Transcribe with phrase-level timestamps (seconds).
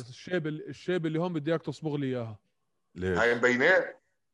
[0.00, 2.38] الشيب الشيب اللي هون بدي إياك تصبغ لي إياها.
[2.94, 3.84] ليش؟ هاي مبينة؟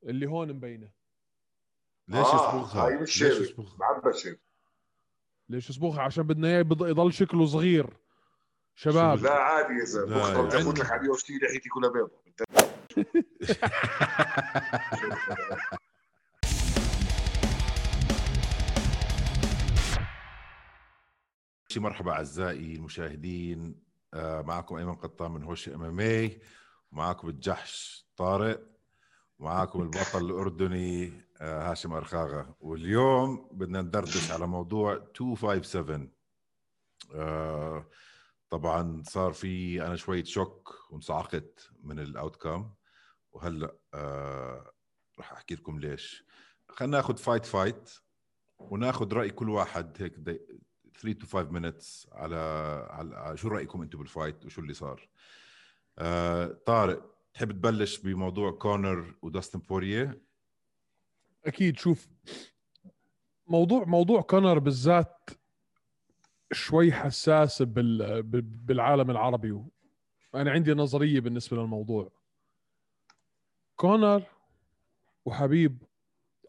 [0.04, 0.88] اللي هون مبينة.
[2.08, 4.36] ليش آه، يصبغها؟ هاي مش ليش؟ معبشه
[5.48, 7.96] ليش يصبغها؟ عشان بدنا إياه يض- يضل شكله صغير.
[8.74, 9.18] شباب.
[9.22, 10.06] لا عادي يا زلمة.
[10.18, 12.22] بكره بدي يعني- افوت لك على اليو تي لحيتي كلها بيضة
[21.76, 23.60] مرحبا أعزائي المشاهدين.
[23.68, 26.40] آه، معكم أيمن قطان من هوش MMA
[26.92, 28.66] معكم الجحش طارق
[29.38, 32.56] ومعكم البطل الأردني آه، هاشم أرخاغة.
[32.60, 36.12] واليوم بدنا ندردش على موضوع 257
[37.14, 37.86] آه،
[38.50, 42.74] طبعا صار في أنا شوية shock وانصعقت من ال outcome
[43.32, 44.72] وهلأ آه،
[45.18, 46.24] راح أحكي لكم ليش.
[46.68, 47.90] خلينا ناخذ fight fight
[48.58, 50.18] وناخذ رأي كل واحد هيك
[51.02, 52.36] 3 to 5 minutes على
[52.90, 55.08] على شو رأيكم أنتم بال fight وشو اللي صار؟
[55.98, 60.22] آه طارق تحب تبلش بموضوع كونر وداستن بورييه
[61.46, 62.08] أكيد شوف
[63.46, 65.30] موضوع موضوع كونر بالذات
[66.52, 69.62] شوي حساس بال- بالعالم العربي.
[70.34, 72.12] أنا عندي نظرية بالنسبة للموضوع.
[73.76, 74.22] كونر
[75.24, 75.82] وحبيب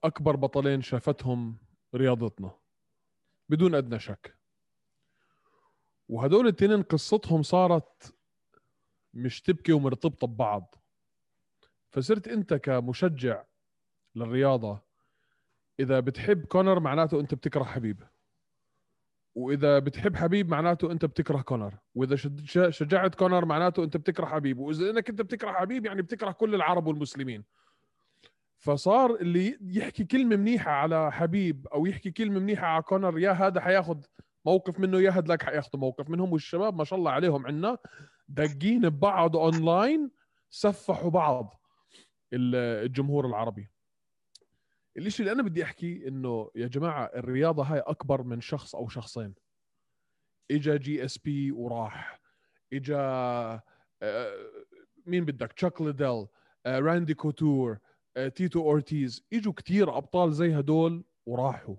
[0.04, 1.58] أكبر بطلين شافتهم
[1.96, 2.52] رياضتنا
[3.50, 4.38] بدون أدنى شك.
[6.09, 8.16] وهدول التنين قصتهم صارت
[9.14, 10.76] مشتبكه ومرتبطة ببعض.
[11.92, 13.44] فصرت أنت كمشجع
[14.16, 14.81] للرياضة
[15.80, 18.04] إذا بتحب كونر معناته أنت بتكره حبيب
[19.36, 21.78] وإذا بتحب حبيب معناته أنت بتكره كونر.
[21.96, 22.16] وإذا
[22.70, 26.88] شجعت كونر معناته أنت بتكره حبيب وإذا إنك أنت بتكره حبيب يعني بتكره كل العرب
[26.88, 27.44] والمسلمين.
[28.58, 33.62] فصار اللي يحكي كلمة منيحة على حبيب أو يحكي كلمة منيحة على كونر يا هذا
[33.62, 33.98] حياخذ
[34.46, 37.78] موقف منه يا هدلاك حياخذوا موقف منهم والشباب ما شاء الله عليهم عنا
[38.28, 40.12] دقين ببعض أونلاين
[40.50, 41.62] سفحوا بعض
[42.34, 43.70] ال- الجمهور العربي.
[44.98, 49.34] الإشي اللي أنا بدي أحكي إنه يا جماعة الرياضة هاي أكبر من شخص أو شخصين.
[50.52, 52.20] إجا جي اس بي وراح
[52.74, 52.98] إجا
[54.02, 54.34] آه،
[55.06, 56.28] مين بدك؟ تشاك ليدل
[56.68, 57.78] راندي كوتور
[58.36, 61.76] تيتو اورتيز إجوا كتير أبطال زي هدول وراحوا.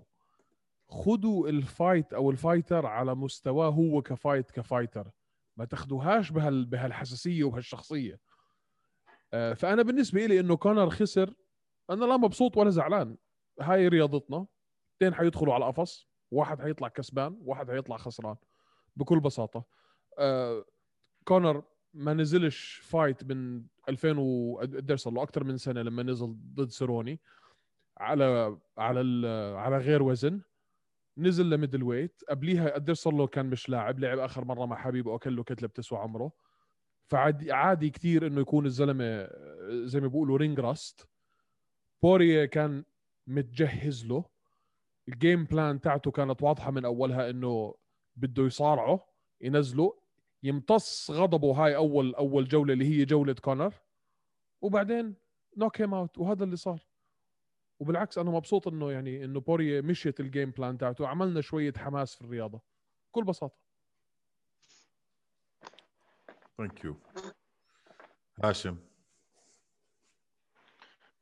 [0.95, 5.11] خذوا ال fight أو ال fighter على مستواه هو ك fight ك fighter
[5.57, 8.19] ما تاخذوهاش بهال بهالحساسية وبهالشخصية.
[9.33, 11.33] آه، فأنا بالنسبة لي إنه كونر خسر
[11.89, 13.17] أنا لا مبسوط ولا زعلان.
[13.61, 14.47] هاي رياضتنا.
[14.97, 18.35] اثنين حيدخلوا على قفص واحد حيطلع كسبان واحد حيطلع خسران.
[18.95, 19.63] بكل بساطة.
[20.19, 20.65] آه
[21.25, 21.63] كونر
[21.93, 26.69] ما نزلش fight من 2000 و قديش صار له أكثر من سنة لما نزل ضد
[26.69, 27.21] سيروني.
[27.97, 29.27] على على
[29.57, 30.41] على غير وزن.
[31.17, 35.07] نزل ل middleweight قبليها قديش صار له كان مش لاعب لعب آخر مرة مع حبيب
[35.07, 36.31] واكل له كتلة بتسوى عمره.
[37.07, 41.07] فعادي عادي كثير إنه يكون الزلمة آه، زي ما بيقولوا ring rust
[42.01, 42.83] بوريه كان
[43.27, 44.25] متجهز له.
[45.07, 47.75] ال game plan تاعته كانت واضحة من أولها إنه
[48.15, 49.07] بده يصارعه
[49.41, 49.99] ينزله
[50.43, 53.73] يمتص غضبه هاي اول أول جولة اللي هي جولة كونر.
[54.61, 55.15] وبعدين
[55.57, 56.94] knock him out وهذا اللي صار.
[57.79, 62.15] وبالعكس أنا مبسوط إنه يعني إنه بوريه مشيت ال game plan تاعته عملنا شوية حماس
[62.15, 62.61] في الرياضة.
[63.11, 63.57] بكل بساطة.
[66.57, 66.95] thank you
[68.43, 68.77] هاشم.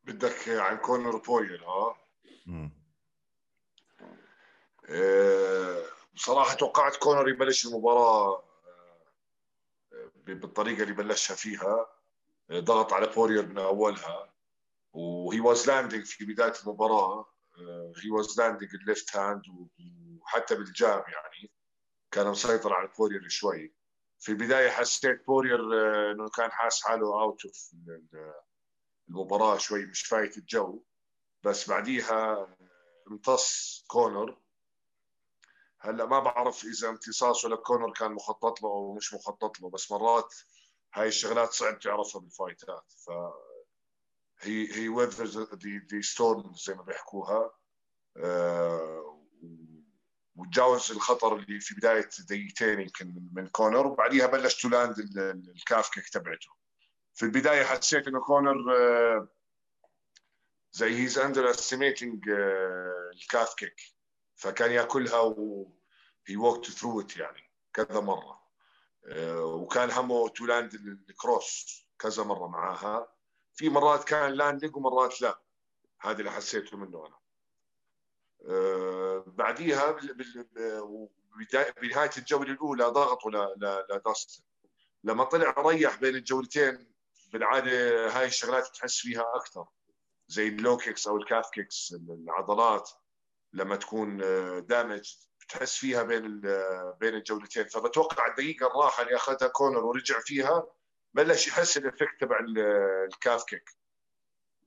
[0.04, 1.96] بدك عن كونر بوريه ها
[2.46, 2.72] مم.
[4.90, 5.84] آه،
[6.16, 8.44] بصراحة توقعت كونر يبلش المباراة
[9.94, 11.88] آه، بالطريقة اللي بلشها فيها
[12.50, 14.33] آه، ضغط على بورير من أولها.
[14.94, 17.34] و he was landing في بداية المباراة.
[18.04, 19.42] he was landing ال left hand
[20.22, 21.52] وحتى بال jab يعني.
[22.12, 23.74] كان مسيطر على بورير شوي.
[24.20, 27.72] في البداية حسيت بورير آه، إنه كان حاس حاله out of
[29.10, 30.84] المباراة شوي مش فايت الجو.
[31.44, 32.48] بس بعديها
[33.12, 34.38] امتص كونر.
[35.80, 39.70] هلأ ما بعرف إذا امتصاصه لكونر كان مخطط له أو مش مخطط له.
[39.70, 40.36] بس مرات
[40.94, 42.92] هاي الشغلات صعب تعرفها بال fight ات.
[43.06, 43.10] ف
[44.44, 47.52] he he weathers the storm زي ما بيحكوها.
[48.18, 49.20] آه،
[50.36, 55.50] وتجاوز الخطر اللي في بداية دقيقتين يمكن من- كونر وبعديها بلش to land ال- ال-
[55.50, 56.50] ال calf kick تبعته.
[57.14, 59.28] في البداية حسيت إنه كونر آه،
[60.72, 62.30] زي he's underestimating ال
[63.14, 63.82] calf kick
[64.36, 65.72] فكان ياكلها و
[66.28, 68.44] he walked through it يعني كذا مرة.
[69.08, 70.74] آه، وكان همه to land
[71.10, 73.13] ال cross كذا مرة معاها.
[73.54, 75.40] في مرات كان landing ومرات لا.
[76.02, 77.16] هذا اللي حسيته منه أنا.
[78.50, 79.98] آه، بعديها
[81.82, 84.44] بنهاية الجولة الأولى ضغطوا ل- ل- لداستن
[85.04, 86.94] لما طلع ريح بين الجولتين
[87.34, 87.72] بالعادة
[88.20, 89.66] هاي الشغلات بتحس فيها أكثر.
[90.28, 92.90] زي ال low kicks أو ال calf kicks العضلات
[93.54, 94.18] لما تكون
[94.66, 96.42] damaged بتحس فيها بين
[97.00, 97.68] بين الجولتين.
[97.68, 100.68] فبتوقع الدقيقة الراحة اللي أخذها كونر ورجع فيها
[101.14, 103.70] بلش يحس ال effect تبع ال calf kick.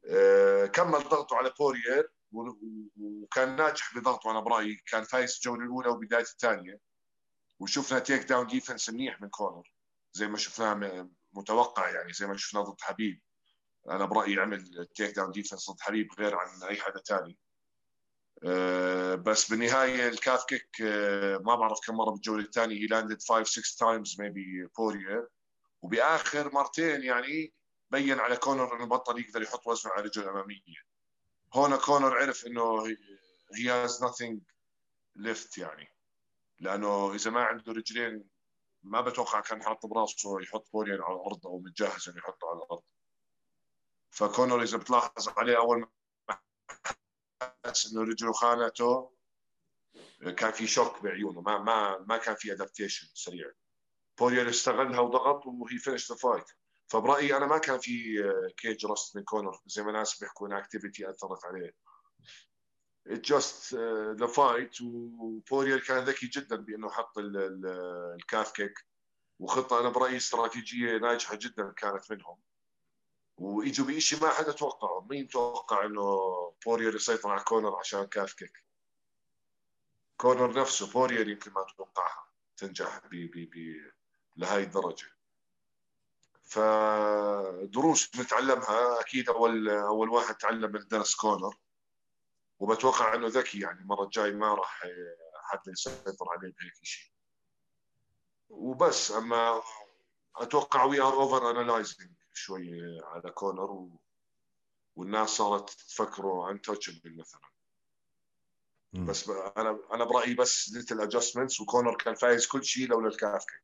[0.08, 6.22] آه، كمل ضغطه على بوريير وكان ناجح بضغطه أنا برايي كان فايز الجولة الأولى وبداية
[6.22, 6.80] الثانية.
[7.60, 9.72] وشفنا takedown defense منيح من كونر
[10.12, 13.20] زي ما شفناه متوقع يعني زي ما شفناه ضد حبيب.
[13.90, 17.38] أنا برأيي عمل takedown defense ضد حبيب غير عن أي حدا ثاني
[18.44, 23.22] آه، بس بالنهاية ال calf kick آه، ما بعرف كم مرة بالجولة الثانية he landed
[23.22, 25.28] 5 6 times maybe بوريير
[25.82, 27.52] وبآخر مرتين يعني
[27.90, 30.86] بين على كونر إنه بطل يقدر يحط وزنه على رجله الأمامية.
[31.52, 32.86] هون كونر عرف إنه
[33.54, 34.36] he has nothing
[35.16, 35.88] left يعني.
[36.60, 38.24] لأنه إذا ما عنده رجلين
[38.82, 42.82] ما بتوقع كان حاط براسه يحط بوريان على الأرض أو متجهز إنه يحطه على الأرض.
[44.10, 45.86] فكونر إذا بتلاحظ عليه أول
[46.28, 46.38] ما
[47.66, 49.10] حس إنه رجله خانته
[50.36, 53.52] كان في shock بعيونه ما ما ما كان في adaptation سريع.
[54.18, 56.44] بوريان استغلها وضغط و he finished the fight
[56.88, 58.24] فبرأيي أنا ما كان في
[58.56, 59.60] cage rust من كونر.
[59.66, 61.74] زي ما ناس بيحكوا inactivity أثرت عليه.
[63.06, 63.74] just
[64.20, 68.86] the fight وبوريال كان ذكي جدا بأنه حط ال calf kick.
[69.38, 72.38] وخطة أنا برأيي استراتيجية ناجحة جدا كانت منهم.
[73.38, 76.18] وإجوا بشيء ما حدا توقعه مين توقع إنه
[76.66, 78.64] بوريال يسيطر على كونر عشان calf kick؟
[80.16, 82.26] كونر نفسه بوريال يمكن ما توقعها
[82.56, 83.95] تنجح ب ب ب
[84.36, 85.06] لهي الدرجة.
[86.42, 91.56] فدروس نتعلمها أكيد أول أول واحد تعلم من درس كونر
[92.58, 94.82] وبتوقع إنه ذكي يعني المرة الجاي ما راح
[95.34, 97.10] حد يسيطر عليه بهيك شيء.
[98.48, 99.62] وبس أما
[100.36, 104.00] أتوقع we are over analyzing شوي على كونر و...
[104.96, 107.40] والناس صارت تفكره untouchable مثلا
[108.92, 113.44] بس أنا أنا برأيي بس little adjustments وكونر كان فايز كل شيء لولا ال calf
[113.44, 113.62] kick.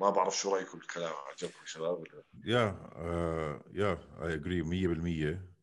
[0.00, 2.90] ما بعرف شو رايكم بالكلام عجبكم شباب ولا؟ yeah
[3.72, 3.92] yeah
[4.22, 5.54] I agree 100%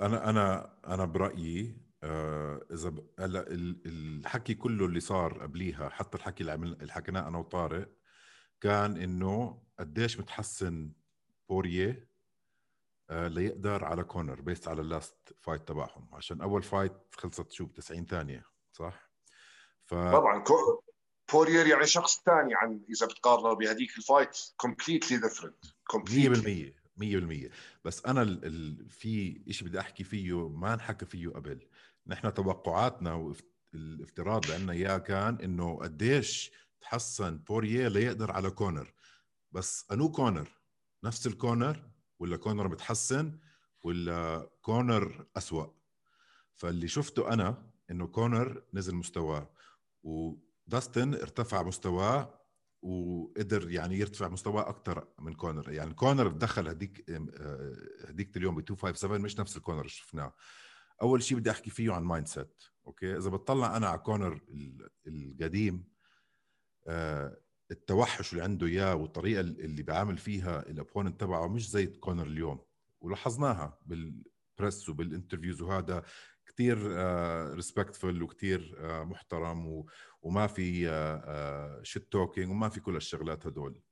[0.00, 3.44] أنا أنا أنا برأيي آه، إذا هلا
[3.86, 7.88] الحكي كله اللي صار قبليها حتى الحكي اللي عمل اللي حكيناه أنا وطارق
[8.60, 10.92] كان إنه قديش متحسن
[11.48, 12.10] بورية
[13.10, 16.14] آه، ليقدر على كونر based على ال last fight تبعهم.
[16.14, 19.09] عشان أول fight خلصت شو؟ ب 90 ثانية صح؟
[19.90, 19.94] ف...
[19.94, 20.44] طبعا
[21.32, 25.64] بورير يعني شخص ثاني عن إذا بتقارنه بهذيك ال fight completely different
[26.66, 27.50] 100% 100%
[27.84, 31.68] بس أنا ال ال في شيء بدي أحكي فيه ما انحكى فيه قبل.
[32.06, 33.34] نحن توقعاتنا
[33.74, 38.92] والافتراض اللي عندنا إياه كان إنه قديش تحسن بوريه ليقدر على كونر.
[39.52, 40.48] بس أنو كونر؟
[41.04, 43.38] نفس الكونر؟ ولا كونر متحسن؟
[43.82, 45.66] ولا كونر أسوأ؟
[46.54, 49.50] فاللي شفته أنا إنه كونر نزل مستواه.
[50.02, 50.34] و
[50.66, 52.40] داستن ارتفع مستواه
[52.82, 55.72] وقدر يعني يرتفع مستواه أكثر من كونر.
[55.72, 57.10] يعني كونر دخل هديك
[58.08, 60.34] هديك اليوم ب 257 مش نفس الكونر اللي شفناه.
[61.02, 64.40] أول شيء بدي أحكي فيه عن mindset okay؟ إذا بتطلع أنا على كونر
[65.06, 65.84] القديم
[66.86, 72.26] آه، التوحش اللي عنده إياه والطريقة اللي بيعامل فيها ال opponent تبعه مش زي كونر
[72.26, 72.60] اليوم.
[73.00, 76.02] ولاحظناها بال press وبال interviews وهذا.
[76.60, 76.78] كثير
[77.54, 79.84] respectful وكثير محترم
[80.22, 80.82] وما في
[81.82, 83.82] shit talking وما في كل الشغلات هدول.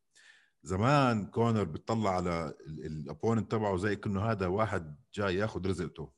[0.63, 6.13] زمان كونر بيطلع على ال opponent تبعه زي كانه هذا واحد جاي ياخذ رزقته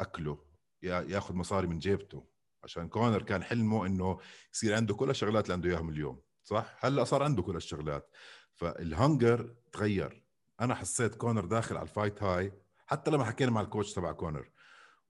[0.00, 0.44] أكله
[0.82, 2.26] ياخذ مصاري من جيبته.
[2.64, 4.18] عشان كونر كان حلمه إنه
[4.54, 8.10] يصير عنده كل الشغلات اللي عنده إياهم اليوم صح؟ هلأ صار عنده كل الشغلات.
[8.54, 10.24] فال hunger تغير.
[10.60, 12.52] أنا حسيت كونر داخل على ال fight هاي
[12.86, 14.50] حتى لما حكينا مع ال coach تبع كونر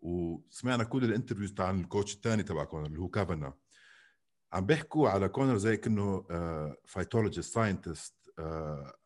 [0.02, 3.54] وسمعنا كل ال interviews تاع ال coach الثاني تبع كونر اللي هو كافانا
[4.52, 6.24] عم بيحكوا على كونر زي كأنه
[6.84, 8.14] fightologist scientist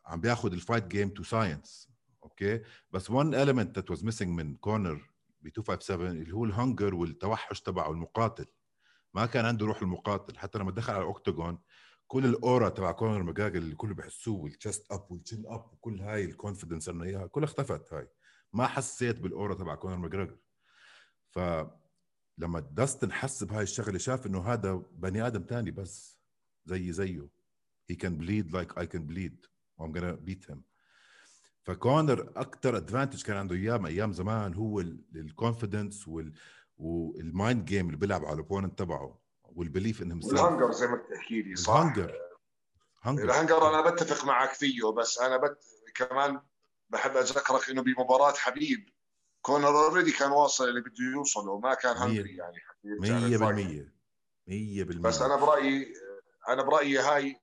[0.05, 1.89] عم بياخذ ال fight game to science
[2.23, 2.61] okay
[2.91, 5.09] بس one element that was missing من كونر
[5.41, 8.45] ب 257 اللي هو ال hunger والتوحش تبعه المقاتل.
[9.13, 10.37] ما كان عنده روح المقاتل.
[10.37, 11.59] حتى لما دخل على ال octagon
[12.07, 15.73] كل ال aura تبع كونر ماجريجر اللي كله بحسوه وال chest up وال chin up
[15.73, 18.07] وكل هاي ال confidence إنه إياها كلها اختفت هاي.
[18.53, 20.37] ما حسيت بال aura تبع كونر ماجريجر
[21.35, 26.19] فلما داستن حس بهاي الشغلة شاف إنه هذا بني آدم تاني بس
[26.65, 27.29] زي زيه.
[27.91, 29.37] He can bleed like I can bleed.
[29.79, 30.57] I'm gonna beat him.
[31.63, 34.79] فكونر أكثر advantage كان عنده إيام أيام زمان هو
[35.15, 36.33] ال confidence وال
[36.77, 40.87] وال mind game اللي بيلعب على ال opponent تبعه وال belief انهم ال hunger زي
[40.87, 42.13] ما بتحكي لي صح؟ ال hunger
[43.01, 45.57] hunger ال hunger أنا بتفق معك فيه بس أنا بت...
[45.95, 46.41] كمان
[46.89, 48.89] بحب اذكرك إنه بمباراة حبيب
[49.45, 52.03] كونر already كان واصل اللي بده يوصله وما كان مية.
[52.05, 53.91] hungry يعني 100%
[54.47, 55.93] 100% بس أنا برأيي
[56.49, 57.41] أنا برأيي هاي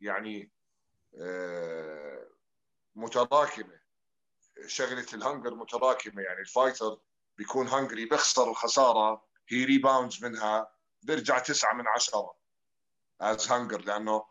[0.00, 0.52] يعني
[1.20, 2.26] آه،
[2.94, 3.80] متراكمة.
[4.66, 7.00] شغلة ال hunger متراكمة يعني ال fighter
[7.38, 12.34] بيكون hungry بيخسر الخسارة he rebounds منها بيرجع تسعة من عشرة
[13.20, 14.24] as hunger لأنه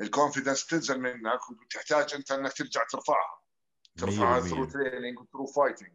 [0.00, 3.40] ال confidence تنزل منك وبتحتاج أنت إنك ترجع ترفعها.
[3.98, 5.92] ترفعها through training و through fighting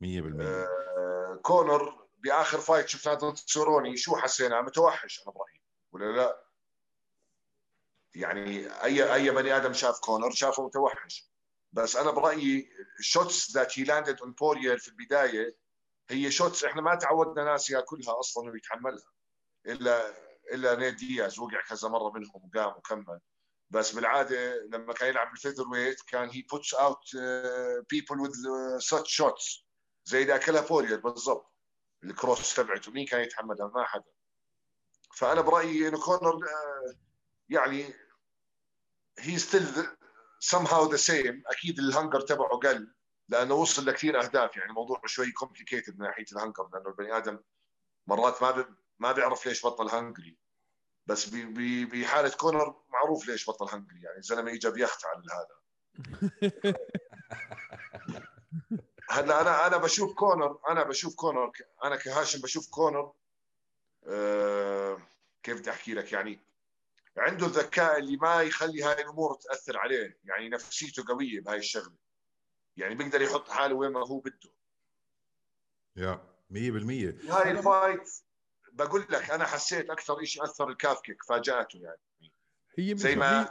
[0.00, 5.62] 100% كونر بآخر fight شفناه ضد سوروني شو حسينا؟ متوحش أنا برأيي.
[5.92, 6.44] ولا لا؟
[8.14, 11.30] يعني اي أي بني آدم شاف كونر شافه متوحش.
[11.72, 15.56] بس أنا برأيي ال shots that he landed on بورير في البداية
[16.10, 19.12] هي shots إحنا ما تعودنا ناس ياكلها أصلا ويتحملها.
[19.66, 20.14] الا
[20.52, 23.20] إلا نيد دياز وقع كذا مرة منهم وقام وكمل.
[23.70, 27.16] بس بالعادة لما كان يلعب بال feather weight كان he puts out
[27.90, 28.32] people with
[28.78, 29.67] such shots
[30.08, 31.52] زي اكلها بورير بالضبط
[32.04, 34.10] ال cross تبعته مين كان يتحملها ما حدا
[35.14, 36.94] فأنا برأيي إنه كونر آه،
[37.48, 37.94] يعني
[39.18, 39.66] he's still
[40.54, 42.94] somehow the same أكيد ال hunger تبعه قل
[43.28, 47.38] لأنه وصل لكثير أهداف يعني الموضوع شوي complicated من ناحية ال hunger لأنه البني آدم
[48.06, 48.76] مرات ما.
[48.98, 50.38] ما بيعرف ليش بطل hungry
[51.06, 51.28] بس.
[51.92, 55.58] بحالة كونر معروف ليش بطل hungry يعني الزلمه اجى بيخوت على هذا
[59.08, 61.52] هلا أنا أنا بشوف كونر أنا بشوف كونر
[61.84, 63.12] أنا كهاشم بشوف كونر.
[64.06, 64.98] آه
[65.42, 66.40] كيف بدي أحكي لك؟ يعني
[67.16, 71.96] عنده الذكاء اللي ما يخلي هاي الأمور تأثر عليه يعني نفسيته قوية بهاي الشغلة.
[72.76, 74.50] يعني بيقدر يحط حاله وين ما هو بده.
[75.96, 76.54] يا 100%
[77.30, 78.10] هاي ال fight
[78.72, 82.00] بقول لك أنا حسيت أكثر شيء أثر ال calf kick فاجأته يعني.
[82.78, 83.50] هي زي ما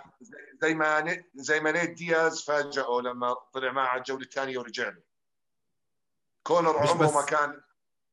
[0.62, 5.02] زي ما زي ما نيت دياز فاجئه لما طلع معه على الجولة الثانية ورجع له.
[6.48, 7.62] كونر عمره ما كان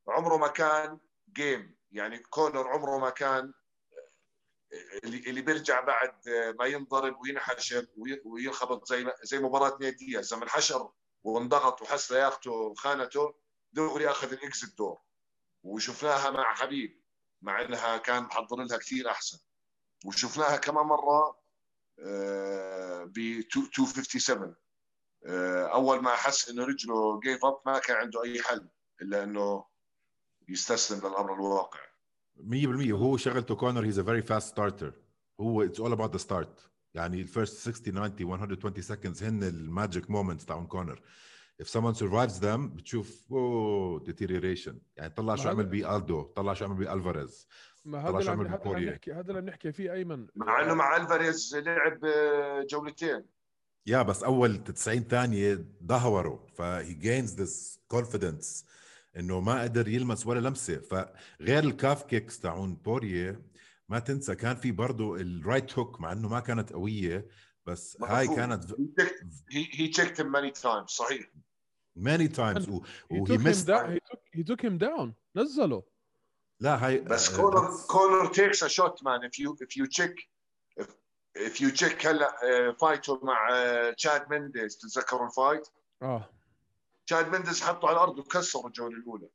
[0.09, 0.99] عمره ما كان
[1.33, 3.53] game يعني كونر عمره ما كان
[5.05, 10.35] اللي اللي بيرجع بعد ما ينضرب وينحشر وي- وينخبط زي زي مباراة نيت دياز.
[10.35, 10.91] لما انحشر
[11.25, 13.35] وانضغط وحس لياقته خانته
[13.73, 14.99] دغري أخذ ال exit door
[15.62, 17.03] وشفناها مع حبيب
[17.43, 19.38] مع إنها كان محضر لها كثير أحسن.
[20.07, 21.38] وشفناها كمان مرة
[21.99, 24.57] آه، ب 257 آه،
[25.26, 28.69] أول ما حس إنه رجله gave up ما كان عنده أي حل
[29.02, 29.64] إلا إنه
[30.49, 31.78] يستسلم للأمر الواقع.
[32.37, 34.93] 100% وهو شغلته كونر he's a very fast starter
[35.40, 39.54] هو it's all about the start يعني ال first 60 90 120 seconds هن ال
[39.54, 41.00] magic moments تاعون كونر.
[41.62, 44.73] If someone survives them بتشوف oh deterioration.
[44.97, 47.49] يعني طلع شو عمل بألدو طلع شو عمل بألفاريز
[47.85, 48.90] ما طلع هذا شو اللي عمل عم- هذا اللي عم بكوريا.
[48.93, 50.26] نحكي هذا اللي بنحكي فيه أيمن.
[50.35, 53.25] مع إنه مع ألفاريز لعب آه، جولتين.
[53.87, 58.67] يا بس أول 90 ثانية دهوروا فهي جينز ذس كونفيدنس
[59.17, 63.43] إنه ما قدر يلمس ولا لمسة فغير الكاف كيكس تاعون بورية
[63.88, 67.29] ما تنسى كان في برضه الرايت هوك مع إنه ما كانت قوية
[67.67, 68.29] بس هاي.
[68.29, 68.64] كانت
[69.53, 71.31] هي هي تشيكت ماني تايمز صحيح
[71.97, 72.71] ماني تايمز he
[73.11, 75.83] وهي took, he took him down نزله
[76.61, 80.34] لا هاي بس كونر كونر takes a shot man if you if you check
[81.38, 85.69] if, you check هلا آه، fight ه مع آه، تشاد مينديز تتذكروا ال fight؟
[86.03, 86.31] آه.
[87.07, 89.29] تشاد مينديز حطه على الأرض وكسر الجولة الأولى.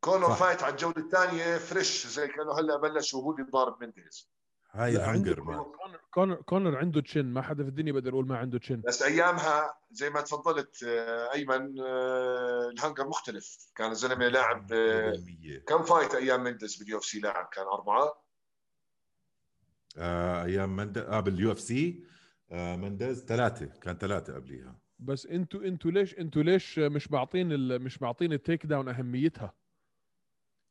[0.00, 0.34] كونر.
[0.34, 4.28] fight على الجولة الثانية fresh زي كأنه هلا بلش وهو اللي ضارب مينديز
[4.72, 8.26] هاي ال hunger man كونر كونر كونر عنده chin ما حدا في الدنيا بيقدر يقول
[8.26, 13.58] ما عنده chin بس أيامها زي ما تفضلت آه، أيمن آه، ال hunger مختلف.
[13.74, 18.25] كان الزلمة لاعب آه، 100% كم fight أيام مينديز بال UFC لاعب؟ كان أربعة.
[19.98, 22.04] آه أيام مندز آه بال UFC.
[22.50, 24.78] آه مندز ثلاثة كان ثلاثة قبليها.
[24.98, 29.54] بس أنتوا أنتوا ليش أنتوا ليش مش معطين ال- مش معطين ال takedown أهميتها؟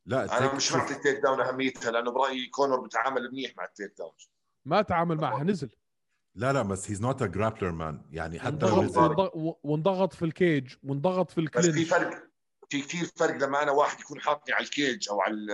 [0.05, 4.11] لا أنا مش معطي ال takedown أهميتها لأنه برأيي كونر بتعامل منيح مع ال takedown
[4.65, 5.69] ما تعامل معها نزل.
[6.35, 10.13] لا لا بس he's not a grappler man يعني حتى لو وانضغط نزل وانضغط- وانضغط
[10.13, 12.23] في ال cage وانضغط في بس في ال clinch فرق
[12.69, 15.53] في كثير فرق لما أنا واحد يكون حاطني على ال cage أو على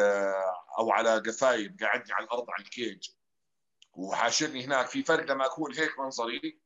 [0.79, 3.09] أو على قفايب قاعدني على الأرض على ال cage
[3.93, 4.87] وحاشرني هناك.
[4.87, 6.61] في فرق لما أكون هيك منظري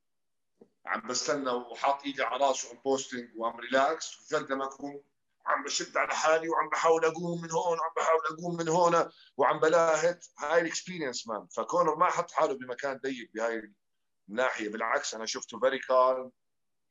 [0.85, 5.03] عم بستنى وحاط إيدي على راسه عم posting وعم relax وفي فرق لما أكون
[5.45, 9.59] عم بشد على حالي وعم بحاول أقوم من هون وعم بحاول أقوم من هون وعم
[9.59, 13.73] بلاهت هاي ال experience man فكونر ما حط حاله بمكان ضيق بهاي
[14.29, 14.69] الناحية.
[14.69, 16.31] بالعكس أنا شفته very calm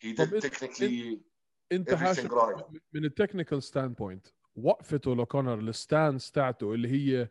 [0.00, 0.42] هي طب did
[1.74, 1.94] إنت-
[2.30, 2.80] right.
[2.92, 7.28] من ال technical standpoint وقفته لكونر ال stance تاعته اللي هي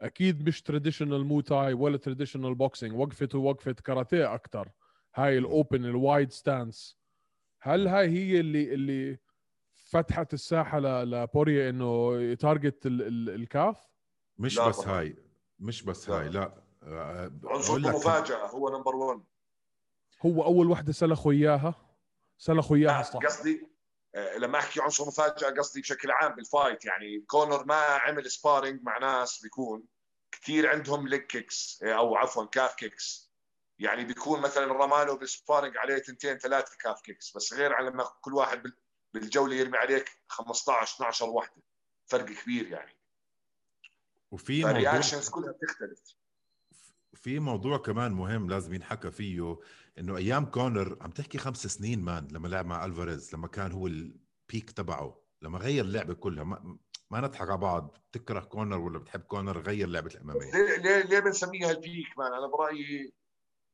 [0.00, 4.68] أكيد مش traditional Muay Thai ولا traditional boxing وقفته وقفه كاراتيه أكثر
[5.14, 6.98] هاي ال open ال wide stance
[7.60, 9.18] هل هاي هي اللي اللي
[9.74, 13.76] فتحت الساحة ل- لبورير إنه ي target ال- ال- ال calf؟
[14.38, 14.98] مش بس طبعاً.
[14.98, 15.16] هاي
[15.58, 16.16] مش بس لا.
[16.20, 16.52] هاي لا.
[16.82, 19.20] آه، عنصر أقول لك- مفاجأة هو number 1
[20.26, 21.74] هو أول وحدة سلخوا إياها.
[22.38, 23.20] سلخوا إياها صح.
[23.20, 23.66] قصدي آه،
[24.38, 28.98] لما أحكي عنصر مفاجاه قصدي بشكل عام بال fight يعني كونر ما عمل sparring مع
[28.98, 29.84] ناس بيكون
[30.32, 33.28] كثير عندهم leg kicks آه، أو عفوا calf kicks
[33.78, 38.04] يعني بيكون مثلا رماله بال sparring عليه تنتين ثلاثة calf kicks بس غير عن لما
[38.20, 38.76] كل واحد بال-
[39.14, 41.62] بالجولة يرمي عليك 15 12 وحده
[42.06, 42.96] فرق كبير يعني.
[44.30, 44.80] وفي موضوع
[45.30, 46.00] كلها بتختلف.
[47.14, 49.56] في موضوع كمان مهم لازم ينحكى فيه.
[49.98, 53.86] إنه أيام كونر عم تحكي خمس سنين man لما لعب مع ألفاريز لما كان هو
[53.86, 56.78] ال peak تبعه لما غير اللعبة كلها ما,
[57.10, 57.98] ما نضحك على بعض.
[58.10, 62.18] بتكره كونر ولا بتحب كونر؟ غير لعبة ال MMA ليه ليه ليه بنسميها ال peak
[62.18, 63.12] man؟ أنا برأيي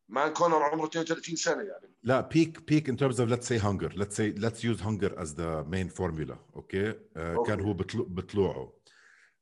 [0.09, 1.95] man كونر عمره 32 سنة يعني.
[2.02, 3.90] لا peak peak in terms of let's say hunger.
[3.97, 6.93] Let's say let's use hunger as the main formula okay.
[7.47, 8.73] كان هو بطلو بطلوعه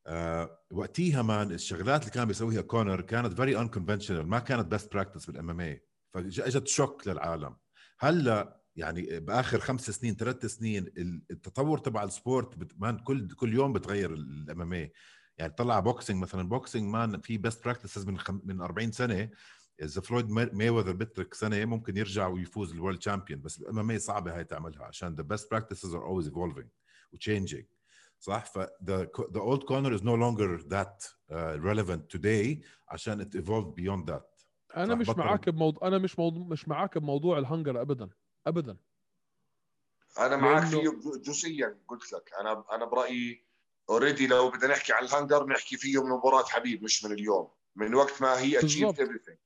[0.07, 5.27] آه وقتيها man الشغلات اللي كان بيسويها كونر كانت very unconventional ما كانت best practice
[5.27, 7.57] بال MMA فاجت shock للعالم.
[7.99, 13.54] هلأ يعني بآخر خمس سنين ثلاث سنين ال- التطور تبع ال sport man كل كل
[13.54, 14.91] يوم بتغير ال MMA
[15.38, 16.49] يعني طلع boxing مثلا.
[16.49, 18.40] boxing man في best practices من خم...
[18.45, 19.31] من 40 سنة.
[19.83, 24.37] إذا فلويد مايوذر بترك سنة ممكن يرجع ويفوز ال world champion بس ال MMA صعبة
[24.37, 26.66] هاي تعملها عشان the best practices are always evolving
[27.17, 27.65] و changing
[28.21, 28.59] صح؟ ف
[29.37, 34.32] old Conor is no longer that uh, relevant today عشان it evolved beyond that.
[34.76, 38.09] أنا مش بطل- معاك بموضوع أنا مش موضوع مش معاك بموضوع ال hunger ابدا
[38.47, 38.76] ابدا.
[40.19, 40.91] أنا معك لأنه- فيه
[41.23, 42.31] جزئيا قلت لك.
[42.41, 43.45] أنا أنا برأيي
[43.91, 47.49] already لو بدنا نحكي عن ال hunger نحكي فيه من مباراة حبيب مش من اليوم.
[47.76, 48.61] من وقت ما he
[48.93, 49.37] everything.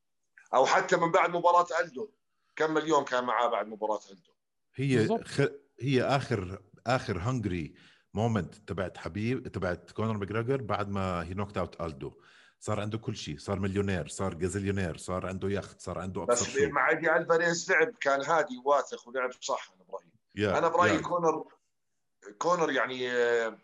[0.54, 2.10] أو حتى من بعد مباراة ألدو.
[2.56, 4.32] كم مليون كان معاه بعد مباراة ألدو؟
[4.74, 5.24] هي.
[5.24, 5.40] خ...
[5.80, 7.74] هي آخر آخر hungry
[8.14, 12.12] moment تبعت حبيب تبعت كونر ماجريجر بعد ما he knocked out ألدو.
[12.60, 16.56] صار عنده كل شيء صار مليونير صار gazillionaire صار عنده يخت صار عنده ابصر بس
[16.72, 20.10] مع ايدي الفاريز لعب كان هادي واثق ولعب صح أنا برأيي.
[20.34, 21.00] يا- أنا برأيي يا.
[21.00, 21.44] كونر
[22.38, 23.58] كونر يعني آه،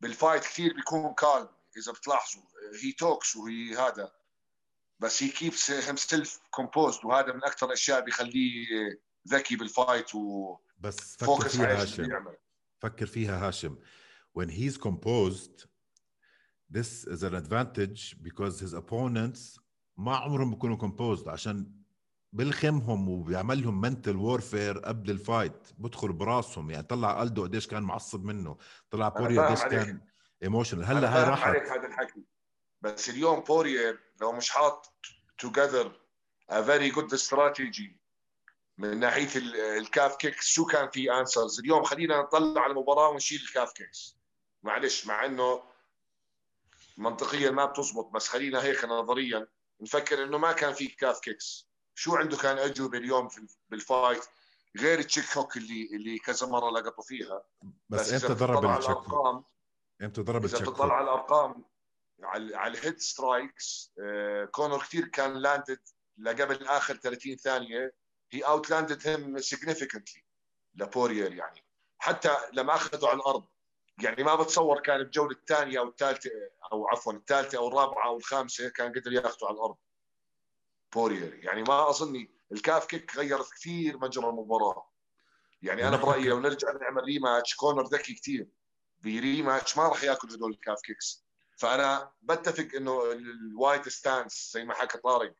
[0.00, 2.42] بال fight كثير بيكون calm إذا بتلاحظوا
[2.82, 4.12] he talks وهي هذا.
[5.00, 8.66] بس he keeps himself composed وهذا من أكثر الاشياء بيخليه
[9.28, 10.10] ذكي بال fight
[10.78, 12.02] بس فكر فيها هاشم.
[12.02, 12.36] بيعمل.
[12.78, 13.76] فكر فيها هاشم.
[14.38, 15.66] When he's composed
[16.72, 19.60] this is an advantage because his opponents
[19.96, 21.70] ما عمرهم بيكونوا composed عشان
[22.32, 26.70] بلخمهم وبيعمل لهم mental warfare قبل ال fight بدخل براسهم.
[26.70, 28.56] يعني طلع ألدو قديش كان معصب منه.
[28.90, 29.62] طلع بورير قديش.
[29.62, 30.00] كان
[30.42, 32.22] emotional هلا هاي فاهم عليك راحت هذا الحكي.
[32.82, 34.92] بس اليوم بورير لو مش حاط
[35.46, 35.86] together
[36.52, 37.90] a very good strategy
[38.78, 43.08] من ناحية ال- ال calf kicks شو كان في answers اليوم خلينا نطلع على المباراة
[43.08, 44.16] ونشيل ال calf kicks
[44.62, 45.62] معلش مع إنه
[46.98, 49.46] منطقيا ما بتزبط بس خلينا هيك نظريا.
[49.80, 53.28] نفكر إنه ما كان في calf kicks شو عنده كان أجوبة اليوم
[53.68, 54.24] بال fight
[54.78, 57.42] غير ال check hook اللي اللي كذا مرة لقطوا فيها.
[57.88, 59.44] بس, إذا إمتى ضرب ال check hook؟
[60.02, 61.64] إمتى ضرب إذا بتطلع؟ على الأرقام
[62.22, 63.92] على على ال head strikes
[64.50, 65.80] كونر كثير كان landed
[66.18, 67.94] لقبل آخر 30 ثانية.
[68.30, 70.24] he outlanded him significantly
[70.74, 71.64] لبورير يعني.
[71.98, 73.46] حتى لما أخذوا على الأرض.
[74.02, 76.30] يعني ما بتصور كان بجوله الثانية أو الثالثة
[76.72, 79.76] أو عفوا الثالثة أو الرابعة أو الخامسة كان قدر ياخذوا على الأرض.
[80.92, 84.88] بورير يعني ما أظني ال calf kick غيرت كثير مجرى المباراة.
[85.62, 88.48] يعني أنا برأيي لو نرجع نعمل rematch كونر ذكي كثير.
[89.04, 91.24] ب rematch ما راح ياكل هدول ال calf kicks.
[91.56, 95.34] فأنا بتفق إنه ال wide stance زي ما حكى طارق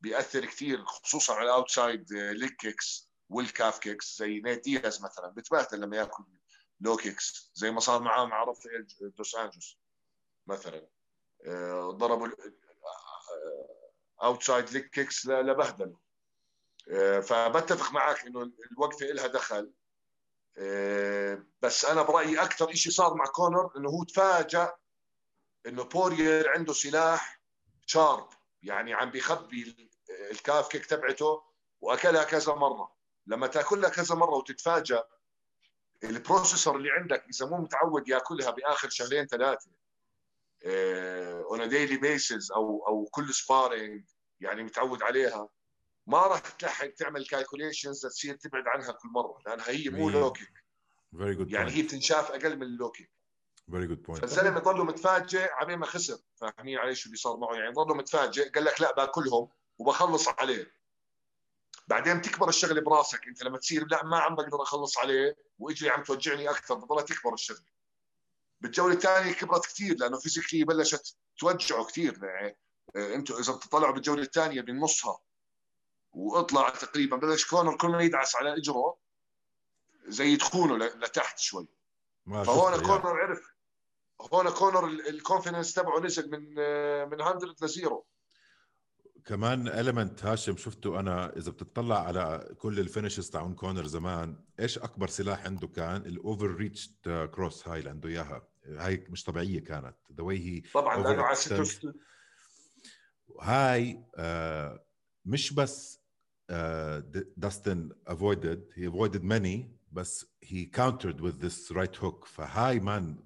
[0.00, 5.28] بيأثر كثير خصوصا على ال outside leg kicks وال calf kicks زي نيت دياز مثلا.
[5.28, 6.24] بتبهدل لما ياكل
[6.80, 9.78] low kicks زي ما صار معاه مع رافائيل دوس انجوس
[10.46, 10.88] مثلا.
[11.46, 12.28] آه، ضربوا
[14.22, 15.96] outside leg kicks لبهدلوا.
[16.90, 19.72] آه، فبتفق معك إنه الوقفة لها دخل.
[20.58, 24.72] آه، بس أنا برأيي أكثر شيء صار مع كونر إنه هو تفاجأ
[25.66, 27.40] إنه بورير عنده سلاح
[27.86, 28.28] sharp
[28.62, 29.90] يعني عم بيخبي ال-
[30.30, 31.42] ال calf kick تبعته
[31.80, 32.96] وأكلها كذا مرة.
[33.26, 35.04] لما تأكلها كذا مرة وتتفاجأ
[36.04, 39.70] ال processor اللي عندك اذا مو متعود ياكلها بآخر شهرين ثلاثة.
[40.64, 44.04] on daily basis أو أو كل sparring
[44.40, 45.48] يعني متعود عليها.
[46.06, 50.20] ما راح تلحق تعمل calculations تصير تبعد عنها كل مرة لأنها هي مو مية.
[50.20, 50.46] low kick
[51.18, 53.08] very good يعني هي بتنشاف أقل من ال low kick
[53.70, 56.18] very good point فالزلمة ضله متفاجئ على ما خسر.
[56.36, 57.54] فاهمين علي شو اللي صار معه.
[57.54, 60.79] يعني ضله متفاجئ قال لك لا باكلهم وبخلص عليه.
[61.90, 63.28] بعدين تكبر الشغله براسك.
[63.28, 66.74] انت لما تصير لا ما عم بقدر اخلص عليه واجري عم توجعني أكثر.
[66.74, 67.70] بضلها تكبر الشغله
[68.60, 72.24] بالجولة الثانية كبرت كثير لأنه physically بلشت توجعه كثير.
[72.24, 72.56] يعني
[72.96, 75.18] آه، أنتم إذا بتطلعوا بالجولة الثانية من نصها
[76.12, 78.96] واطلع تقريبا بلش كونر كل ما يدعس على إجره
[80.06, 81.68] زي تخونه لتحت شوي.
[82.26, 83.54] فهون كونر عرف
[84.20, 88.06] هون كونر ال confidence تبعه نزل من آه، من 100 ل zero.
[89.24, 94.78] كمان element هاشم شفته أنا إذا بتطلع على كل ال finishes تاعون كونر زمان إيش
[94.78, 98.48] أكبر سلاح عنده كان؟ ال overreach cross هاي اللي عنده إياها.
[98.66, 99.96] هاي مش طبيعية كانت.
[100.12, 101.36] the way he طبعا لأنه على
[103.40, 104.84] هاي آه
[105.24, 106.00] مش بس
[107.36, 113.24] Dustin avoided he avoided many بس he countered with this right hook فهاي man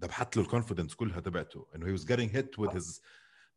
[0.00, 1.66] ذبحت له ال confidence كلها تبعته.
[1.74, 3.02] إنه he was getting hit with his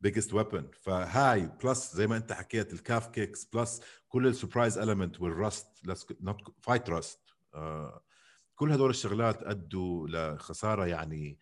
[0.06, 4.78] biggest weapon فهاي plus زي ما انت حكيت ال calf kicks plus كل ال surprise
[4.78, 5.68] element وال rust
[6.22, 7.20] not fight rust
[8.56, 11.40] كل هدول الشغلات أدوا لخسارة يعني.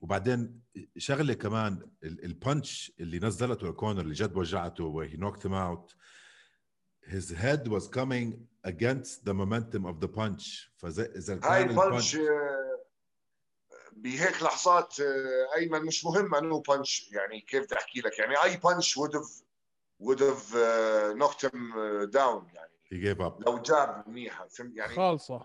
[0.00, 0.60] وبعدين
[0.98, 5.94] شغلة كمان ال punch اللي نزلته الكونر اللي جد وجعته وهي knocked him out
[7.06, 8.32] his head was coming
[8.66, 10.70] against the momentum of the punch.
[10.76, 12.16] فاذا إذا كان هاي ال punch
[13.96, 18.56] بهيك لحظات آه، أيمن مش مهم انه punch يعني كيف بدي أحكي لك يعني أي
[18.56, 19.44] punch would have
[20.02, 21.72] would have uh, knocked him
[22.10, 22.74] down يعني.
[22.90, 23.46] He gave up.
[23.46, 25.40] لو جاب منيحه فهمت؟ يعني خالصة.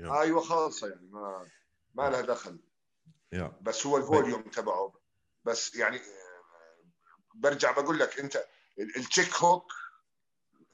[0.00, 0.10] Yeah.
[0.10, 1.48] أيوه خالصة يعني ما
[1.94, 2.58] ما لها دخل.
[3.34, 3.50] Yeah.
[3.62, 4.92] بس هو ال volume تبعه.
[5.44, 6.02] بس يعني آه،
[7.34, 8.44] برجع بقول لك أنت
[8.96, 9.72] ال check hook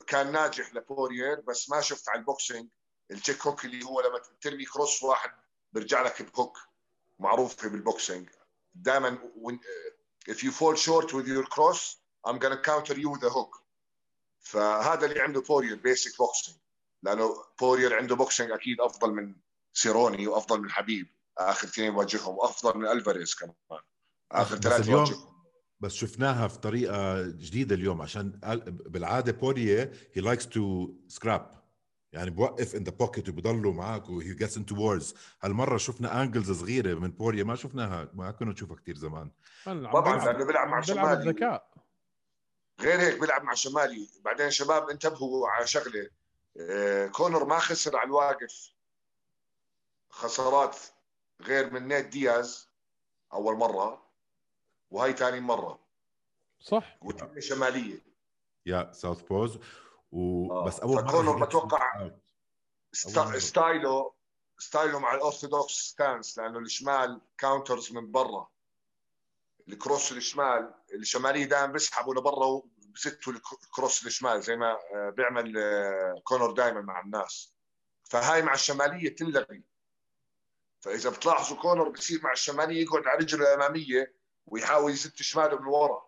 [0.07, 2.69] كان ناجح لبورير بس ما شفت على ال boxing.
[3.11, 5.31] ال check hook اللي هو لما ترمي cross واحد
[5.73, 6.68] بيرجع لك ب hook.
[7.19, 8.29] معروفه بال boxing.
[8.75, 9.19] دائما
[10.31, 13.65] if you fall short with your cross I'm gonna counter you with a hook.
[14.41, 16.57] فهذا اللي عنده بورير basic boxing
[17.03, 19.35] لأنه بورير عنده boxing أكيد أفضل من
[19.73, 21.07] سيروني وأفضل من حبيب.
[21.39, 23.55] آخر اثنين واجههم وأفضل من ألفاريز كمان.
[24.33, 25.29] آخر ثلاثة واجههم.
[25.81, 31.58] بس شفناها في طريقة جديدة اليوم عشان بالعادة بوريه he likes to scrap
[32.13, 36.51] يعني بوقف in the pocket وبضلوا معك و he gets into wars هالمرة شفنا angles
[36.51, 39.31] صغيرة من بوريا ما شفناها ما كنا نشوفها كثير زمان.
[39.65, 41.13] طبعا لأنه بيلعب مع شمالي.
[41.13, 41.71] الذكاء.
[42.81, 44.09] غير هيك بيلعب مع شمالي.
[44.25, 46.11] بعدين شباب انتبهوا على شغلة.
[46.61, 48.73] آه، كونر ما خسر على الواقف.
[50.11, 50.77] خسارات
[51.43, 52.69] غير من نيت دياز
[53.33, 54.03] أول مرة
[54.91, 55.79] وهي ثاني مرة.
[56.61, 56.99] صح.
[57.39, 57.99] شمالية.
[58.67, 59.59] yeah southpaws
[60.13, 60.83] وبس آه.
[60.83, 62.11] أول مرة بتوقع
[63.39, 64.15] style
[64.59, 68.49] و style و مع ال orthodox stance لأنه الشمال counters من برا.
[69.69, 75.59] ال cross الشمال الشمالية دائما بيسحبوا لبرا وبسكتوا ال cross الشمال زي ما آه، بيعمل
[75.59, 77.55] آه، كونر دائما مع الناس.
[78.05, 79.65] فهاي مع الشمالية تنلغي.
[80.81, 84.15] فإذا بتلاحظوا كونر بصير مع الشمالية يقعد على رجله الأمامية
[84.47, 86.03] ويحاول يزت شماله من ورا.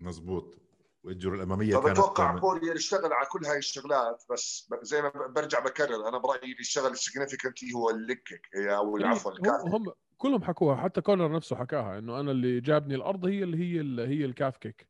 [0.00, 0.61] مزبوط.
[1.04, 6.08] واجره الأمامية كانت بتوقع بوريا يشتغل على كل هاي الشغلات بس زي ما برجع بكرر
[6.08, 9.32] أنا برأيي اللي يشتغل ال significant هو ال leg أو إيه، عفوا
[9.68, 13.80] هم كلهم حكوها حتى كونر نفسه حكاها إنه أنا اللي جابني الأرض هي اللي هي
[13.80, 14.86] اللي هي ال calf kick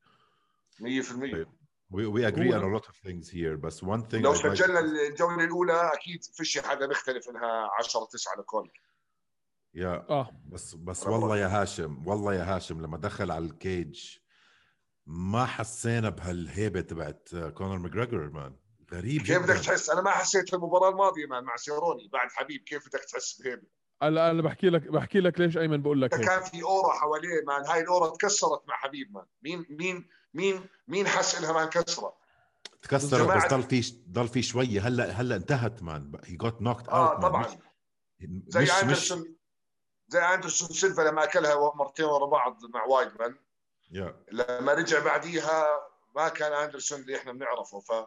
[0.80, 1.46] 100%
[1.92, 5.44] We, we agree on a lot of things here بس one thing لو سجلنا الجولة
[5.44, 8.82] الأولى أكيد فيش حدا بيختلف إنها 10 9 لكونر.
[9.74, 10.30] yeah آه.
[10.48, 14.21] بس بس والله يا هاشم والله يا هاشم لما دخل على ال cage
[15.14, 18.56] ما حسينا بهالهيبة تبعت كونر ماجريجر man.
[18.92, 22.08] غريب كيف بدك تحس؟ أنا ما حسيت في المباراه الماضية man مع سيروني.
[22.12, 23.62] بعد حبيب كيف بدك تحس بهيبة؟
[24.02, 27.66] أنا أنا بحكي لك بحكي لك ليش أيمن بقول لك كان في aura حواليه man.
[27.66, 29.24] هاي ال aura تكسرت مع حبيب man.
[29.42, 32.14] مين مين مين مين حس انها ما انكسرت؟
[32.82, 34.86] تكسرت بس ضل في ضل في شوية.
[34.86, 36.12] هلا هلأ انتهت man.
[36.24, 37.46] he got knocked out آه طبعا.
[38.20, 39.36] مش زي اندرسون
[40.08, 43.36] زي أندرسون سيلفا لما أكلها مرتين ورا بعض مع وايدمان
[43.94, 44.32] yeah.
[44.32, 45.66] لما رجع بعديها
[46.16, 48.06] ما كان أندرسون اللي إحنا بنعرفه ف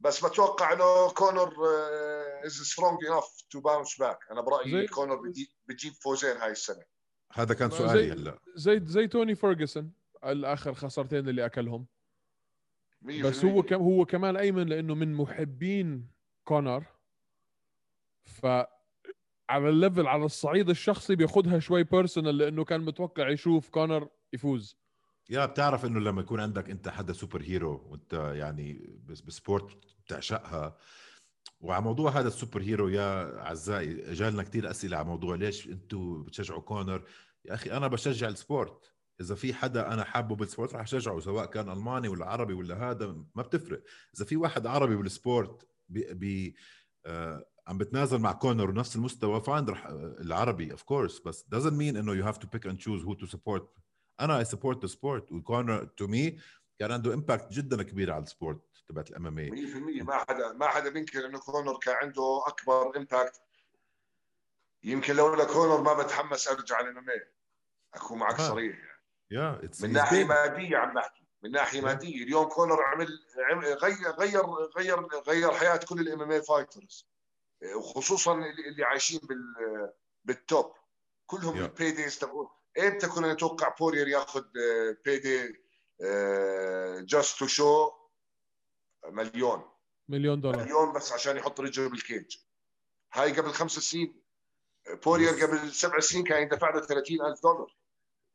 [0.00, 1.54] بس بتوقع إنه كونر
[2.44, 5.20] is strong enough to bounce back أنا برأيي كونر
[5.66, 6.82] بيجيب فوزين هاي السنة.
[7.32, 8.38] هذا كان سؤالي هلأ.
[8.54, 9.92] زي زي توني فيرجسون
[10.24, 11.86] الآخر خسارتين اللي أكلهم.
[13.02, 16.10] بس هو كم هو كمان أيمن لأنه من محبين
[16.44, 16.84] كونر.
[18.24, 18.46] ف
[19.48, 24.83] على ال level على الصعيد الشخصي بياخذها شوي personal لأنه كان متوقع يشوف كونر يفوز.
[25.30, 30.76] yeah بتعرف إنه لما يكون عندك أنت حدا super hero وأنت يعني ب sport بتعشقها.
[31.60, 36.22] وعلى موضوع هذا ال super hero يا أعزائي جالنا كثير أسئلة على موضوع ليش أنتم
[36.22, 37.04] بتشجعوا كونر؟
[37.44, 38.94] يا أخي أنا بشجع ال sport.
[39.20, 42.90] إذا في حدا أنا حابه بال sport رح أشجعه سواء كان ألماني ولا عربي ولا
[42.90, 43.82] هذا ما بتفرق.
[44.16, 46.56] إذا في واحد عربي بال sport بي, بي
[47.06, 49.86] آه عم بتنازل مع كونر ونفس المستوى fine رح
[50.20, 53.26] العربي of course بس doesn't mean إنه you have to pick and choose who to
[53.26, 53.62] support
[54.20, 56.40] أنا I support the sport وكونر to me
[56.78, 60.68] كان عنده impact جدا كبير على ال sport تبعت ال MMA 100% ما حدا ما
[60.68, 63.40] حدا بينكر إنه كونر كان عنده أكبر impact
[64.82, 67.26] يمكن لولا كونر ما بتحمس أرجع ال MMA
[67.94, 68.48] اكون معك آه.
[68.48, 68.76] صريح.
[68.78, 68.94] يعني.
[69.30, 71.24] yeah it's من ناحية مادية عم بحكي.
[71.42, 72.22] من ناحية مادية.
[72.24, 73.08] اليوم كونر عمل
[73.50, 74.40] عم- غير غير
[74.78, 77.08] غير غير حياة كل ال MMA fighters
[77.76, 79.92] وخصوصا اللي عايشين بال
[80.24, 80.72] بال top
[81.26, 81.58] كلهم Yeah.
[81.70, 82.48] ال paydays تبعون
[82.78, 84.44] إمتى كنا نتوقع بورير ياخذ
[85.04, 85.64] payday
[87.04, 87.90] just to show؟
[89.06, 89.62] مليون.
[90.08, 90.64] مليون دولار.
[90.64, 92.36] مليون بس عشان يحط رجله بال cage.
[93.12, 94.22] هاي قبل خمس سنين
[95.04, 97.76] بورير قبل سبع سنين كان يدفع له 30000 دولار.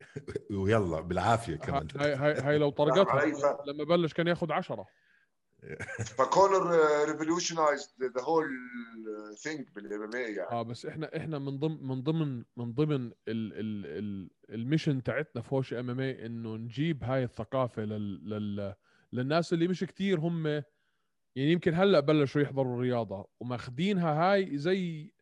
[0.64, 1.88] ويلا بالعافية كمان.
[1.96, 3.24] هاي هاي هاي لو طرقتها
[3.66, 4.86] لما بلش كان ياخذ 10
[6.18, 6.70] فكونر
[7.08, 8.50] revolutionized the whole
[9.42, 10.50] thing بال MMA يعني.
[10.50, 15.02] آه بس إحنا إحنا من ضمن من ضمن من ضمن ال ال ال ال mission
[15.02, 18.74] تاعتنا في هوش MMA إنه نجيب هاي الثقافة لل لل
[19.12, 20.46] للناس اللي مش كتير هم
[21.36, 25.12] يعني يمكن هلأ بلشوا يحضروا الرياضه وماخذينها هاي زي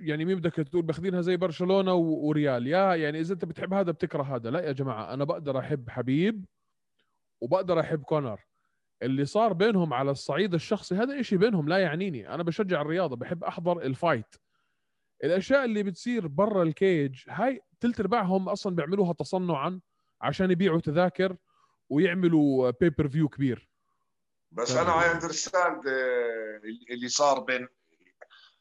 [0.00, 4.22] يعني مين بدك تقول ماخذينها زي برشلونة وريال؟ yeah يعني إذا أنت بتحب هذا بتكره
[4.22, 4.50] هذا.
[4.50, 6.44] لا يا جماعة أنا بقدر أحب حبيب
[7.40, 8.40] وبقدر أحب كونر.
[9.04, 12.34] اللي صار بينهم على الصعيد الشخصي هذا إشي بينهم لا يعنيني.
[12.34, 14.34] أنا بشجع الرياضة بحب أحضر ال fight
[15.24, 19.80] الأشياء اللي بتصير برا ال cage هاي تلت أرباعهم أصلا بيعملوها تصنعا
[20.20, 21.36] عشان يبيعوا تذاكر
[21.88, 23.68] ويعملوا pay-per-view كبير.
[24.52, 24.76] بس.
[24.76, 25.82] أنا I understand
[26.90, 27.68] اللي صار بين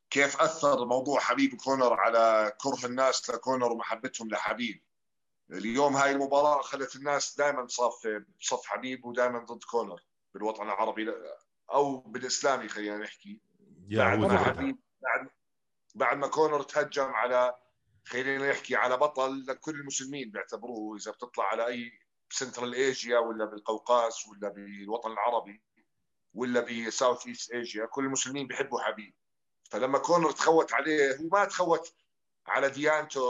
[0.09, 4.83] كيف أثر موضوع حبيب كونر على كره الناس لكونر ومحبتهم لحبيب.
[5.51, 8.07] اليوم هاي المباراة خلت الناس دائما صف
[8.39, 10.01] بصف حبيب ودائما ضد كونر.
[10.33, 11.13] بالوطن العربي
[11.73, 13.41] أو بالإسلامي خلينا نحكي
[13.89, 14.37] yeah بعد ما.
[14.37, 15.29] حبيب بعد
[15.95, 17.55] بعد ما كونر تهجم على
[18.05, 21.91] خلينا نحكي على بطل لكل المسلمين بيعتبروه إذا بتطلع على أي
[22.29, 25.61] Central Asia ولا بالقوقاز ولا بالوطن العربي
[26.33, 29.13] ولا ب Southeast Asia كل المسلمين بيحبوا حبيب
[29.71, 31.93] فلما كونر تخوت عليه هو ما تخوت
[32.47, 33.23] على ديانته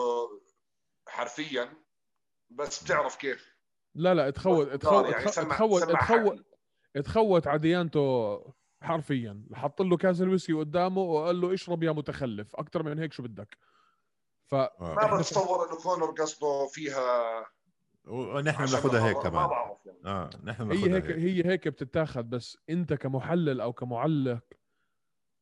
[1.07, 1.73] حرفيا
[2.49, 3.53] بس بتعرف كيف
[3.95, 6.52] لا لا تخوت تخوت يعني تخوت تخوت.
[7.01, 8.39] تخوت على ديانته
[8.81, 9.43] حرفيا.
[9.53, 12.55] حط له كاس الويسكي قدامه وقال له اشرب يا متخلف.
[12.55, 13.57] أكثر من هيك شو بدك.
[14.45, 14.69] ف آه.
[14.79, 17.45] ما بتصور إنه كونر قصده فيها
[18.05, 19.49] ونحن بناخذها هيك ما كمان.
[19.85, 19.99] يعني.
[20.05, 24.43] آه نحن هي بناخذها هيك هي هيك بتتاخذ بس أنت كمحلل أو كمعلق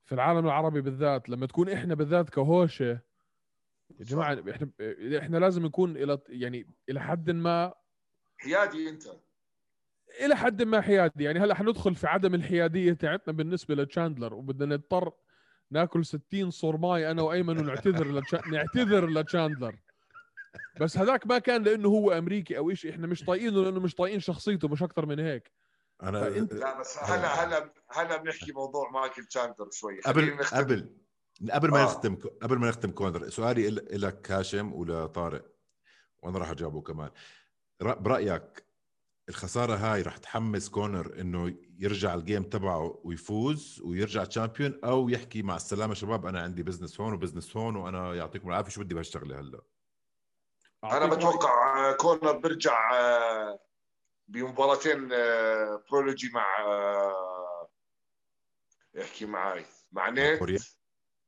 [0.06, 3.00] في العالم العربي بالذات لما تكون إحنا بالذات كهوشة
[4.00, 4.70] يا جماعة إحنا
[5.18, 7.74] إحنا لازم نكون إلى يعني إلى حد ما
[8.38, 9.04] حيادي أنت.
[10.20, 11.24] إلى حد ما حيادي.
[11.24, 15.12] يعني هلا حندخل في عدم الحيادية تاعتنا بالنسبة لتشاندلر وبدنا نضطر
[15.72, 18.42] ناكل 60 صرماي أنا وأيمن ونعتذر لتشا...
[18.52, 19.76] نعتذر لتشاندلر.
[20.82, 24.20] بس هذاك ما كان لأنه هو أمريكي أو شيء إحنا مش طايقينه لأنه مش طايقين
[24.20, 25.52] شخصيته مش أكثر من هيك.
[26.04, 30.00] أنا فأنت- لا بس هلا هلا هلا بنحكي موضوع مايكل تشاندلر شوي.
[30.02, 30.38] قبل.
[30.54, 30.90] قبل
[31.52, 31.84] قبل ما آه.
[31.84, 35.46] نختم قبل ما نختم كونر سؤالي إل- لك هاشم ولطارق
[36.24, 37.10] وأنا راح أجاوبه كمان.
[37.82, 38.64] برأيك
[39.32, 45.42] الخسارة هاي راح تحمس كونر إنه يرجع ال game تبعه ويفوز ويرجع champion أو يحكي
[45.42, 48.94] مع السلامة شباب أنا عندي business هون و business هون وأنا يعطيكم العافية شو بدي
[48.94, 49.62] بهالشغلة هلا
[50.84, 51.06] أنا.
[51.06, 53.60] بتوقع آه، كونر بيرجع آه،
[54.28, 55.08] بمباراتين
[55.92, 57.70] برولوجي مع آه،
[59.02, 60.60] احكي معي مع بورير.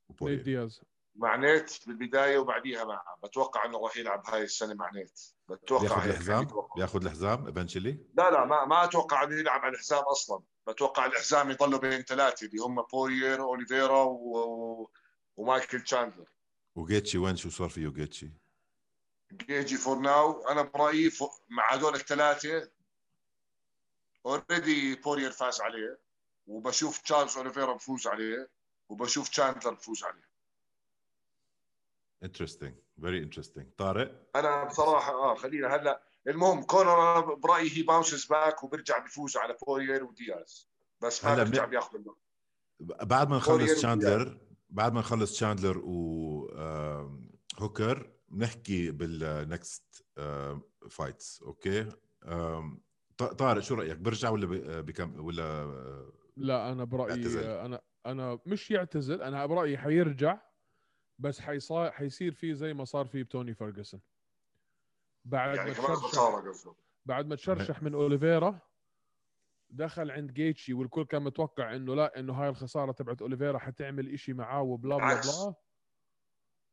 [0.10, 0.42] نيت نيت.
[0.42, 0.82] دياز
[1.16, 6.10] مع نيت بالبداية وبعديها مع بتوقع إنه راح يلعب هاي السنة مع نيت بتوقع بياخذ
[6.10, 6.48] الحزام.
[6.76, 10.42] بياخذ الحزام eventually لا لا ما ما أتوقع إنه يلعب على الحزام أصلا.
[10.68, 14.38] بتوقع الحزام يضلوا بين ثلاثة اللي هم بورير اوليفيرا و...
[14.38, 14.89] و...
[15.38, 16.26] ومايكل تشاندلر
[16.76, 18.32] وجيتشي وين شو صار فيه جيتشي؟
[19.34, 22.70] جيتشي for now أنا برأيي ف- مع هذول الثلاثة
[24.26, 26.00] already بورير فاز عليه
[26.48, 28.50] وبشوف تشارلز اوليفيرا بفوز عليه
[28.89, 30.28] وبشوف تشاندلر بفوز عليه.
[32.24, 38.63] interesting very interesting طارق؟ أنا بصراحة آه خلينا هلأ المهم كونر برأيي he bounces back
[38.64, 40.70] وبرجع بيفوز على بورير ودياز.
[41.02, 42.18] بس ما بن- بياخذ اللقب
[43.08, 43.80] بعد ما نخلص ودياز.
[43.82, 44.38] تشاندلر
[44.70, 46.48] بعد ما نخلص تشاندلر و
[47.60, 50.06] هوكر بنحكي بال next
[50.89, 51.89] fights okay؟
[53.18, 57.44] طارق شو رأيك؟ برجع ولا ب- بكم ولا آه، لا أنا برأيي اعتزل.
[57.44, 60.38] أنا أنا مش يعتزل أنا برأيي حيرجع.
[61.19, 64.02] بس حيصير حيصير فيه زي ما صار فيه بتوني فيرجسون
[65.26, 66.43] بعد يعني ما تشرشح
[67.06, 68.60] بعد ما تشرشح من أوليفيرا
[69.69, 74.34] دخل عند جيتشي والكل كان متوقع إنه لا إنه هاي الخسارة تبعت أوليفيرا حتعمل إشي
[74.34, 75.22] معاه و blah blah.
[75.22, 75.54] blah.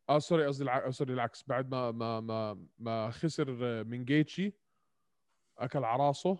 [0.08, 0.90] آه sorry قصدي الع...
[0.90, 1.44] sorry العكس.
[1.46, 4.52] بعد ما ما ما ما خسر من جيتشي
[5.58, 6.38] أكل عراسه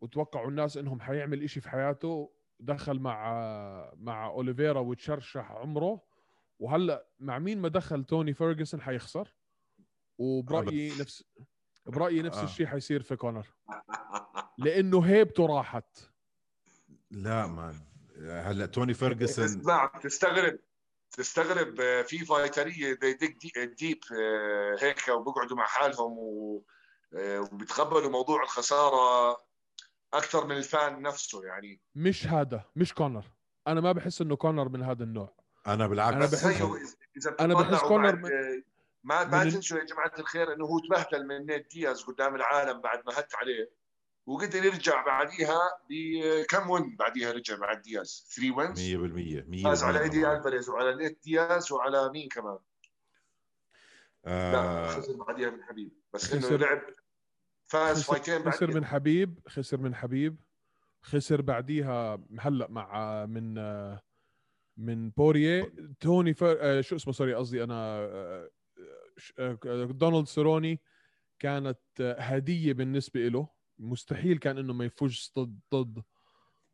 [0.00, 3.32] وتوقعوا الناس إنهم حيعمل إشي في حياته دخل مع
[3.96, 6.13] مع أوليفيرا وتشرشح عمره.
[6.58, 9.34] وهلا مع مين ما دخل توني فيرجسون حيخسر؟
[10.18, 11.24] وبرأيي بس- نفس
[11.86, 12.44] برأيي نفس آه.
[12.44, 13.46] الشيء حيصير في كونر.
[14.58, 15.98] لأنه هيبته راحت.
[17.10, 17.80] لا man
[18.20, 20.58] هلا توني فيرجسون اسمع تستغرب.
[21.10, 26.18] تستغرب آه، في fighter ية dig deep آه، هيك وبيقعدوا مع حالهم
[27.16, 29.36] آه، وبيتقبلوا موضوع الخسارة
[30.14, 31.80] أكثر من ال fan نفسه يعني.
[31.94, 33.24] مش هذا مش كونر.
[33.66, 35.43] أنا ما بحس إنه كونر من هذا النوع.
[35.66, 36.14] أنا بالعكس.
[36.16, 38.62] أنا بس بحس- اذا أنا بحس كونر آه،
[39.04, 43.02] ما ما تنسوا يا جماعة الخير إنه هو تبهدل من نيت دياز قدام العالم بعد
[43.06, 43.70] ما هت عليه
[44.26, 50.00] وقدر يرجع بعديها بكم win بعديها رجع بعد دياز؟ 3 wins 100% 100% فاز على
[50.02, 52.58] إيدي ألفاريز وعلى نيت دياز وعلى مين كمان؟
[54.24, 55.92] لا آه خسر بعديها من حبيب.
[56.14, 56.82] بس خسر- انه لعب
[57.64, 60.36] فاز خسر, fight ين خسر بعد من حبيب خسر من حبيب
[61.02, 63.54] خسر بعديها هلأ مع من
[64.76, 66.56] من بوريه توني فر...
[66.60, 68.50] آه، شو اسمه sorry قصدي أنا آه،
[69.16, 70.80] ش- آه، دونالد سيروني
[71.38, 76.02] كانت آه، هدية بالنسبة له مستحيل كان إنه ما يفوز ضد ضد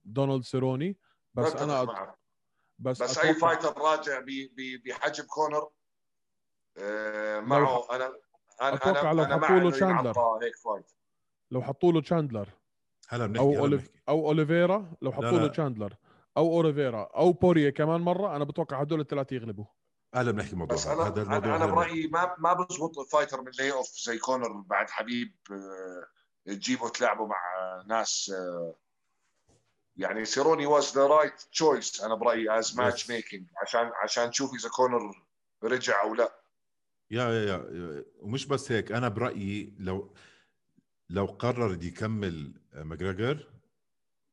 [0.04, 0.96] دونالد سيروني.
[1.34, 2.14] بس أنا معك.
[2.78, 4.24] بس, بس أي fighter راجع ب-
[4.56, 5.70] ب- بحجم كونر
[6.78, 8.06] آه، معه أنا
[8.62, 10.14] أنا أتوقع أنا لو حطوا له تشاندلر.
[11.50, 12.48] لو حطوا له تشاندلر
[13.08, 15.30] هلا بنحكي أو أوليف أو اوليفيرا لو حطوا.
[15.30, 15.96] له تشاندلر
[16.36, 19.64] أو اوليفيرا أو بوريه كمان مرة أنا بتوقع هدول الثلاثه يغلبوا.
[20.14, 23.04] هلا بنحكي الموضوع بس أنا هذا أنا, الموضوع أنا هلا برأيي ما ما بزبط ال
[23.04, 26.06] fighter من lay off زي كونر بعد حبيب آه،
[26.46, 27.36] تجيبه تلعبه مع
[27.86, 28.74] ناس آه،
[29.96, 33.10] يعني سيروني was the right choice أنا برأيي as match.
[33.10, 35.26] making عشان عشان نشوف إذا كونر
[35.64, 36.32] رجع أو لا.
[37.10, 40.14] yeah yeah yeah ومش بس هيك أنا برأيي لو
[41.10, 43.50] لو قرر يكمل ماجريجر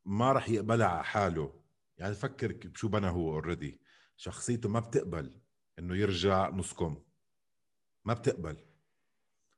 [0.05, 1.53] ما راح يقبلها على حاله.
[1.97, 3.82] يعني فكر بشو بنى هو already
[4.17, 5.41] شخصيته ما بتقبل
[5.79, 7.03] إنه يرجع نص كم
[8.05, 8.57] ما بتقبل.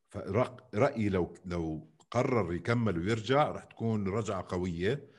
[0.09, 5.11] فرأيي لو لو قرر يكمل ويرجع راح تكون رجعة قوية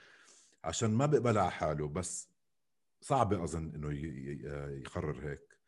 [0.64, 2.30] عشان ما بقبلها على حاله بس
[3.00, 5.58] صعبة أظن إنه ي- ي- يقرر هيك.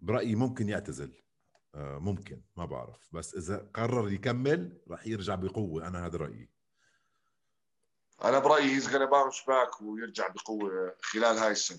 [0.00, 1.22] برأيي ممكن يعتزل.
[1.74, 3.08] آه، ممكن ما بعرف.
[3.12, 6.51] بس إذا قرر يكمل راح يرجع بقوة أنا هذا رأيي.
[8.24, 11.78] أنا برأيي he's gonna bounce back ويرجع بقوة خلال هاي السنة.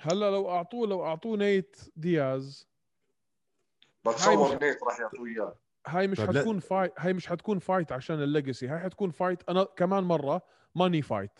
[0.00, 2.68] هلا لو اعطوه لو أعطوه نيت دياز
[4.06, 5.54] هاي بتصور مش- نيت راح يعطوه إياه.
[5.86, 9.64] هاي مش حتكون fight هاي مش حتكون fight عشان ال legacy هاي حتكون fight أنا
[9.64, 10.42] كمان مرة
[10.74, 11.38] money fight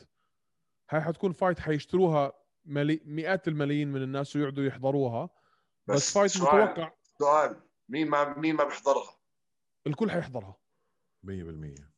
[0.90, 2.32] هاي حتكون fight حيشتروها
[2.64, 3.00] ملي...
[3.04, 5.30] مئات الملايين من الناس ويقعدوا يحضروها.
[5.87, 6.92] بس, بس fight سؤال متوقع.
[7.18, 9.16] سؤال مين ما مين ما بيحضرها؟
[9.87, 10.56] الكل حيحضرها.
[11.26, 11.91] 100%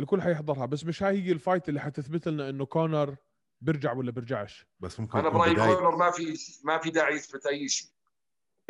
[0.00, 3.16] الكل حيحضرها بس مش هاي هي ال fight اللي حتثبت لنا إنه كونر
[3.60, 7.46] برجع ولا برجعش بس ممكن أنا يكون برأيي كونر ما في ما في داعي يثبت
[7.46, 7.90] أي شيء.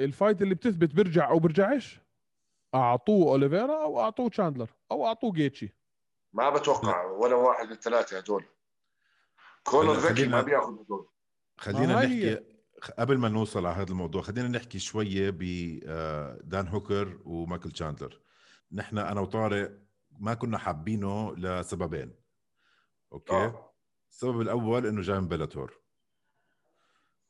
[0.01, 2.01] ال fight اللي بتثبت برجع أو برجعش
[2.75, 5.77] أعطوه أوليفيرا أو أعطوه تشاندلر أو أعطوه جيتشي.
[6.33, 8.45] ما بتوقع ولا واحد من الثلاثة هدول.
[9.65, 11.09] كونر ذكي ما بياخذ هدول
[11.59, 12.45] خلينا نحكي هي.
[12.99, 18.21] قبل ما نوصل على هذا الموضوع خلينا نحكي شوية بدان هوكر ومايكل تشاندلر.
[18.73, 19.79] نحن أنا وطارق
[20.19, 22.15] ما كنا حابينه لسببين
[23.13, 23.73] أوكي آه.
[24.11, 25.81] السبب الأول إنه جاي من بيلاتور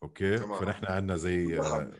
[0.02, 0.60] أوكي تمام.
[0.60, 1.92] فنحن عندنا زي دخل.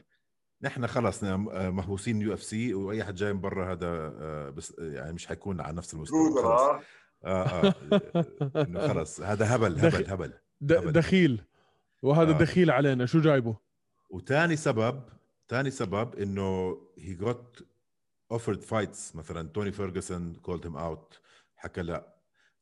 [0.63, 5.61] نحن خلص مهووسين UFC وأي حد جاي من برا هذا آه، بس يعني مش حيكون
[5.61, 6.81] على نفس المستوى خلص آه
[7.25, 10.11] آه آه إنه خلص هذا هبل هبل.
[10.11, 10.91] هبل أبداً.
[10.91, 11.45] دخيل
[12.03, 12.39] وهذا آه.
[12.39, 13.57] دخيل علينا شو جايبه
[14.11, 15.03] وثاني سبب
[15.49, 17.67] ثاني سبب إنه he got
[18.33, 21.21] offered fights مثلا توني فيرجسون called him out
[21.57, 22.17] حكى لا.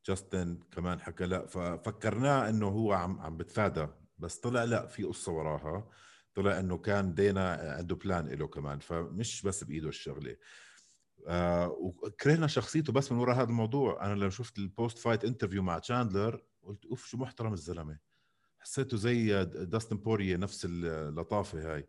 [0.05, 1.45] جاستن كمان حكى لا.
[1.45, 3.87] ففكرناه إنه هو عم عم بتفادى.
[4.17, 5.89] بس طلع لا في قصة وراها.
[6.35, 8.79] طلع إنه كان دانا عنده plan له كمان.
[8.79, 10.35] فمش بس بإيده الشغلة.
[11.27, 14.05] آه وكرهنا شخصيته بس من وراء هذا الموضوع.
[14.05, 17.99] أنا لما شفت ال post fight interview مع تشاندلر قلت أوف شو محترم الزلمة.
[18.59, 21.87] حسيته زي داستن بوريه نفس اللطافه هاي.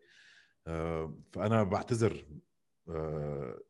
[0.67, 2.25] آه، فأنا بعتذر.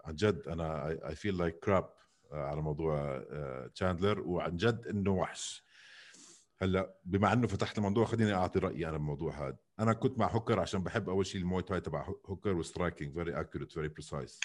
[0.05, 1.93] عن جد أنا I feel like crap
[2.32, 5.65] على موضوع آه، تشاندلر وعن جد إنه وحش.
[6.61, 9.57] هلأ بما إنه فتحت الموضوع خليني أعطي رأيي أنا بالموضوع هذا.
[9.80, 13.39] أنا كنت مع هوكر عشان بحب أول شيء الموي تاي تبع هوكر و striking very
[13.39, 14.39] accurate very precise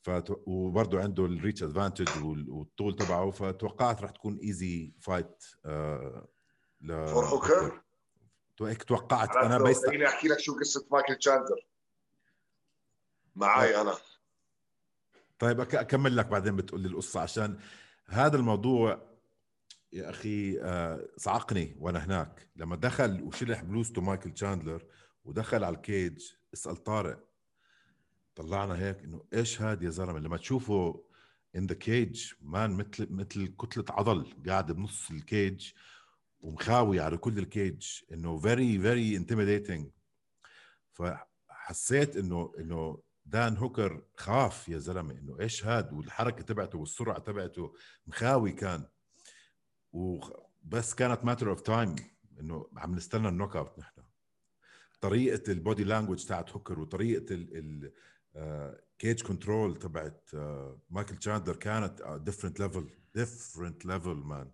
[0.00, 0.42] فت...
[0.46, 6.28] وبرضه عنده ال reach advantage والطول تبعه فتوقعت رح تكون easy fight آه
[6.80, 7.82] ل for هوكر
[8.60, 9.36] هيك توقعت.
[9.36, 11.69] أنا بس خليني أحكي لك شو قصة مايكل تشاندلر
[13.36, 13.94] معي أنا.
[15.38, 17.58] طيب أكمل لك بعدين بتقول لي القصة عشان
[18.06, 19.10] هذا الموضوع
[19.92, 22.48] يا أخي آه، صعقني وأنا هناك.
[22.56, 24.84] لما دخل وشلح بلوزته مايكل تشاندلر
[25.24, 26.22] ودخل على ال cage
[26.54, 27.24] اسأل طارق.
[28.34, 31.04] طلعنا هيك إنه إيش هاد يا زلمة؟ لما تشوفه
[31.56, 35.72] in the cage man مثل مثل كتلة عضل قاعد بنص ال cage
[36.40, 39.90] ومخاوي على كل ال cage إنه very very intimidating
[40.92, 42.98] فحسيت إنه إنه
[43.30, 47.74] دان هوكر خاف يا زلمة إنه إيش هاد والحركة تبعته والسرعة تبعته
[48.06, 48.84] مخاوي كان.
[49.92, 51.96] وبس كانت matter of time
[52.40, 54.02] إنه عم نستنى ال knockout نحن.
[55.00, 57.92] طريقة ال body language تاعت Hooker وطريقة ال
[58.98, 60.30] cage control تبعت
[60.90, 64.50] مايكل تشاندلر كانت different level different level man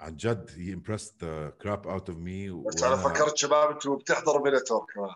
[0.00, 1.24] عن جد he impressed the
[1.62, 5.14] crap out of me بس أنا فكرت شباب أنتم بتحضروا بيلاتور كمان.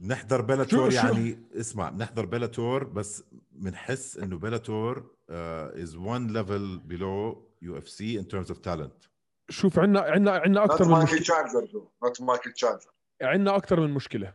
[0.00, 8.18] نحضر بيلاتور يعني اسمع بنحضر بيلاتور بس بنحس إنه بيلاتور is one level below UFC
[8.18, 9.04] in terms of talent
[9.48, 11.68] شوف عندنا عندنا عندنا أكثر من مايكل تشاندلر
[12.02, 12.90] نوت مايكل تشاندلر
[13.22, 14.34] عندنا أكثر من مشكلة.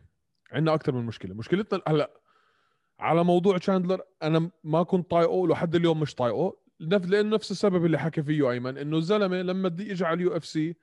[0.52, 1.34] عندنا أكثر من مشكلة.
[1.34, 2.10] مشكلتنا هلا
[3.00, 6.56] على موضوع تشاندلر أنا ما كنت طايقه لحد اليوم مش طايقه.
[6.80, 10.76] لأنه نفس السبب اللي حكى فيه أيمن إنه الزلمة لما بده يجي على ال UFC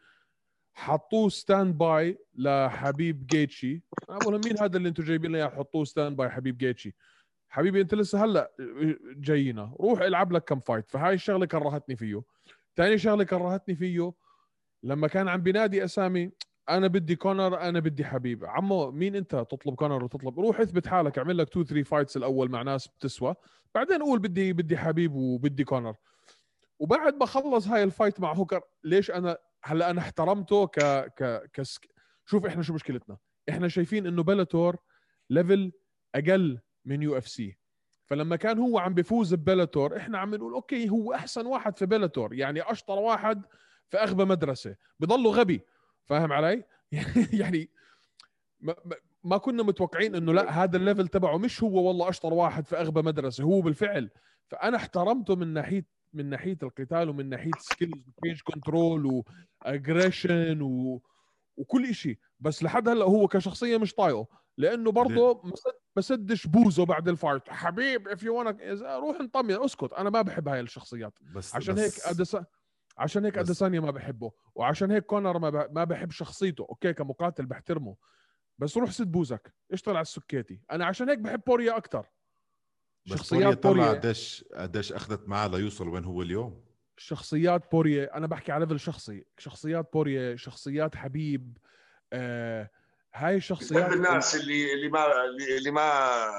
[0.74, 3.82] حطوه standby لحبيب غيتشي.
[4.10, 6.96] أنا بقول مين هذا اللي أنتم جايبين لي حطوه standby حبيب غيتشي.
[7.50, 8.52] حبيبي أنت لسه هلأ
[9.16, 12.24] جايينا روح العب لك كم fight فهاي الشغلة كرهتني فيه.
[12.76, 14.14] ثاني شغلة كرهتني فيه
[14.84, 16.32] لما كان عم بينادي أسامي
[16.70, 18.46] أنا بدي كونر أنا بدي حبيب.
[18.46, 20.40] عمو مين أنت؟ تطلب كونر وتطلب.
[20.40, 23.36] روح اثبت حالك اعمل لك 2 3 fights الأول مع ناس بتسوى.
[23.76, 25.96] بعدين قول بدي بدي حبيب وبدي كونر.
[26.80, 30.80] وبعد ما خلص هاي ال fight مع Hooker ليش أنا هلأ أنا احترمته ك
[31.16, 31.90] ك كسك
[32.26, 33.18] شوف إحنا شو مشكلتنا.
[33.50, 34.78] إحنا شايفين إنه بلاتور
[35.30, 35.72] level
[36.16, 37.58] أقل من UFC
[38.06, 42.34] فلما كان هو عم بيفوز ببلاتور إحنا عم نقول okay هو أحسن واحد في بلاتور
[42.34, 43.46] يعني أشطر واحد
[43.90, 44.76] في أغبى مدرسة.
[45.00, 45.62] بضله غبي.
[46.06, 46.64] فاهم علي؟
[47.42, 47.70] يعني
[48.60, 48.76] ما,
[49.24, 52.76] ما كنا متوقعين إنه لأ هذا ال level تبعه مش هو والله أشطر واحد في
[52.76, 53.44] أغبى مدرسة.
[53.44, 54.10] هو بالفعل.
[54.48, 59.24] فأنا احترمته من ناحية من ناحية القتال ومن ناحية skills و cage control
[59.66, 61.02] و aggression و...
[61.58, 64.28] وكل شيء بس لحد هلأ هو كشخصية مش طايقه.
[64.58, 65.42] لأنه برضه
[65.96, 67.50] ما سدش بوزه بعد الفايت.
[67.50, 69.64] حبيب اف يو روح انطمن.
[69.64, 69.94] اسكت.
[69.94, 71.14] أنا ما بحب هاي الشخصيات.
[71.36, 72.38] بس عشان بس هيك أدس...
[72.98, 74.32] عشان هيك أديسانيا ما بحبه.
[74.56, 75.76] وعشان هيك كونر ما, ب...
[75.76, 76.68] ما بحب شخصيته.
[76.70, 77.96] أوكي كمقاتل بحترمه.
[78.58, 79.54] بس روح سد بوزك.
[79.72, 80.62] اشتغل على السكيتي.
[80.72, 82.06] أنا عشان هيك بحب بوريا أكثر
[83.06, 83.90] شخصيات بوريا.
[83.90, 86.64] قديش قديش أخذت معه ليوصل وين هو اليوم.
[86.98, 89.26] شخصيات بوريا أنا بحكي على ليفل شخصي.
[89.38, 91.58] شخصيات بوريا شخصيات حبيب
[92.14, 92.70] آه
[93.16, 95.06] هاي الشخصيات الناس اللي اللي ما
[95.58, 96.30] اللي ما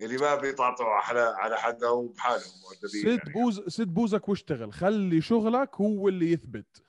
[0.00, 2.42] اللي ما بيطعطوا على على حدا وبحالهم
[2.86, 3.32] سد يعني.
[3.32, 4.72] بوز سد بوزك واشتغل.
[4.72, 6.82] خلي شغلك هو اللي يثبت.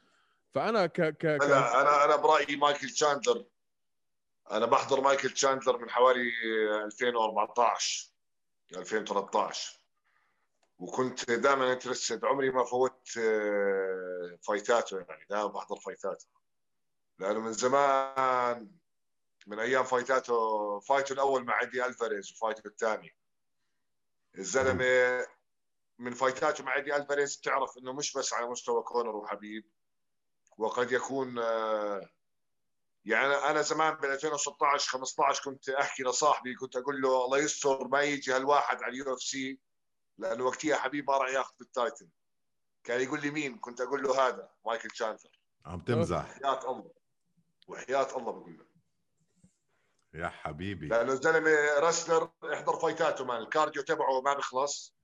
[0.54, 1.26] فأنا ك ك, ك...
[1.26, 3.46] أنا أنا أنا برأيي مايكل تشاندلر.
[4.52, 6.32] أنا بحضر مايكل تشاندلر من حوالي
[6.86, 8.15] 2014
[8.76, 9.80] 2013
[10.80, 12.26] وكنت دائما interested.
[12.26, 16.28] عمري ما أفوت آه، فايتاته يعني دائما بحضر فايتاته
[17.20, 18.72] لأنه من زمان
[19.48, 23.16] من أيام فايتاته فايته الأول مع إيدي ألفاريز وفايته الثاني.
[24.38, 25.26] الزلمة
[26.00, 29.66] من فايتاته مع إيدي ألفاريز بتعرف إنه مش بس على مستوى كونر وحبيب
[30.58, 32.10] وقد يكون آه،
[33.06, 38.02] يعني أنا زمان بال 2016 15 كنت أحكي لصاحبي كنت أقول له الله يستر ما
[38.02, 39.60] يجي هالواحد على ال UFC
[40.18, 42.08] لأنه وقتها حبيب ما راح ياخذ بال title
[42.84, 46.30] كان يقول لي مين؟ كنت أقول له هذا مايكل تشاندلر عم تمزح.
[46.30, 46.92] وحياة الله.
[47.68, 48.66] وحياة الله بقول له.
[50.14, 50.88] يا حبيبي.
[50.88, 54.96] لأنه الزلمه wrestler احضر فايتاته man ال cardio تبعه ما بيخلص.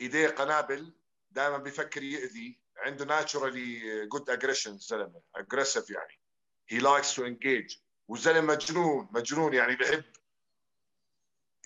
[0.00, 0.94] إيديه قنابل
[1.30, 2.60] دائما بيفكر يأذي.
[2.80, 6.20] عنده naturally good aggression الزلمه aggressive يعني.
[6.68, 7.76] he likes to engage
[8.08, 9.08] والزلمه مجنون.
[9.12, 10.04] مجنون يعني بحب.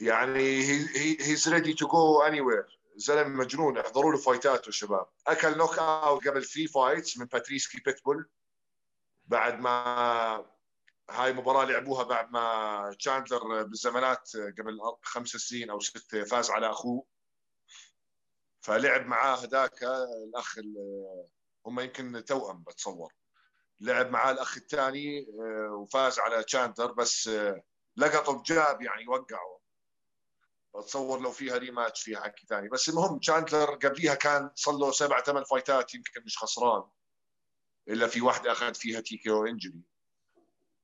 [0.01, 3.79] يعني he he's ready to go anywhere زلمة مجنون.
[3.79, 5.07] احضروا له فايتاته شباب.
[5.27, 8.31] أكل knockout قبل 3 fights من باتريسيو بيتبول
[9.25, 10.55] بعد ما
[11.11, 17.07] هاي مباراة لعبوها بعد ما تشاندلر بالزمانات قبل خمس سنين أو ست فاز على أخوه.
[18.65, 19.83] فلعب معاه هذاك
[20.29, 21.27] الأخ ال-
[21.67, 23.13] هم يمكن توأم بتصور.
[23.81, 27.63] لعب معاه الأخ الثاني آه، وفاز على تشاندلر بس آه،
[27.97, 29.61] لقطه بجاب يعني وقعه
[30.77, 32.69] بتصور لو فيها ريماتش فيها حكي ثاني.
[32.69, 36.83] بس المهم تشاندلر قبليها كان صار له سبع ثمان فايتات يمكن مش خسران.
[37.89, 39.83] إلا في واحدة أخذ فيها تي كي أو انجري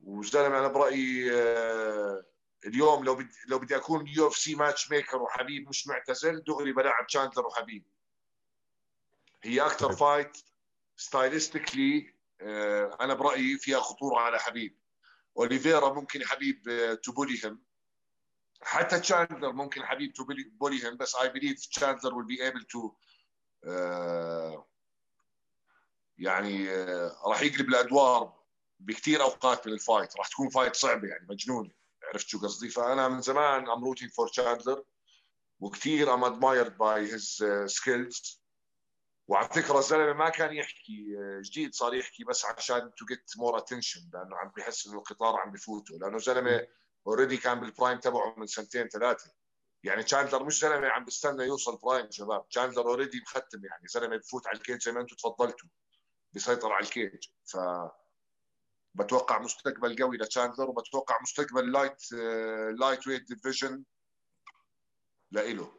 [0.01, 2.25] وزلمه أنا برأيي آه،
[2.67, 6.73] اليوم لو بدي لو بدي أكون يو اف سي ماتش ميكر وحبيب مش معتزل دغري
[6.73, 7.85] بلعب تشاندلر وحبيب.
[9.43, 9.93] هي أكثر.
[9.93, 10.37] فايت
[10.97, 12.15] ستايلستيكلي
[13.01, 14.79] أنا برأيي فيها خطورة على حبيب.
[15.37, 16.63] أوليفيرا ممكن حبيب
[17.03, 17.63] to bully him
[18.63, 22.91] حتى تشاندلر ممكن حبيب to bully him بس I believe تشاندلر will be able to
[23.65, 24.67] آه،
[26.19, 28.41] يعني آه، راح يقلب الأدوار
[28.81, 31.71] بكثير أوقات من ال fight راح تكون fight صعبة يعني مجنونة.
[32.11, 34.85] عرفت شو قصدي؟ فأنا من زمان I'm rooting for تشاندلر
[35.61, 38.41] وكثير I'm admired by his skills
[39.29, 43.59] وعلى فكرة الزلمة ما كان يحكي آه، جديد صار يحكي بس عشان to get more
[43.59, 45.99] attention لأنه عم بحس إنه القطار عم بفوته.
[45.99, 46.67] لأنه زلمه
[47.07, 49.31] already كان بال prime تبعه من سنتين ثلاثة.
[49.83, 52.49] يعني تشاندلر مش زلمة عم بيستنى يوصل prime شباب.
[52.49, 53.89] تشاندلر already مختم يعني.
[53.89, 55.69] زلمة بفوت على ال cage زي ما أنتم تفضلتوا
[56.33, 57.57] بيسيطر على ال cage ف
[58.95, 62.13] بتوقع مستقبل قوي لتشاندلر وبتوقع مستقبل light
[62.81, 63.85] lightweight division
[65.31, 65.73] لإله.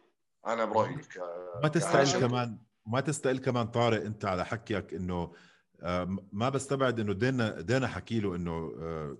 [0.47, 1.17] أنا برأيي ك...
[1.63, 2.27] ما تستقل كهاشم.
[2.27, 5.33] كمان ما تستقل كمان طارق أنت على حكيك إنه
[5.81, 9.17] آه، ما بستبعد إنه دينا دينا حكي له إنه آه،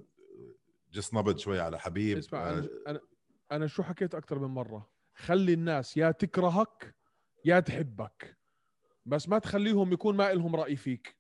[0.92, 2.18] جس نبض شوي على حبيب.
[2.18, 3.00] اسمع آه، أنا أنا
[3.52, 6.96] أنا شو حكيت أكثر من مرة؟ خلي الناس يا تكرهك
[7.46, 8.38] يا تحبك
[9.06, 11.18] بس ما تخليهم يكون ما لهم رأي فيك.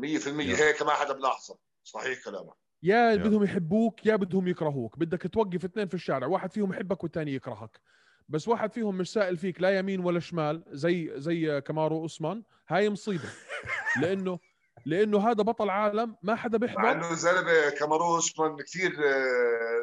[0.00, 0.04] 100%
[0.38, 1.58] هيك ما حدا بلاحظه.
[1.86, 2.54] صحيح كلامك.
[2.82, 3.16] يا يا.
[3.16, 4.98] بدهم يحبوك يا بدهم يكرهوك.
[4.98, 7.80] بدك توقف اثنين في الشارع واحد فيهم يحبك والثاني يكرهك.
[8.28, 12.90] بس واحد فيهم مش سائل فيك لا يمين ولا شمال زي زي كمارو أوسمان هاي
[12.90, 13.24] مصيبة.
[14.02, 14.38] لأنه
[14.86, 18.92] لأنه هذا بطل عالم ما حدا مع بيحضر إنه زلمة كامارو أوسمان كثير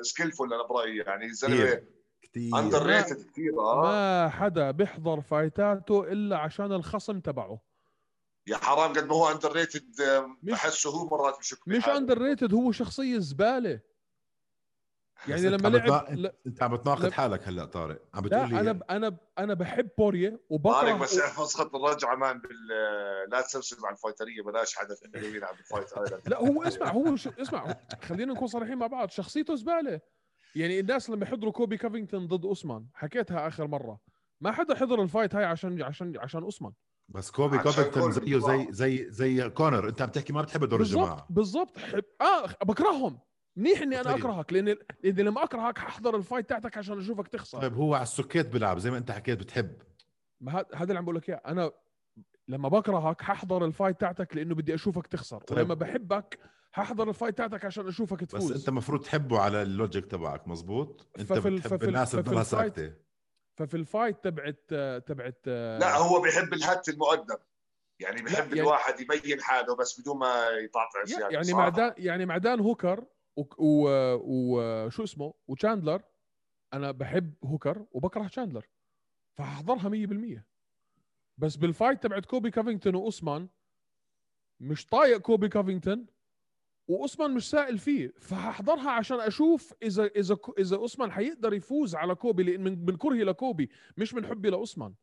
[0.02, 1.34] skillful أنا برأيي يعني.
[1.34, 1.84] زلمة كثير
[2.22, 3.82] كثير underrated كثير آه.
[3.82, 7.73] ما حدا بيحضر fight اته إلا عشان الخصم تبعه.
[8.48, 9.96] يا حرام قد ما هو underrated
[10.44, 11.88] مش- بحسه هو مرات بشك مش.
[11.89, 13.80] underrated هو شخصية زبالة.
[15.28, 18.02] يعني لما عم لعب بتنا- أنت عم بتناقض حالك هلأ طارق.
[18.14, 21.76] عم بتقول لي أنا ب- أنا ب- أنا بحب بوريه طارق وبكره بس احفظ خط
[21.76, 22.68] الرجعة مان بال
[23.32, 26.30] لا تسبسب على الفايترية بلاش حدا في يلعب بالفايت إيلاند.
[26.30, 27.28] لا هو اسمع هو ش...
[27.28, 29.10] اسمع خلينا نكون صريحين مع بعض.
[29.10, 30.02] شخصيته زبالة.
[30.56, 34.00] يعني الناس لما يحضروا كوبي كافينغتون ضد أوسمان حكيتها آخر مرة.
[34.41, 36.74] ما حدا حضر الفايت هاي عشان عشان عشان أوسمان.
[37.10, 39.89] بس كوبي كوفينغتون كل- زيه زي زي زي كونر.
[39.89, 41.28] انت عم تحكي ما بتحب دور الجماعة.
[41.30, 41.78] بالضبط.
[41.78, 42.04] حب...
[42.22, 43.20] آه بكرههم.
[43.58, 44.18] منيح إني أنا طيب.
[44.18, 44.66] أكرهك لأن
[45.04, 47.62] لأن لما أكرهك ححضر الفايت تاعتك عشان أشوفك تخسر.
[47.62, 49.72] طيب هو على السكيت بيلعب زي ما أنت حكيت بتحب.
[50.41, 51.41] ما هذا هذا اللي عم بقول لك إياه.
[51.47, 51.72] أنا
[52.47, 55.38] لما بكرهك ححضر الفايت تاعتك لأنه بدي أشوفك تخسر.
[55.38, 55.58] طيب.
[55.60, 56.39] ولما بحبك
[56.72, 58.51] ححضر الفايت تاعتك عشان أشوفك بس تفوز.
[58.51, 62.41] أنت المفروض تحبه على اللوجيك تبعك مزبوط أنت ففي ال- بتحب ففي ال- الناس تضلها
[62.41, 62.93] الفايت- ساكته
[63.56, 64.60] ففي الفايت تبعت
[65.08, 67.38] تبعت لا هو بيحب الهت المؤدب
[67.99, 71.93] يعني بيحب يعني- الواحد يبين حاله بس بدون ما يطعطع زيادة يعني صح؟ مع دان
[71.97, 73.06] يعني مع دان هوكر.
[73.38, 76.01] وشو اسمه وتشاندلر
[76.74, 78.68] أنا بحب هوكر وبكره تشاندلر
[79.34, 80.43] فحضرها 100%
[81.38, 83.49] بس بال fight تبعت كولبي كوفينغتون وأوسمان
[84.60, 86.06] مش طايق كولبي كوفينغتون
[86.88, 92.44] وأوسمان مش سائل فيه فحضرها عشان أشوف إذا إذا إذا أوسمان حيقدر يفوز على كولبي
[92.44, 94.94] لأن من من كرهي لكولبي مش من حبي لأوسمان.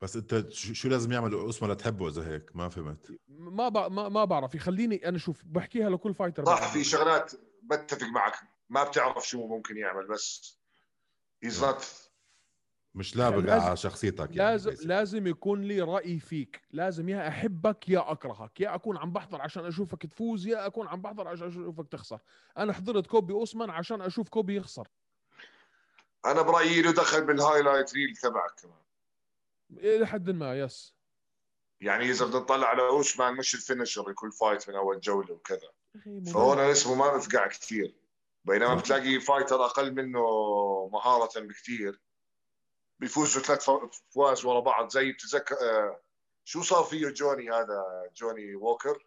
[0.00, 3.18] بس أنت شو شو لازم يعمل اسمه لتحبه إذا هيك؟ ما فهمت.
[3.28, 3.92] ما ب...
[3.92, 6.72] ما ما بعرف يخليني أنا شوف بحكيها لكل fighter صح.
[6.72, 7.32] في شغلات
[7.62, 8.34] بتفق معك
[8.68, 10.58] ما بتعرف شو ممكن يعمل بس
[11.42, 12.09] he's not
[12.94, 14.86] مش لابق لازم- على شخصيتك يعني لازم basically.
[14.86, 16.62] لازم يكون لي رأي فيك.
[16.70, 18.60] لازم يا أحبك يا أكرهك.
[18.60, 22.18] يا أكون عم بحضر عشان أشوفك تفوز يا أكون عم بحضر عشان أشوفك تخسر.
[22.58, 24.88] أنا حضرت كولبي أوسمان عشان أشوف كولبي يخسر.
[26.26, 28.74] أنا برأيي له دخل بال highlight reel تبعك كمان.
[29.70, 30.94] إلى حد ما yes
[31.80, 35.70] يعني إذا بدنا نطلع على أوسمان مش ال finisher كل fight من أول جولة وكذا.
[36.32, 37.94] فهون اسمه ما بفقع كثير
[38.44, 38.74] بينما.
[38.74, 40.20] بتلاقي fighter أقل منه
[40.92, 42.00] مهارة بكثير
[43.00, 43.70] بيفوزوا ثلاث
[44.10, 46.00] أفواز ورا بعض زي بتذكر آه،
[46.44, 49.06] شو صار فيه جوني هذا جوني ووكر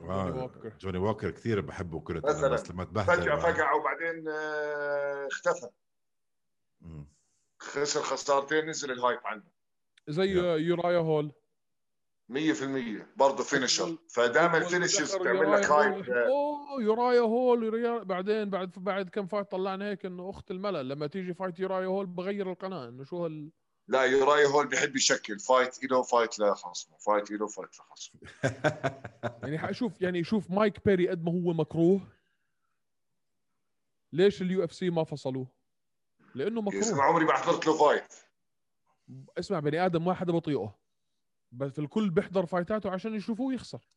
[0.00, 0.72] آه، جوني ووكر.
[0.80, 2.20] جوني ووكر كثير بحبه كرة.
[2.20, 3.52] بس لما تبهدل معه.
[3.52, 5.68] فقع وبعدين آه، اختفى.
[7.58, 9.42] خسر خسارتين نزل ال hype عنه
[10.08, 10.56] زي يا.
[10.56, 11.32] يورايا هول
[12.32, 18.70] 100% برضه finisher فدائما ال finishers بتعمل لك hype أوه يورايا هول يوريا- بعدين بعد
[18.76, 20.88] بعد كم fight طلعنا هيك إنه أخت الملل.
[20.88, 23.50] لما تيجي fight يورايا هول بغير القناة إنه شو هال
[23.88, 25.38] لا يوراي هول بيحب يشكل.
[25.38, 28.20] fight له fight لخصمه fight له fight لخصمه
[29.42, 32.00] يعني حشوف يعني شوف مايك بيري قد ما هو مكروه.
[34.12, 35.46] ليش ال UFC ما فصلوه؟
[36.34, 37.02] لأنه مكروه.
[37.02, 38.14] عمري ما حضرت له fight
[39.38, 40.74] اسمع بني آدم ما حدا بطيقه.
[41.52, 43.88] بس الكل بيحضر fight اته عشان يشوفوه يخسر.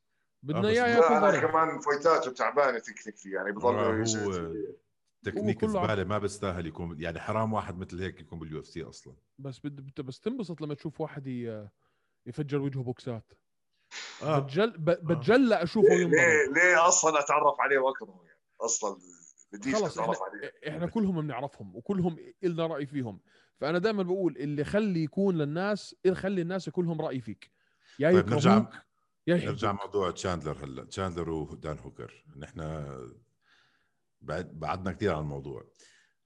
[0.43, 1.49] بدنا آه، إياه ياكل ضرب.
[1.51, 4.75] كمان fight اته تعبانة technically يعني بضل هو يزيد.
[5.23, 9.15] تكنيك زبالة ما بيستاهل يكون يعني حرام واحد مثل هيك يكون بال UFC أصلا.
[9.39, 11.67] بس بد بس تنبسط لما تشوف واحد ي-
[12.25, 13.33] يفجر وجهه بوكسات.
[14.23, 14.39] آه.
[14.39, 16.13] بتجل ب- بتجلى أشوفه ليه ينضرب.
[16.13, 18.97] ليه ليه أصلا أتعرف عليه واكرهه يعني أصلا
[19.53, 20.51] بديش خلص إحنا, اتعرف عليه.
[20.67, 23.19] إحنا كلهم بنعرفهم وكلهم إلنا رأي فيهم.
[23.57, 27.51] فأنا دائما بقول اللي خلي يكون للناس خلي الناس يكون لهم رأي فيك.
[27.99, 28.69] يا طيب نرجع
[29.27, 30.83] يا نرجع موضوع تشاندلر هلا.
[30.83, 32.25] تشاندلر ودان هوكر.
[32.37, 32.59] نحن
[34.21, 35.71] بعد بعدنا كثير عن الموضوع.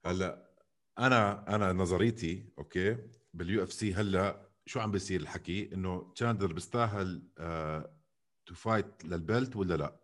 [0.06, 0.50] هلا
[0.98, 2.98] أنا أنا نظريتي okay
[3.34, 7.22] بال UFC هلا شو عم بيصير الحكي؟ إنه تشاندلر بيستاهل
[8.46, 9.99] to fight لل belt ولا لا؟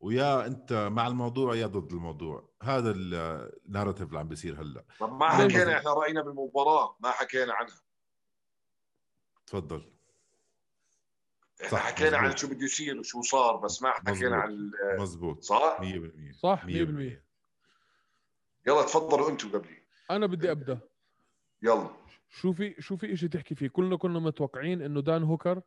[0.00, 2.48] ويا انت مع الموضوع يا ضد الموضوع.
[2.62, 4.84] هذا ال narrative اللي عم بيصير هلا.
[5.00, 5.78] طب ما حكينا.
[5.78, 7.80] إحنا رأينا بالمباراة ما حكينا عنها.
[9.46, 9.92] تفضل.
[11.64, 12.38] إحنا صح، حكينا عن مزبوط.
[12.38, 14.32] شو بده يصير وشو صار بس ما حكينا مزبوط.
[14.32, 17.22] عن مزبوط صح؟ 100% صح 100% 100%
[18.66, 19.82] يلا تفضلوا أنتم قبلي.
[20.10, 20.78] أنا بدي أبدأ.
[21.62, 21.90] يلا.
[22.30, 25.62] شو في شو في شيء تحكي فيه؟ كلنا كنا متوقعين إنه دان هوكر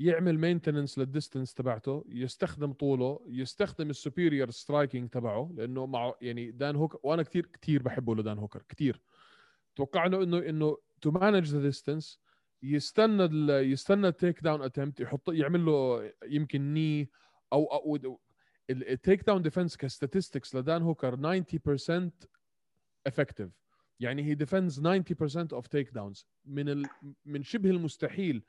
[0.00, 6.50] يعمل maintenance لل distance تبعته يستخدم طوله يستخدم ال superior striking تبعه لأنه مع يعني
[6.50, 9.00] دان هوكر وأنا كثير كثير بحبه لدان هوكر كثير.
[9.76, 12.20] توقعنا إنه إنه to manage the distance
[12.62, 17.10] يستنى يستنى ال takedown attempt يحط يعمل له يمكن knee
[17.52, 18.18] أو أو
[18.70, 22.10] ال takedown defense ك statistics لدان هوكر 90%
[23.08, 23.48] effective.
[24.00, 24.82] يعني هي defense 90%
[25.52, 26.84] of takedowns من ال...
[27.24, 28.42] من شبه المستحيل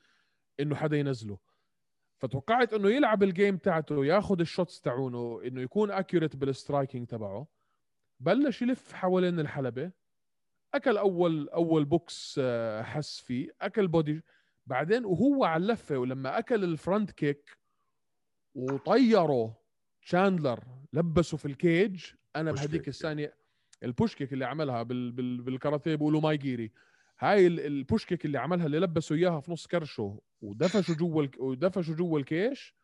[0.59, 1.37] إنه حدا ينزله.
[2.17, 7.07] فتوقعت إنه يلعب ال game تاعته ياخذ ال shots تاعونه إنه يكون accurate بال striking
[7.07, 7.47] تبعه.
[8.19, 9.91] بلش يلف حوالين الحلبة.
[10.73, 13.49] أكل أول أول بوكس آه، حس فيه.
[13.61, 14.23] أكل body
[14.67, 17.57] بعدين وهو على اللفة ولما أكل ال front kick
[18.55, 19.57] وطيره
[20.01, 20.59] تشاندلر
[20.93, 22.05] لبسه في ال cage
[22.35, 22.87] أنا kick.
[22.87, 23.33] الثانية
[23.83, 26.71] ال push kick اللي عملها بال بال بالكاراتيه بيقولوا mae geri
[27.19, 30.19] هاي ال- ال push kick اللي عملها اللي لبسوا إياها في نص كرشه.
[30.41, 32.75] ودفشوا جوا ودفشوا جوا ال cage.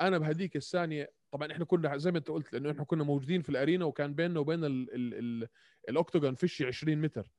[0.00, 3.48] أنا بهديك الثانية طبعا إحنا كنا زي ما أنت قلت لأنه إحنا كنا موجودين في
[3.48, 5.48] ال arena وكان بيننا وبين ال ال ال
[5.88, 7.30] ال octagon فيش 20 متر.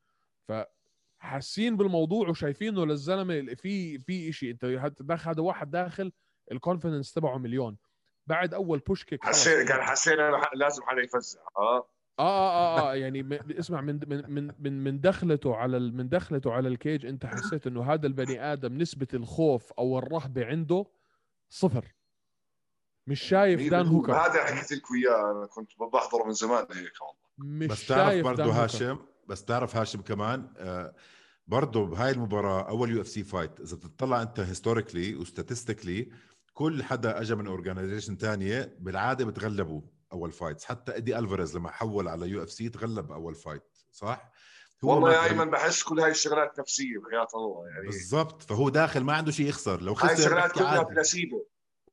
[0.48, 4.66] فحاسين بالموضوع وشايفينه للزلمة في في شيء أنت
[5.28, 6.12] هذا واحد داخل
[6.52, 7.78] ال confidence تبعه مليون.
[8.28, 9.26] بعد أول push kick.
[9.26, 11.93] حسيت كان حسينا لازم حدا يفزع آه.
[12.20, 16.10] آه آه آه, آه يعني اسمع من من من من من دخلته على ال- من
[16.10, 20.86] دخلته على ال cage انت حسيت إنه هذا البني آدم نسبة الخوف أو الرهبة عنده
[21.50, 21.96] صفر.
[23.08, 27.24] مش شايف دان هوكر هذا حكيت لكم اياه أنا كنت بحضره من زمان هيك والله.
[27.38, 28.44] مش بس تعرف شايف برضه.
[28.64, 28.98] هاشم
[29.28, 30.96] بس تعرف هاشم كمان آه
[31.48, 36.10] برضه بهاي المباراة أول UFC fight إذا بتطلع أنت historically و statistically
[36.54, 39.82] كل حدا اجى من organization تانية بالعادة بتغلبوا.
[40.14, 44.32] أول fights حتى إيدي ألفاريز لما حول على UFC تغلب أول fight صح؟
[44.84, 45.24] والله ما يا.
[45.24, 47.86] ايمن بحس كل هاي الشغلات نفسية بحياه الله يعني.
[47.86, 48.42] بالضبط.
[48.42, 49.82] فهو داخل ما عنده شيء يخسر.
[49.82, 50.84] لو هاي خسر الشغلات بحكي كلها.
[50.84, 51.46] بلاسيبو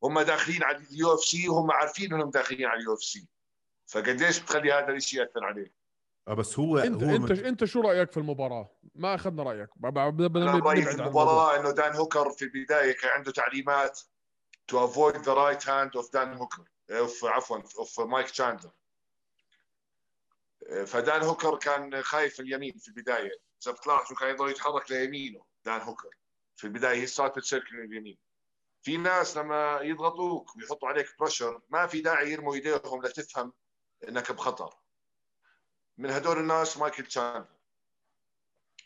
[0.05, 3.29] هم داخلين على ال UFC وهم عارفين إنهم داخلين على ال UFC.
[3.87, 5.73] فقديش بتخلي هذا الشيء يأثر عليه؟
[6.29, 9.69] آه بس هو انت هو أنت من- أنت شو رأيك في المباراة؟ ما أخذنا رأيك.
[9.77, 10.91] ب- ب- بدنا أنا رايي في.
[10.95, 14.01] المباراه إنه دان هوكر في البداية كان عنده تعليمات
[14.73, 18.71] to avoid the right hand of Dan Hooker of عفوا of مايك تشاندلر.
[20.87, 23.41] فدان هوكر كان خايف اليمين في البداية.
[23.63, 26.17] إذا بتلاحظوا كان يضل يتحرك ليمينه دان هوكر.
[26.57, 28.19] في البداية he started circle اليمين.
[28.83, 33.53] في ناس لما يضغطوك ويحطوا عليك pressure ما في داعي يرموا إيديهم لتفهم
[34.09, 34.75] إنك بخطر.
[35.99, 37.47] من هدول الناس مايكل تشاندلر.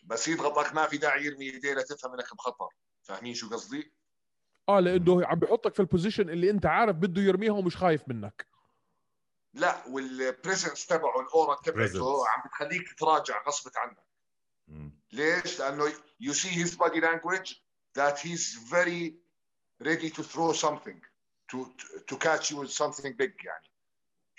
[0.03, 2.69] بس يضغطك ما في داعي يرمي إيديه لتفهم إنك بخطر.
[3.03, 3.93] فاهمين شو قصدي؟
[4.69, 8.47] آه لإنه عم بحطك في ال position اللي أنت عارف بده يرميها ومش خايف منك
[9.55, 12.29] لا وال presence تبعه ال aura تبعته.
[12.29, 14.05] عم بتخليك تراجع غصب عنك.
[15.12, 15.93] ليش؟ لأنه
[16.23, 17.55] you see his body language
[17.99, 19.15] that he's very
[19.83, 21.01] ready to throw something
[21.53, 21.57] to
[22.09, 23.71] to catch you with something big يعني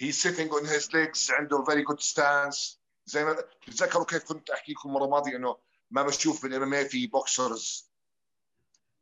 [0.02, 4.72] he's sitting on his legs عنده very good stance زي ما تتذكروا كيف كنت أحكي
[4.72, 5.58] لكم مره ماضيه إنه
[5.92, 7.92] ما بشوف بال MMA في boxers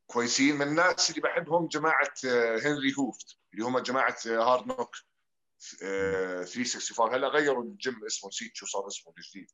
[0.08, 4.95] كويسين من الناس اللي بحبهم جماعة آه، هنري هوفت اللي هم جماعة Hard Knocks
[5.80, 9.51] 365 هلا غيروا الجيم اسمه نسيت شو صار اسمه الجديد.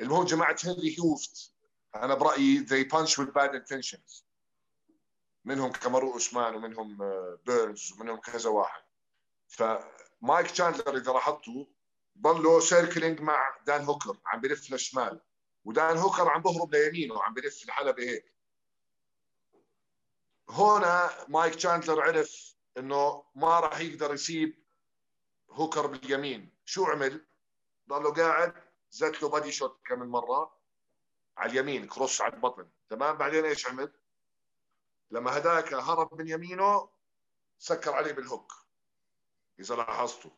[0.00, 1.54] المهم جماعة هنري هوفت
[1.96, 4.24] أنا برأيي they punch with bad intentions.
[5.44, 8.82] منهم كامارو أوسمان ومنهم آه، بيرنز ومنهم كذا واحد.
[9.48, 11.64] فمايك تشاندلر إذا لاحظتوا
[12.18, 15.20] ضلوا circling مع دان هوكر عم بلف للشمال
[15.64, 18.33] ودان هوكر عم بهرب ليمينه وعم بلف الحلبة هيك.
[20.48, 24.64] هنا مايك تشاندلر عرف إنه ما راح يقدر يسيب
[25.50, 26.54] هوكر باليمين.
[26.64, 27.26] شو عمل؟
[27.88, 28.54] ضله قاعد
[28.90, 30.58] زت له body shot كم من مرة
[31.36, 32.70] على اليمين cross على البطن.
[32.88, 33.92] تمام؟ بعدين إيش عمل؟
[35.10, 36.90] لما هداك هرب من يمينه
[37.58, 38.52] سكر عليه بال hook.
[39.60, 40.30] إذا لاحظتوا.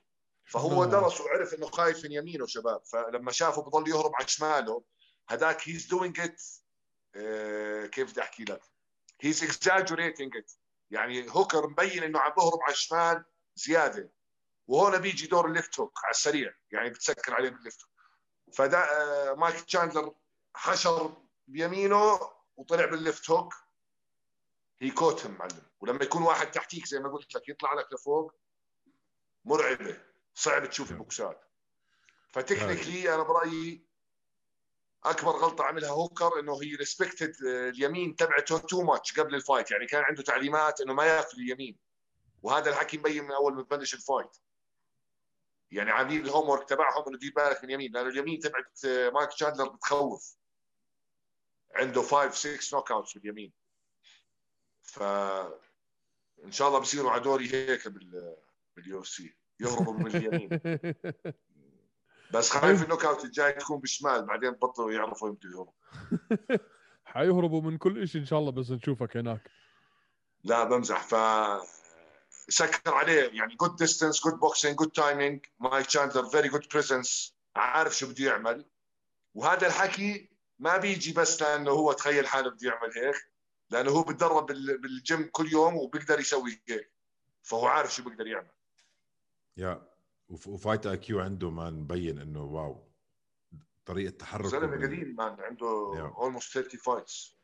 [0.45, 2.85] فهو درس وعرف إنه خايف من يمينه شباب.
[2.85, 4.85] فلما شافه بضل يهرب على شماله
[5.29, 6.43] هداك he's doing it
[7.91, 8.63] كيف بدي أحكي لك؟
[9.21, 10.53] he's exaggerating it
[10.91, 14.13] يعني هوكر مبين إنه عم بهرب على الشمال زيادة.
[14.67, 16.55] وهون بيجي دور ال left hook على السريع.
[16.71, 17.91] يعني بتسكر عليه بال left hook.
[18.55, 20.15] فدا آه مايك تشاندلر
[20.55, 22.21] حشر بيمينه
[22.57, 23.55] وطلع بال left hook.
[24.79, 25.63] he caught him معلم.
[25.81, 28.35] ولما يكون واحد تحتيك زي ما قلت لك يطلع لك لفوق
[29.45, 30.03] مرعبة.
[30.35, 31.45] صعب تشوف البوكسات
[32.33, 33.87] ف technically أنا برأيي
[35.05, 39.71] أكبر غلطة عملها هوكر إنه he respected اليمين تبعته too much قبل ال fight.
[39.71, 41.79] يعني كان عنده تعليمات إنه ما ياكل اليمين.
[42.43, 44.37] وهذا الحكي مبين من أول ما تبلش ال fight.
[45.71, 47.93] يعني عاملين ال homework تبعهم إنه دير بالك من اليمين.
[47.93, 50.37] لأنه اليمين تبعت آه، مايك تشاندلر بتخوف.
[51.75, 53.53] عنده 5 6 knockouts باليمين
[54.83, 55.03] ف
[56.45, 58.37] إن شاء الله بصيروا على دوري هيك بال
[58.77, 59.37] بال UFC.
[59.61, 60.49] يهربوا من اليمين.
[62.31, 65.73] بس خايف ال knockout الجاي تكون بالشمال بعدين بطلوا يعرفوا يمتى يهربوا
[67.05, 69.51] حيهربوا من كل شيء إن شاء الله بس نشوفك هناك.
[70.45, 71.03] لا بمزح.
[71.03, 71.15] ف
[72.49, 77.97] سكر عليه يعني good distance good boxing good timing مايك تشاندلر very good presence عارف
[77.97, 78.65] شو بده يعمل.
[79.35, 83.17] وهذا الحكي ما بيجي بس لأنه هو تخيل حاله بده يعمل هيك
[83.71, 86.93] لأنه هو بتدرب بالجيم كل يوم وبيقدر يسوي هيك.
[87.43, 88.51] فهو عارف شو بيقدر يعمل.
[89.57, 89.96] yeah
[90.29, 92.87] و fight IQ عنده man مبين إنه wow.
[93.87, 95.67] طريقة تحرك زلمه قديم man عنده
[96.19, 97.37] almost 30 fights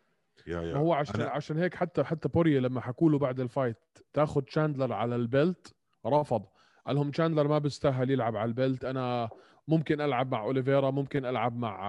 [0.47, 0.77] yeah yeah.
[0.77, 1.31] هو عشان أنا...
[1.31, 3.77] عشان هيك حتى حتى بورييه لما حكوا له بعد ال fight
[4.13, 5.75] تاخذ شاندلر على ال belt
[6.07, 6.47] رفض.
[6.87, 9.29] قال لهم شاندلر ما بيستاهل يلعب على ال belt أنا
[9.69, 11.83] ممكن ألعب مع أوليفيرا ممكن ألعب مع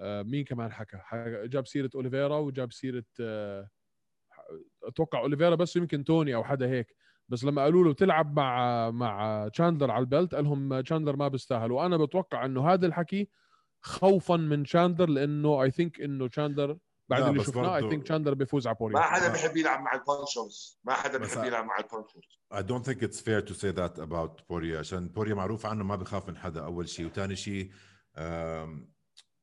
[0.00, 1.00] آه، مين كمان حكى؟
[1.48, 3.68] جاب سيرة أوليفيرا وجاب سيرة آه،
[4.82, 6.96] أتوقع أوليفيرا بس يمكن توني أو حدا هيك.
[7.28, 11.28] بس لما قالوا له تلعب مع مع تشاندلر على ال belt قال لهم تشاندلر ما
[11.28, 11.72] بيستاهل.
[11.72, 13.28] وأنا بتوقع إنه هذا الحكي
[13.82, 18.66] خوفا من تشاندلر لأنه I think إنه تشاندلر بعد اللي شفناه I think تشاندلر بيفوز
[18.66, 20.80] على بوريا ما حدا بيحب يلعب مع ال punchers.
[20.84, 22.40] ما حدا بيحب يلعب مع ال punchers.
[22.54, 25.96] I don't think it's fair to say that about بوريا عشان بوريا معروف عنه ما
[25.96, 27.06] بخاف من حدا أول شيء.
[27.06, 27.70] وثاني شيء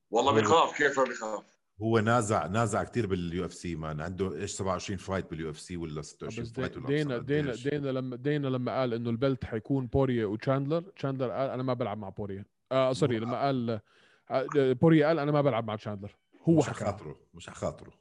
[0.09, 4.01] والله بخاف كيف ما بخاف هو نازع نازع كثير بال UFC man.
[4.01, 8.47] عنده إيش 27 fight بال UFC ولا 26 fight ولا دينا دينا دينا لما دينا
[8.47, 12.45] لما قال إنه ال belt حيكون بوريا وتشاندلر تشاندلر قال أنا ما بلعب مع بوريا.
[12.71, 13.79] آه sorry لما قال
[14.31, 16.15] آه، بوريا قال أنا ما بلعب مع تشاندلر.
[16.49, 16.85] هو مش حكى.
[16.85, 17.91] خاطره مش خاطره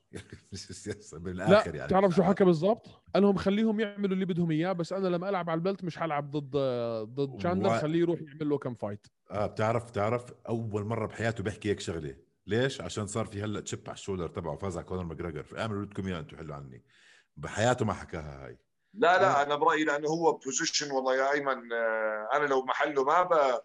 [1.12, 1.90] بالاخر لا يعني.
[1.90, 5.50] تعرف شو حكى بالضبط؟ قال لهم خليهم يعملوا اللي بدهم إياه بس أنا لما ألعب
[5.50, 6.56] على ال belt مش حلعب ضد
[7.14, 7.78] ضد تشاندلر و...
[7.78, 12.14] خليه يروح يعمل له كم fight آه بتعرف بتعرف أول مرة بحياته بيحكي هيك شغلة.
[12.46, 15.84] ليش؟ عشان صار في هلا chip على ال shoulder تبعه فاز على كونر ماجريجر فاعملوا
[15.84, 16.84] بدكم إياه أنتم حلوا عني.
[17.36, 18.58] بحياته ما حكاها هاي.
[18.94, 23.22] لا لا أنا برأيي لأنه هو position والله يا أيمن آه، أنا لو محله ما
[23.22, 23.60] ب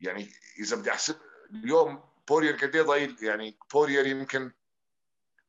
[0.00, 0.28] يعني
[0.60, 1.16] إذا بدي احسب
[1.50, 4.52] اليوم بورير قد إيه ضايل يعني بورير يمكن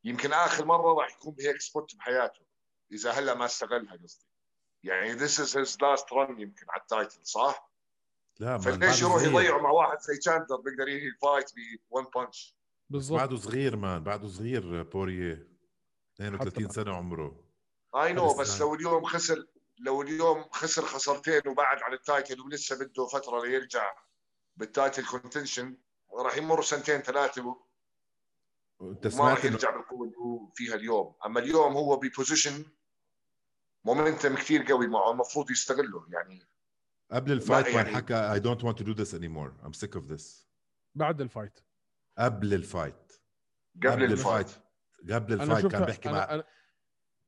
[0.03, 2.41] يمكن آخر مرة راح يكون بهيك spot بحياته
[2.91, 4.27] إذا هلا ما استغلها قصدي.
[4.83, 7.73] يعني this is his last run يمكن على ال title صح؟
[8.39, 11.51] لا فليش يروح يضيعه مع واحد زي تتشاندلر بيقدر ينهي ال fight
[11.91, 12.55] ب one punch
[12.93, 15.47] بالضبط بعده صغير man بعده صغير بوريه
[16.15, 17.43] 32 سنة عمره.
[17.95, 19.45] I know بس لو اليوم خسر
[19.79, 23.93] لو اليوم خسر خسرتين وبعد عن ال title ولسه بده فترة ليرجع
[24.57, 25.77] بال title contention
[26.13, 27.55] راح يمر سنتين ثلاثة
[28.81, 31.15] انت سمعت ما راح يرجع بالقوة اللي هو فيها اليوم.
[31.25, 32.65] أما اليوم هو ب position
[33.85, 36.05] momentum كثير قوي معه المفروض يستغله.
[36.09, 36.47] يعني
[37.11, 37.95] قبل ال fight يعني...
[37.95, 40.47] حكى I don't want to do this anymore I'm sick of this
[40.95, 41.59] بعد ال fight
[42.17, 43.13] قبل ال fight.
[43.83, 44.47] قبل, قبل ال fight.
[45.11, 46.43] قبل ال fight كان بيحكي مع أنا...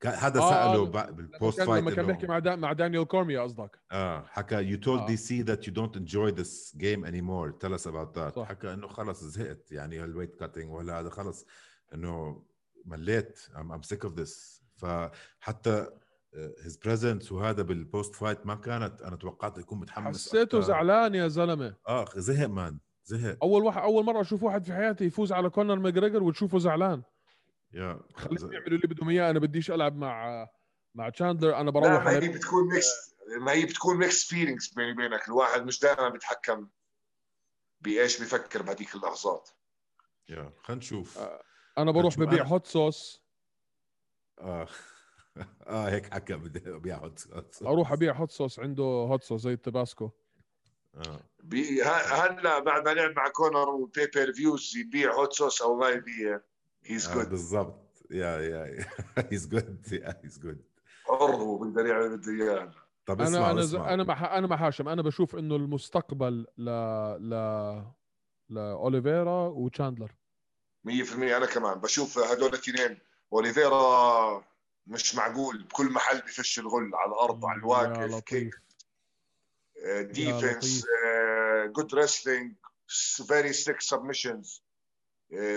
[0.04, 2.56] حدا آه سأله بال post fight لما كان بيحكي مع دا...
[2.56, 3.80] مع دانيال كورميا قصدك.
[3.92, 8.18] آه حكى you told DC that you don't enjoy this game anymore tell us about
[8.18, 9.72] that حكى إنه خلص زهقت.
[9.72, 11.46] يعني هال weight cutting ولا هذا خلص
[11.94, 12.44] إنه
[12.84, 13.40] مليت.
[13.56, 15.90] I'm I'm sick of this فحتى
[16.34, 21.28] his presence وهذا بال post fight ما كانت أنا توقعت يكون متحمس حسيته زعلان يا
[21.28, 21.76] زلمة.
[21.88, 25.76] آه زهق man زهق أول واحد أول مرة أشوف واحد في حياتي يفوز على كونر
[25.78, 27.02] ماجريجر وتشوفه زعلان.
[27.72, 29.30] يا خليهم يعملوا اللي بدهم إياه.
[29.30, 30.46] أنا بديش ألعب مع
[30.94, 35.28] مع تشاندلر أنا بروح ما هي بتكون mixed ما هي بتكون mixed feelings بيني وبينك.
[35.28, 36.68] الواحد مش دائما بيتحكم
[37.80, 39.50] بإيش بيفكر بهذيك اللحظات.
[40.28, 41.18] يا خلينا نشوف.
[41.18, 41.42] آه.
[41.78, 43.22] أنا بروح ببيع أنا- hot sauce
[44.38, 44.68] آه.
[45.66, 47.62] آه هيك حكى بدي أبيع hot sauce.
[47.62, 50.10] أروح أبيع hot sauce عنده hot sauce زي التباسكو
[51.84, 56.40] هلا بعد ما لعب مع كونر و pay-per-views يبيع hot sauce أو ما يبيع.
[56.84, 58.02] he's آه، good بالضبط.
[58.10, 58.86] yeah yeah
[59.18, 60.16] he's good yeah.
[60.24, 60.62] he's good
[61.04, 62.70] حر وبيقدر يعمل اللي بده اياه
[63.06, 66.46] طب اسمع أنا أنا ز- اسمع أنا مع أنا مع هاشم أنا بشوف إنه المستقبل
[66.58, 66.64] ل
[67.20, 67.34] ل
[68.48, 70.14] لاوليفيرا وتشاندلر.
[70.88, 72.98] 100% أنا كمان بشوف هدول الاثنين.
[73.32, 74.44] أوليفيرا
[74.86, 75.62] مش معقول.
[75.62, 78.24] بكل محل بفش الغل على الأرض على الواقف
[79.86, 80.84] defense.
[81.76, 82.56] good wrestling
[83.28, 84.64] very slick submissions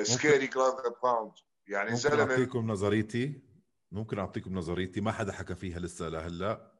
[0.04, 1.32] scary ground pound
[1.68, 3.42] يعني ممكن زلمه أعطيكم نظريتي؟
[3.92, 6.80] ممكن أعطيكم نظريتي؟ ما حدا حكى فيها لسه لهلا.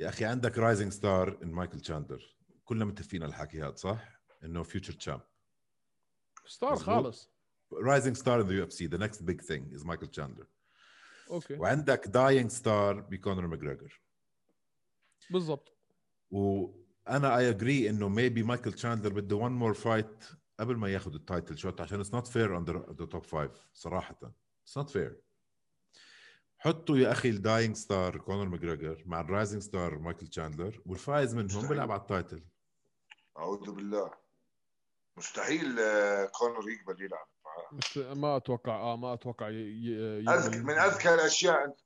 [0.00, 4.62] يا أخي عندك rising star in مايكل تشاندلر كلنا متفقين على الحكي هذا صح؟ إنه
[4.62, 5.20] future champ
[6.46, 6.76] star.
[6.76, 7.30] خالص.
[7.72, 10.46] rising star in the UFC the next big thing is مايكل تشاندلر
[11.30, 11.54] Okay.
[11.54, 14.00] وعندك dying star بكونر ماجريجر
[15.30, 15.79] بالضبط.
[16.30, 20.24] وأنا I agree إنه maybe مايكل تشاندلر بده one more fight
[20.60, 24.16] قبل ما ياخذ ال title shot عشان it's not fair on the top five صراحة.
[24.62, 25.20] it's not fair
[26.58, 31.34] حطوا يا أخي ال dying star كونر ماجريجر مع ال rising star مايكل تشاندلر والفايز
[31.34, 31.68] منهم.
[31.68, 32.44] بيلعب على ال title
[33.38, 34.10] أعوذ بالله.
[35.16, 37.26] مستحيل آه، كونر يقبل يلعب.
[37.44, 39.54] معاه ما أتوقع آه ما أتوقع ي...
[39.54, 40.24] ي...
[40.62, 41.76] من أذكى الأشياء.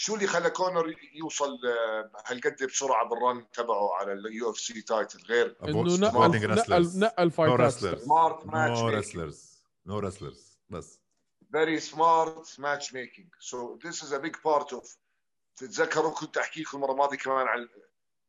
[0.00, 5.22] شو اللي خلى كونر يوصل آه، هالقد بسرعة بال run تبعه على ال UFC title
[5.28, 6.96] غير إنه نقل نقل wrestlers.
[6.96, 8.04] نقل No فايتات wrestlers.
[8.04, 11.00] سمارت ماتش no wrestlers no wrestlers بس
[11.52, 14.96] very smart matchmaking so this is a big part of
[15.56, 17.68] تتذكروا كنت أحكي لكم المرة الماضية كمان عن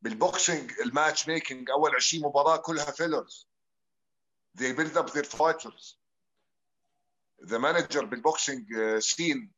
[0.01, 3.47] بال boxing ال matchmaking أول 20 مباراة كلها fillers
[4.57, 5.95] they build up their fighters.
[7.41, 9.51] The manager بال boxing scene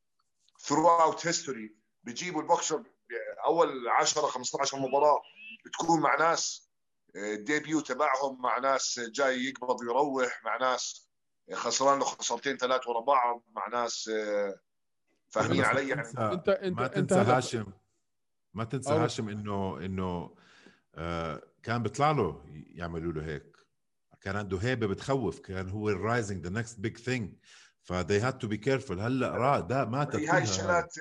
[0.68, 2.84] throughout history بيجيبوا البوكسر
[3.46, 5.22] أول 10 15 مباراة
[5.66, 6.70] بتكون مع ناس
[7.16, 11.10] ال debut تبعهم مع ناس جاي يقبض ويروح مع ناس
[11.54, 14.56] خسران له خسارتين ثلاث ورا بعض مع ناس آه،
[15.30, 17.66] فاهمين علي ما يعني؟ تنسى- انت انت ما أنت تنسى هلا هاشم.
[18.54, 20.36] ما تنسى أو- هاشم انه إنه
[20.96, 23.54] آه كان بيطلع له يعملوا له هيك.
[24.22, 27.34] كان عنده هيبة بتخوف كان هو ال rising the next big thing
[27.84, 30.94] ف they had to be careful هلأ را ده ماتت هاي الشغلات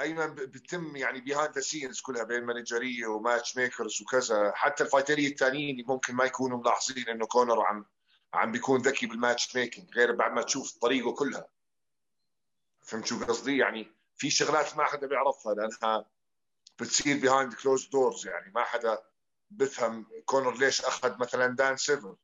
[0.00, 4.52] أيمن ب- بتتم يعني behind the scenes كلها بين managerية و matchmakers وكذا.
[4.54, 7.84] حتى ال fighterية الثانيين ممكن ما يكونوا ملاحظين إنه كونر عم
[8.34, 11.48] عم بيكون ذكي بال matchmaking غير بعد ما تشوف طريقه كلها.
[12.82, 16.06] فهمت شو قصدي؟ يعني في شغلات ما حدا بيعرفها لأنها
[16.80, 18.52] بتصير behind closed doors يعني.
[18.54, 18.98] ما حدا
[19.50, 22.16] بفهم كونر ليش أخذ مثلا دان سيفر.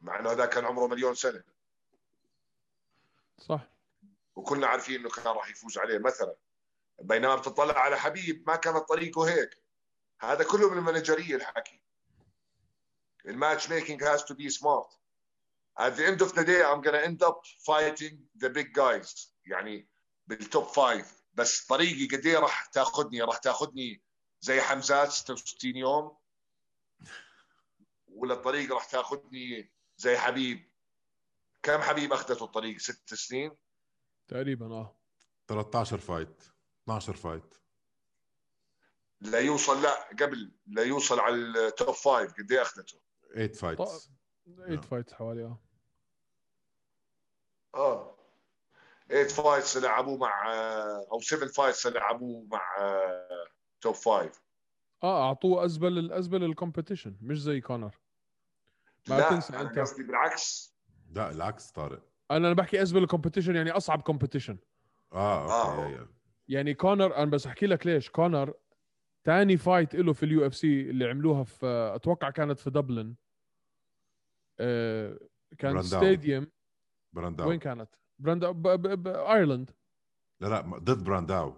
[0.00, 1.42] مع إنه هذا كان عمره مليون سنة.
[3.38, 3.73] صح.
[4.36, 6.36] وكلنا عارفين إنه كان راح يفوز عليه مثلا.
[7.00, 9.64] بينما بتطلع على حبيب ما كانت طريقه هيك.
[10.20, 11.80] هذا كله من المانجرية الحكي.
[13.26, 14.94] ال matchmaking has to be smart.
[15.80, 19.28] At the end of the day I'm gonna end up fighting the big guys.
[19.46, 19.88] يعني
[20.26, 24.02] بال top five بس طريقي قد إيه راح تاخذني راح تاخذني
[24.40, 26.16] زي حمزات 66 يوم
[28.08, 30.70] ولا الطريقة راح تاخذني زي حبيب.
[31.62, 33.56] كم حبيب أخذته الطريق؟ ست سنين.
[34.28, 34.96] تقريبا آه.
[35.48, 36.42] 13 fight
[36.84, 37.54] 12 fight.
[39.20, 43.00] لا يوصل لا قبل لا يوصل على ال top five قد إيه أخذته؟
[43.34, 44.10] 8 fights
[44.46, 45.58] 8 fights حوالي آه.
[47.74, 48.16] آه.
[49.08, 50.52] 8 fights لعبوه مع
[51.12, 52.62] أو 7 fights لعبوه مع
[53.80, 54.42] top five
[55.02, 57.98] آه أعطوه أزبل الازبل ال competition مش زي كونر.
[59.08, 59.78] ما لا تنسى أنت.
[59.78, 60.74] قصدي بالعكس.
[61.10, 62.13] لا العكس طارق.
[62.30, 64.56] أنا أنا بحكي ازبل ال competition يعني أصعب competition
[65.12, 65.84] آه آه.
[65.84, 66.08] okay yeah.
[66.48, 68.54] يعني كونر أنا بس أحكي لك ليش كونر
[69.24, 73.14] تاني fight له في ال UFC اللي عملوها في أتوقع كانت في دبلن
[74.60, 75.18] آه
[75.58, 76.00] كان برانداو.
[76.00, 76.46] stadium
[77.12, 79.70] برانداو وين كانت؟ برانداو ب- ب- بايرلند
[80.40, 81.54] لا لا ضد برانداو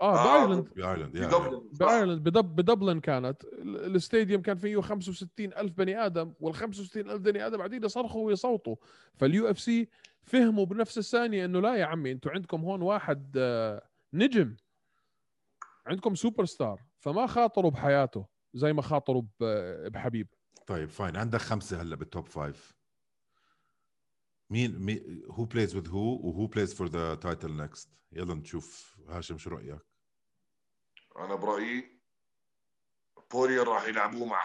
[0.00, 0.68] آه آه، بأيرلند.
[0.74, 1.28] بأيرلند في يا- يا.
[1.28, 1.72] دبلن.
[1.72, 1.86] صح.
[1.86, 3.44] بأيرلند بدب بدبلن كانت.
[3.44, 7.84] ال- ال stadium كان فيه 65 ألف بني آدم وال 65 ألف بني آدم قاعدين
[7.84, 8.76] يصرخوا ويصوتوا.
[9.16, 9.88] فال UFC
[10.22, 13.82] فهموا بنفس الثانية إنه لا يا عمي أنتم عندكم هون واحد آه،
[14.12, 14.56] نجم.
[15.86, 20.28] عندكم سوبر ستار فما خاطروا بحياته زي ما خاطروا ب- بحبيب
[20.66, 21.16] طيب fine.
[21.16, 22.74] عندك خمسة هلأ بال top five
[24.50, 28.96] مين مي who plays with who و who plays for the title next يلا نشوف.
[29.08, 29.78] هاشم شو رأيك؟
[31.18, 31.98] أنا برأيي
[33.30, 34.42] Poirier راح يلعبوه مع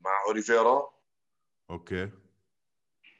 [0.00, 0.90] مع اوليفيرا
[1.70, 2.10] okay.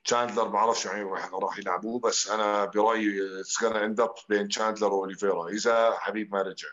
[0.04, 4.92] تشاندلر ما بعرفش يعني راح راح يلعبوه بس أنا برأيي it's end up بين تشاندلر
[4.92, 6.68] واوليفيرا إذا حبيب ما رجع.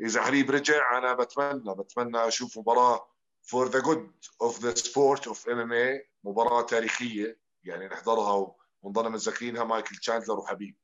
[0.00, 3.10] إذا حبيب رجع أنا بتمنى بتمنى أشوف مباراة
[3.42, 4.12] for the good
[4.42, 10.78] of the sport of MMA مباراة تاريخية يعني نحضرها ونضلنا متذكرينها مايكل تشاندلر وحبيب.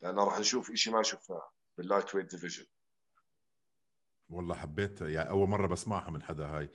[0.00, 2.66] لأنه راح نشوف شيء ما شفناه بال lightweight division
[4.28, 6.70] والله حبيت يعني أول مرة بسمعها من حدا هاي.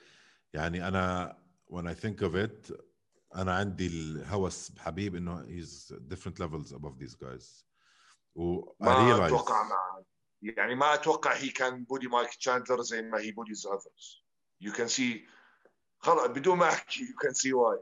[0.53, 1.37] يعني أنا
[1.71, 2.73] when I think of it
[3.35, 7.65] أنا عندي الهوس بحبيب إنه he's different levels above these guys.
[8.35, 10.03] و ما أتوقع مع
[10.41, 14.23] يعني ما أتوقع he can bully مايك تشاندلر زي ما he bullied others
[14.61, 15.27] you can see
[15.99, 17.79] خلص بدون ما أحكي you can see why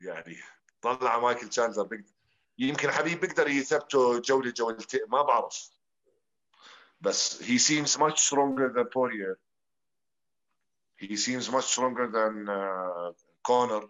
[0.00, 0.36] يعني
[0.82, 2.12] طلع مايكل تشاندلر بقدر
[2.58, 5.70] يمكن حبيب بيقدر يثبته جولة جولتين ما بعرف.
[7.02, 9.36] بس he seems much stronger than Poirier
[10.96, 13.12] he seems much stronger than uh,
[13.48, 13.84] Conor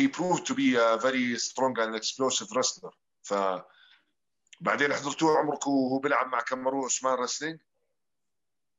[0.00, 2.92] he proved to be a very strong and explosive wrestler
[3.22, 3.34] ف
[4.60, 7.60] بعدين حضرتوه عمركم وهو بيلعب مع كامارو عثمان wrestling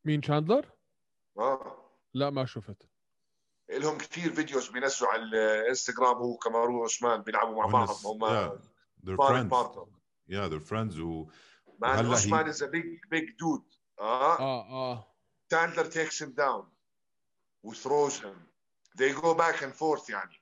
[0.06, 0.66] مين شاندلر؟
[1.38, 1.76] آه
[2.14, 2.90] لا ما شفت
[3.70, 8.60] لهم كثير videos بينزلوا على الانستغرام هو كامارو عثمان بيلعبوا مع بعض هم
[9.06, 9.78] they're friends
[10.30, 11.26] yeah they're friends و
[11.80, 13.78] man عثمان is a big big dude.
[14.00, 14.40] آه.
[14.40, 15.08] آه آه.
[15.54, 16.66] Chandler takes him down.
[17.64, 18.38] و throws him.
[18.98, 20.42] They go back and forth يعني.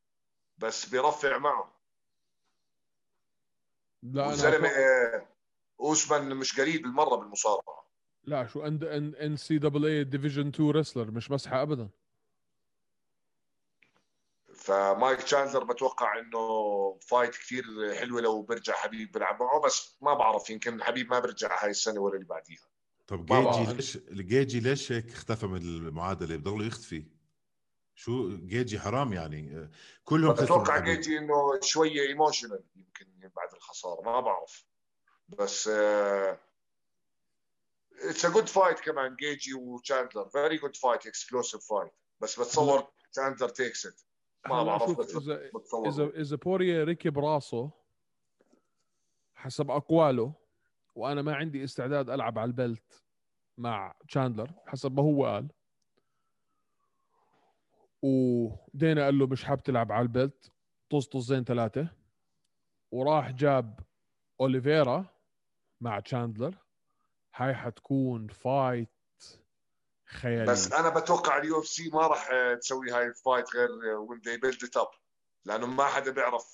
[0.58, 1.78] بس بيرفع معه.
[4.04, 4.70] لا الزلمه
[5.80, 7.88] أوسمان مش قريب بالمرة بالمصارعة.
[8.24, 8.84] لا شو ان
[9.16, 11.90] ان سي دبل اي ديفيجن 2 رسلر مش مسحة ابدا.
[14.68, 17.64] فمايك تشاندلر بتوقع إنه فايت كثير
[17.96, 22.00] حلوة لو برجع حبيب بيلعب معه بس ما بعرف يمكن حبيب ما برجع هاي السنة
[22.00, 22.68] ولا اللي بعديها.
[23.08, 27.04] طب جيجي ليش جيجي ليش هيك اختفى من المعادلة؟ بضل يختفي
[27.96, 29.70] شو جيجي حرام يعني.
[30.04, 33.06] كلهم بتوقع جيجي إنه شوية emotional يمكن
[33.36, 34.66] بعد الخسارة ما بعرف.
[35.28, 35.68] بس
[38.02, 40.30] it's a good fight كمان جيجي وتشاندلر.
[40.30, 44.02] very good fight explosive fight بس بتصور تشاندلر takes it
[44.50, 45.50] ما بعرف إذا
[45.86, 47.72] إذا إذا Poirier ركب راسه
[49.36, 50.34] حسب أقواله
[50.96, 53.04] وأنا ما عندي استعداد ألعب على ال belt
[53.58, 55.48] مع تشاندلر حسب ما هو قال.
[58.02, 60.52] و Dana قال له مش حاب تلعب على ال belt
[60.90, 61.90] طز طزين ثلاثة.
[62.92, 63.80] وراح جاب
[64.42, 65.06] أوليفيرا
[65.82, 66.58] مع تشاندلر.
[67.36, 68.97] هاي حتكون fight
[70.08, 70.52] خيالي.
[70.52, 72.30] بس أنا بتوقع ال UFC ما راح
[72.60, 74.88] تسوي هاي ال fight غير when they build it up
[75.46, 76.46] لأنه ما حدا بيعرف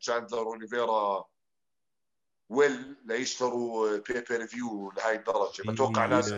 [0.00, 1.24] تشاندلر اوليفيرا
[2.48, 5.72] will ليشتروا pay-per-view لهي الدرجة.
[5.72, 6.36] بتوقع لازم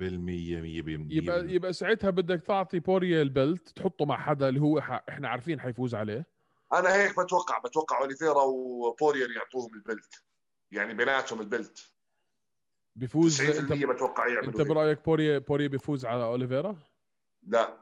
[0.00, 4.78] بالمية 100% يبقى يبقى ساعتها بدك تعطي Poirier ال belt تحطه مع حدا اللي هو
[5.08, 6.26] إحنا عارفين حيفوز عليه.
[6.72, 10.22] أنا هيك بتوقع بتوقع اوليفيرا و Poirier يعطوهم ال belt.
[10.70, 11.92] يعني بيناتهم ال belt.
[12.98, 16.76] بيفوز 90% أنت بتوقع يعملوا أنت برأيك Poirier Poirier بيفوز على أوليفيرا؟
[17.42, 17.78] لا.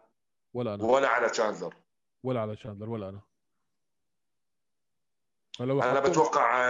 [0.54, 0.84] ولا أنا.
[0.84, 1.74] ولا على تشاندلر.
[2.22, 3.22] ولا على تشاندلر ولا أنا.
[5.60, 6.66] أنا بتوقع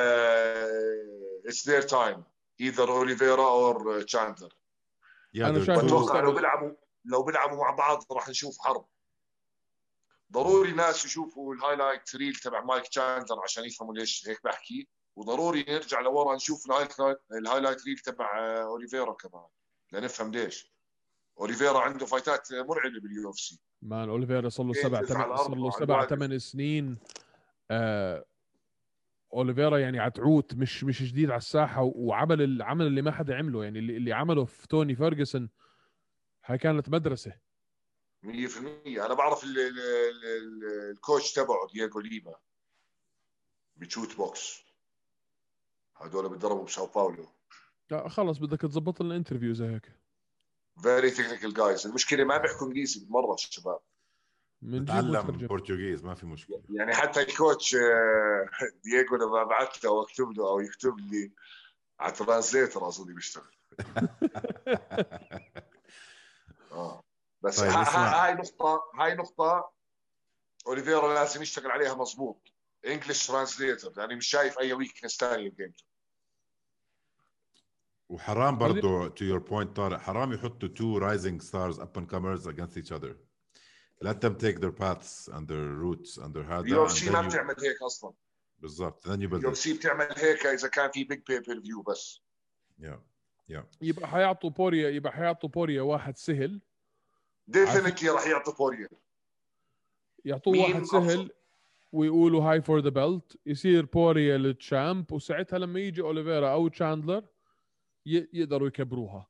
[1.46, 2.24] it's their time
[2.60, 4.54] either أوليفيرا or تشاندلر.
[5.36, 6.72] أنا شايف بتوقع لو بيلعبوا
[7.04, 8.86] لو بيلعبوا مع بعض راح نشوف حرب.
[10.32, 14.88] ضروري ناس يشوفوا ال highlight reel تبع مايك تشاندلر عشان يفهموا ليش هيك بحكي.
[15.16, 16.70] وضروري نرجع لورا نشوف
[17.32, 19.46] ال highlight reel تبع أوليفيرا كمان
[19.92, 20.72] لنفهم ليش.
[21.38, 23.60] أوليفيرا عنده fight ات مرعبة بال UFC.
[23.82, 26.98] man أوليفيرا صار له سبع ثمان صار له سبع ثمان سنين.
[27.70, 28.24] آه
[29.32, 33.64] أوليفيرا يعني عتعوت مش مش جديد على الساحة وعمل العمل اللي ما حدا عمله.
[33.64, 35.50] يعني اللي, اللي عمله في توني فيرجسون
[36.44, 37.32] هاي كانت مدرسة.
[38.22, 38.26] 100%
[38.86, 42.34] أنا بعرف ال ال ال ال coach تبعه دييغو ليما
[43.76, 44.65] بتشوت بوكس.
[45.96, 47.26] هدول بيتدربوا بساو باولو.
[47.90, 49.92] لا خلص بدك تظبط لنا interview زي هيك.
[50.82, 53.80] very technical guys المشكلة ما بيحكوا انجليزي بالمرة الشباب.
[54.62, 56.62] من تعلم Portuguese ما في مشكلة.
[56.70, 57.76] يعني حتى ال coach
[58.84, 61.32] دييغو لما ابعث له أو أكتب له أو يكتب لي
[62.00, 63.56] على translator أظن بيشتغل.
[66.72, 67.02] آه.
[67.42, 69.72] بس طيب، هاي نقطة هاي نقطة
[70.66, 72.52] أوليفيرا لازم يشتغل عليها مضبوط
[72.86, 75.84] English translator لأني مش شايف أي weakness ثانية ب game ته
[78.08, 82.76] وحرام برضه to your point طارق حرام يحطوا two rising stars up and comers against
[82.76, 83.16] each other.
[84.00, 87.54] let them take their paths and their routes and their هذا ال UFC ما بتعمل
[87.62, 88.12] هيك أصلا.
[88.58, 92.20] بالضبط then you build ال UFC بتعمل هيك إذا كان في big pay-per-view بس.
[92.80, 92.98] Yeah
[93.52, 93.64] yeah.
[93.80, 96.60] يبقى حيعطوا بوريا يبقى حيعطوا بوريا واحد سهل.
[97.48, 98.88] definitely راح يعطي بوريا
[100.24, 101.30] يعطوه واحد سهل؟
[102.00, 107.24] ويقولوا هاي for the belt يصير بوريا ال champ وساعتها لما يجي أوليفيرا أو تشاندلر
[108.06, 109.26] ي- يقدروا يكبروها.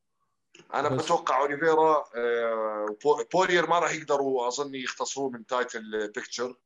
[0.75, 6.57] أنا بس- بتوقع أوليفيرا آه، بو- بورير ما راح يقدروا أظن يختصروه من title picture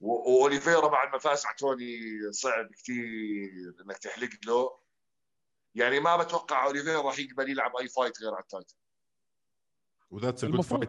[0.00, 1.98] وأوليفيرا بعد ما فاز على توني
[2.32, 4.70] صعب كثير إنك تحلق له.
[5.74, 8.74] يعني ما بتوقع أوليفيرا راح يقبل يلعب أي fight غير على ال title
[10.10, 10.88] و that's a good المفروض.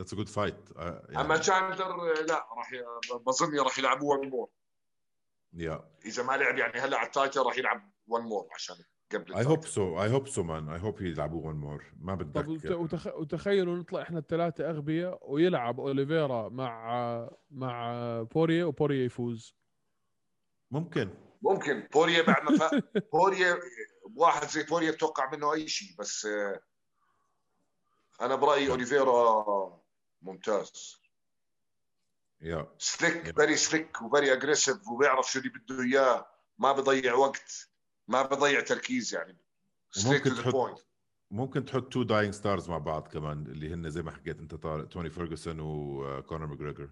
[0.00, 0.74] Good fight.
[0.76, 2.84] Uh, يعني- أما تشاندلر آه، لا راح ي-
[3.26, 4.48] بظن راح يلعبوه one more
[5.56, 5.80] yeah.
[6.06, 8.76] إذا ما لعب يعني هلا على ال title راح يلعب one more عشان
[9.12, 9.68] قبل I hope ال title.
[9.68, 9.98] so.
[9.98, 10.80] I hope so man.
[10.80, 11.84] I hope يلعبوا one more.
[12.00, 13.06] ما بدك وت- وتخ...
[13.06, 17.92] وتخيلوا نطلع إحنا الثلاثة أغبياء ويلعب أوليفيرا مع مع
[18.34, 19.56] بوريا وبوريا يفوز.
[20.70, 21.14] ممكن.
[21.42, 21.88] ممكن.
[21.92, 22.82] بوريا بعد ما فا...
[23.12, 23.58] بوريا
[24.16, 26.60] واحد زي بوريا بتوقع منه أي شيء بس آه،
[28.20, 29.81] أنا برأيي أوليفيرا
[30.22, 31.02] ممتاز.
[32.42, 33.36] yeah slick.
[33.36, 36.26] very slick و very aggressive وبيعرف شو اللي بده إياه.
[36.58, 37.68] ما بضيع وقت.
[38.08, 39.36] ما بضيع تركيز يعني.
[39.98, 40.86] ذا تحط
[41.30, 44.88] ممكن تحط two dying stars مع بعض كمان اللي هن زي ما حكيت أنت طارق
[44.88, 46.90] توني فيرجسون وكونر ماجريجر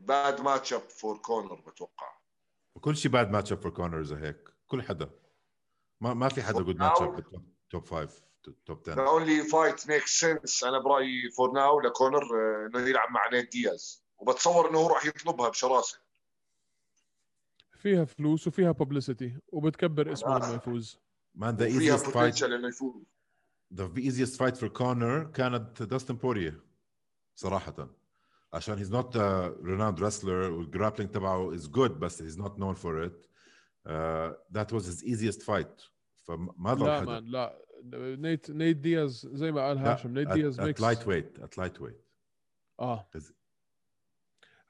[0.00, 2.18] bad matchup for كونر بتوقع.
[2.80, 4.48] كل شيء bad matchup for كونر إذا هيك.
[4.66, 5.10] كل حدا.
[6.00, 8.22] ما ما في حدا good matchup top five
[8.66, 13.10] top the 10 only fight make sense أنا برأيي for now لكونر آه، إنه يلعب
[13.10, 14.04] مع نيت دياز.
[14.18, 15.98] وبتصور إنه هو راح يطلبها بشراسة.
[17.78, 20.38] فيها فلوس وفيها publicity وبتكبر اسمه آه.
[20.38, 20.98] لما يفوز.
[21.34, 22.44] man the easiest fight
[23.74, 26.60] the easiest fight for كونر كانت داستن بوريا
[27.34, 27.88] صراحة.
[28.52, 32.74] عشان he's not a renowned wrestler وال grappling تبعه is good بس he's not known
[32.74, 33.26] for it.
[33.86, 35.90] uh, that was his easiest fight.
[36.26, 37.58] فما لا حدا man لا.
[37.92, 41.80] نيت نيت دياز زي ما قال هاشم نيت دياز makes at light weight at light
[41.82, 41.94] weight
[42.80, 43.08] آه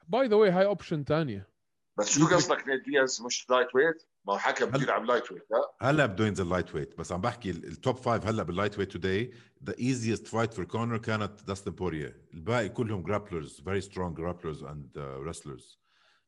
[0.07, 1.49] by the way هاي option ثانية
[1.97, 5.51] بس شو قصدك نيت دياز مش lightweight؟ ما هو حكى بده هل- يلعب لايت ويت
[5.51, 9.35] لا هلا بده ينزل lightweight بس عم بحكي ال- التوب فايف هلا بال lightweight today.
[9.69, 14.97] The easiest fight for كونر كانت داستن بوريا الباقي كلهم grapplers very strong grapplers and
[14.97, 15.77] uh, wrestlers.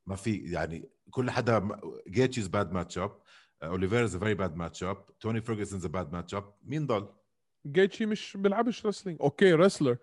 [0.05, 1.69] ما في يعني كل حدا
[2.07, 3.21] جيتشيز bad matchup
[3.63, 4.97] اوليفيرا is a very bad matchup.
[5.19, 6.43] توني فيرجسون is a bad matchup.
[6.63, 7.09] مين ضل؟
[7.67, 9.97] جيتشي مش بيلعبش wrestling okay wrestler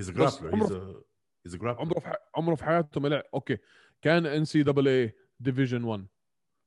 [0.00, 0.42] he's a بس grappler.
[0.44, 1.80] عمره- he's a he's a grappler.
[1.80, 2.14] عمره في.
[2.36, 3.22] عمره في حياته ما لعب.
[3.34, 3.58] okay.
[4.02, 6.06] كان NCAA division 1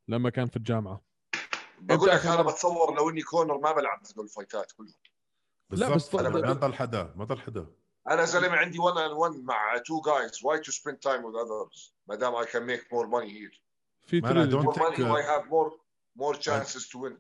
[0.08, 1.02] لما كان في الجامعة.
[1.80, 4.94] بقول لك أنا بتصور لو إني كونر ما بلعب هدول الفايتات كلهم.
[5.72, 7.68] لا، بس طب- ما ضل حدا ما ضل حدا.
[8.10, 11.96] أنا زلمة عندي 1 ان 1 مع تو جايز واي تو سبيند تايم وذ اذرز
[12.08, 13.62] ما دام اي كان ميك مور ماني هير
[14.06, 14.68] في I تريلوجي.
[14.68, 15.80] don't think, ماني uh, واي هاف مور
[16.17, 17.17] مور chances to win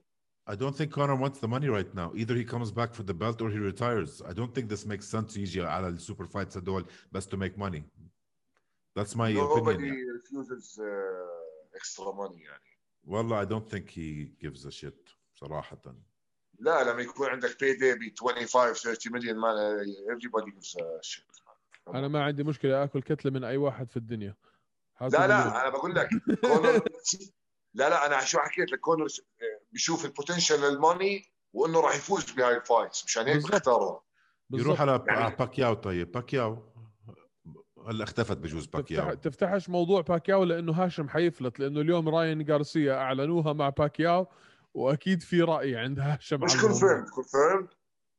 [0.51, 2.09] I don't think Conor wants the money right now.
[2.14, 4.22] Either he comes back for the belt or he retires.
[4.31, 7.83] I don't think this makes sense يجي على السوبر فايتس هدول بس to make money.
[8.99, 10.07] That's my nobody opinion.
[10.18, 15.95] refuses uh, extra money يعني والله I don't think he gives a shit صراحة.
[16.59, 19.83] لا لما يكون عندك باي داي ب 25 30 مليون ما
[20.14, 21.43] everybody gives a shit
[21.89, 24.35] انا ما عندي مشكله اكل كتله من اي واحد في الدنيا
[24.97, 25.53] هاتوا لا مليون.
[25.53, 26.09] لا انا بقول لك
[26.41, 26.81] كونر
[27.74, 29.08] لا لا أنا شو حكيت لك كونر
[29.71, 33.54] بيشوف ال potential لل money وإنه راح يفوز بهاي ال fights مشان هيك بالضبط.
[33.54, 34.04] اختاره
[34.50, 34.67] بالضبط.
[34.67, 35.74] يروح على يعني- باكياو.
[35.74, 36.74] طيب باكياو
[37.87, 42.93] هلا اختفت بجوز تفتح باكياو؟ تفتحش موضوع باكياو لأنه هاشم حيفلت لأنه اليوم راين غارسيا
[42.93, 44.28] أعلنوها مع باكياو
[44.74, 46.79] وأكيد في رأي عند هاشم مش عن الموضوع.
[46.80, 47.67] confirm confirm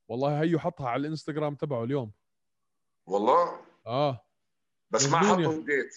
[0.09, 2.13] والله هيو حطها على الإنستغرام تبعه اليوم.
[3.07, 4.27] والله؟ آه.
[4.91, 5.97] بس ما حطوا date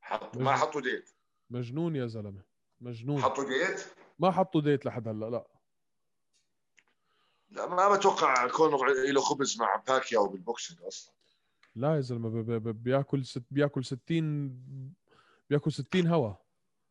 [0.00, 0.56] حط ما.
[0.56, 1.10] حطوا date
[1.50, 2.42] مجنون يا زلمة.
[2.86, 3.22] مجنون.
[3.22, 3.84] حطوا date
[4.18, 5.46] ما حطوا date لحد هلا لا.
[7.50, 11.14] لا ما بتوقع كونر له خص مع باكياو بال boxing أصلا.
[11.76, 14.94] لا يا زلمة ب- ب- ب- بياكل ست بياكل 60
[15.50, 16.32] بياكل 60 هوا.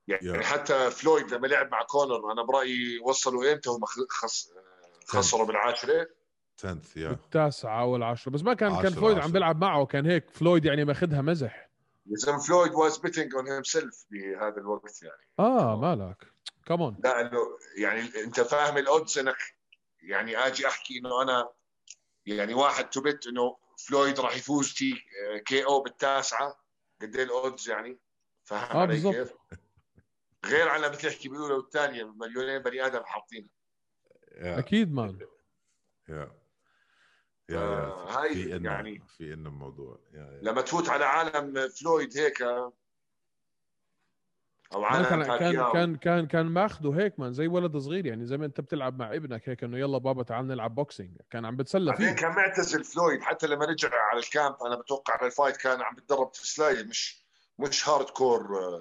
[0.07, 0.45] يعني Yeah.
[0.45, 4.51] حتى فلويد لما لعب مع كونر أنا برأيي وصلوا إمتى هم خس...
[5.07, 6.07] خسروا بالعاشرة؟
[6.61, 9.31] 10th yeah بالتاسعة والعشره بس ما كان كان عشرة، فلويد عم عشرة.
[9.33, 11.64] بيلعب معه كان هيك فلويد يعني ماخذها مزح.
[12.05, 15.27] يا زلمه فلويد was betting on himself بهذا الوقت يعني.
[15.39, 16.27] آه مالك.
[16.65, 17.39] كمان لا انه
[17.77, 19.37] يعني أنت فاهم ال odds إنك
[20.01, 21.49] يعني آجي أحكي إنه أنا
[22.25, 26.59] يعني واحد bet إنه فلويد راح يفوز TKO بالتاسعة
[27.01, 27.97] قد إيه ال odds يعني؟
[28.43, 29.15] فاهم آه، علي بالضبط.
[29.15, 29.33] كيف؟
[30.45, 33.49] غير على بتحكي بيقولوا الثانية مليونين بني آدم حاطينها.
[34.35, 35.19] yeah أكيد man
[36.09, 36.31] yeah
[37.49, 40.39] yeah آه، هاي في إنه يعني- في إنه موضوع yeah yeah.
[40.41, 42.73] لما تفوت على عالم فلويد هيك أو
[44.81, 48.37] ما عالم كان كان كان كان كان ماخده هيك man زي ولد صغير يعني زي
[48.37, 51.95] ما أنت بتلعب مع ابنك هيك إنه يلا بابا تعال نلعب boxing كان عم بتسلى
[51.95, 52.11] فيه.
[52.11, 55.81] كان معتزل فلويد حتى لما رجع على ال camp أنا بتوقع على ال fight كان
[55.81, 57.25] عم بتدرب في سلاي مش
[57.59, 58.79] مش hardcore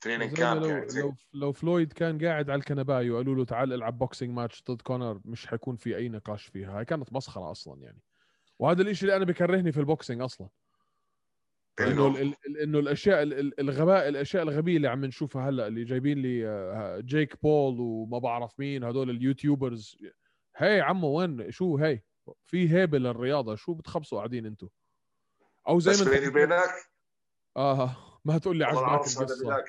[0.00, 3.98] training camp لو يعني لو لو فلويد كان قاعد على الكنباية وقالوا له تعال العب
[3.98, 6.78] boxing match ضد كونر مش حيكون في أي نقاش فيها.
[6.78, 8.00] هاي كانت مسخرة أصلا يعني.
[8.58, 10.48] وهذا الإشي اللي أنا بكرهني في ال boxing أصلا.
[11.80, 16.48] إنه إنه الأشياء ال- ال- الغباء الأشياء الغبية اللي عم نشوفها هلأ اللي جايبين لي
[16.48, 19.96] آه، جيك بول وما بعرف مين هدول ال YouTubers.
[20.56, 22.00] هي عمو وين؟ شو هي؟
[22.46, 23.54] في هيبة للرياضة.
[23.54, 24.68] شو بتخبصوا قاعدين أنتم
[25.68, 26.70] أو زي بس ما بيني انت وبينك
[27.56, 29.64] آه ما تقول لي عجبك القصة.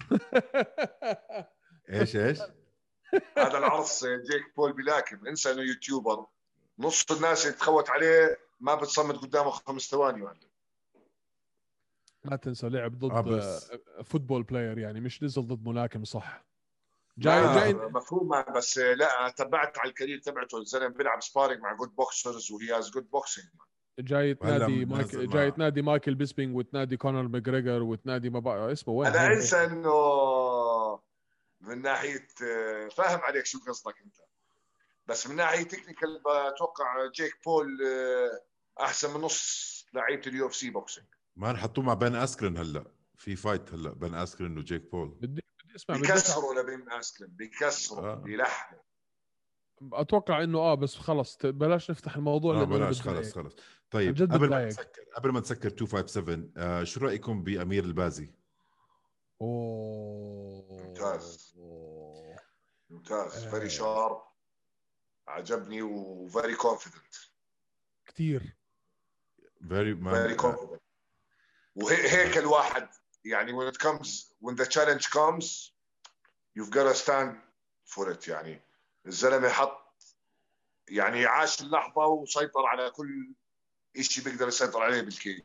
[1.90, 2.38] إيش إيش؟
[3.38, 5.26] هذا العرص جيك بول بلاكم.
[5.26, 6.26] انسى إنه YouTuber.
[6.78, 10.40] نص الناس اللي تخوت عليه ما بتصمت قدامه خمس ثواني ولا
[12.24, 16.44] ما تنسى لعب ضد بس- آه، football player يعني مش نزل ضد ملاكم صح؟
[17.18, 21.94] جاي جاي مفهوم بس لا تبعت على ال career تبعته الزلمه بيلعب sparring مع good
[21.96, 23.46] boxers و he has good boxing
[24.00, 29.08] جاي تنادي مايك جاي تنادي مايكل بيسبينج وتنادي كونر ماجريجر وتنادي ما بقى اسمه وين
[29.08, 29.90] أنا أنسى إنه
[31.60, 32.26] من ناحيه
[32.96, 34.14] فاهم عليك شو قصدك أنت.
[35.06, 38.40] بس من ناحية technical بتوقع جيك بول آه،
[38.84, 42.84] أحسن من نص لعيبة ال UFC boxing ما نحطوه مع بن اسكرين هلأ.
[43.16, 45.08] في fight هلأ بن اسكرين وجيك بول.
[45.08, 48.14] بدي بدي أسمع بيكسروا لبن اسكرين بيكسروا آه.
[48.14, 48.80] بيلحموا
[49.92, 53.02] أتوقع إنه آه بس خلص بلاش نفتح الموضوع أنا بلاش.
[53.02, 53.54] خلص خلص
[53.90, 54.66] طيب قبل ما.
[54.66, 58.34] نسكر قبل ما نسكر 257 آه شو رأيكم بأمير البازي؟
[59.40, 61.54] أوه ممتاز.
[62.90, 63.50] ممتاز آه.
[63.50, 64.22] very sharp
[65.28, 67.14] عجبني و very confident
[68.06, 68.56] كثير
[69.68, 70.80] very very confident
[71.74, 72.88] وهيك الواحد
[73.24, 74.08] يعني when it comes
[74.44, 75.72] when the challenge comes
[76.58, 77.34] you've got to stand
[77.94, 78.60] for it يعني
[79.06, 79.80] الزلمة حط
[80.88, 83.34] يعني عاش اللحظة وسيطر على كل
[84.00, 85.42] شيء بيقدر يسيطر عليه بال cage.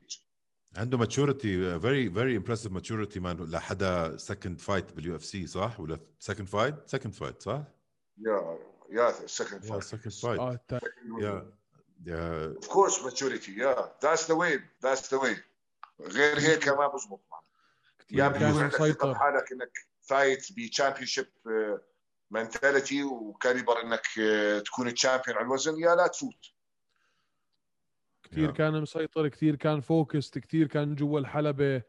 [0.75, 6.47] عنده maturity very very impressive maturity man لحدا second fight بال UFC صح؟ ولا second
[6.47, 7.63] fight second fight صح؟
[8.17, 8.59] yeah
[8.89, 10.71] yeah second yeah fight second fight
[11.19, 11.51] yeah
[12.05, 12.47] yeah.
[12.55, 13.97] of course maturity yeah.
[14.03, 15.43] that's the way that's the way
[16.01, 17.21] غير هيك ما بزبط.
[18.11, 19.11] yeah بيكون عندك ثقه مسيطر.
[19.11, 21.27] بحالك إنك fight ب championship
[22.31, 26.45] mentality و caliber إنك آه، تكون champion على الوزن يا لا تفوت.
[28.23, 28.51] كثير yeah.
[28.53, 31.81] كان مسيطر كثير كان focused كثير كان جوا الحلبة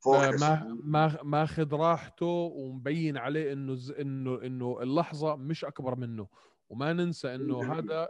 [0.00, 6.28] focus ما ما ماخذ راحته ومبين عليه إنه ز- انه إنه اللحظة مش أكبر منه.
[6.68, 8.08] وما ننسى إنه هذا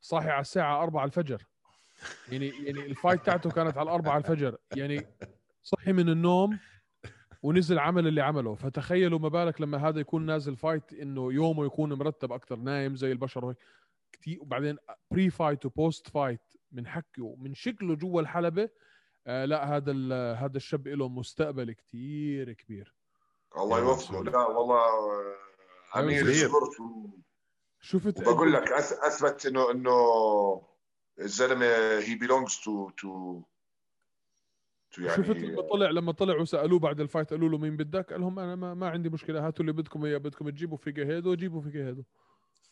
[0.00, 1.46] صاحي على الساعة 4 الفجر.
[2.28, 4.56] يعني يعني ال fight تاعته كانت على 4 الفجر.
[4.76, 5.06] يعني
[5.62, 6.58] صحي من النوم.
[7.42, 8.54] ونزل عمل اللي عمله.
[8.54, 13.12] فتخيلوا ما بالك لما هذا يكون نازل fight إنه يومه يكون مرتب أكثر نايم زي
[13.12, 13.56] البشر وهيك
[14.12, 14.76] كثير وبعدين
[15.10, 16.40] pre-fight و post-fight
[16.72, 18.68] من حكيه من شكله جوا الحلبة
[19.26, 22.94] آه لا هذا ال- هذا الشاب له مستقبل كثير كبير.
[23.56, 24.22] الله يوفقه.
[24.24, 25.34] لا والله آه،
[26.00, 26.32] أمير.
[26.34, 27.18] صبرت و-
[27.80, 29.92] شفت وبقول لك أثبت إنه إنه
[31.20, 31.66] الزلمة
[31.98, 33.42] he belongs to to
[34.92, 38.12] to شفت لما يعني طلع لما طلع وسألوه بعد ال fight قالوا له مين بدك؟
[38.12, 41.60] قال لهم أنا ما, ما عندي مشكلة هاتوا اللي بدكم إياه بدكم تجيبوا فيجاهيدو جيبوا
[41.60, 42.02] فيجاهيدو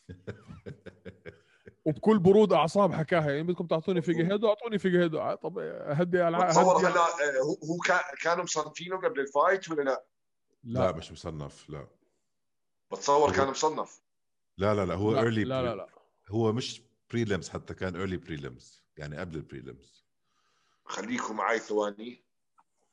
[1.85, 6.77] وبكل برود أعصاب حكاها يعني بدكم تعطوني فيجاهيدو أعطوني فيجاهيدو آه، طب هدي الع- بتصور
[6.77, 10.05] هدي هلا آه، هو هو كان- كانوا مصنفينه قبل ال fight ولا لا؟
[10.63, 11.87] لا لا مش مصنف لا
[12.91, 14.01] بتصور كان مصنف
[14.57, 15.87] لا لا لا هو لا early لا لا, لا.
[16.29, 16.81] هو مش
[17.11, 20.08] prelims حتى كان early prelims يعني قبل ال prelims
[20.89, 22.21] خليكم معي ثواني.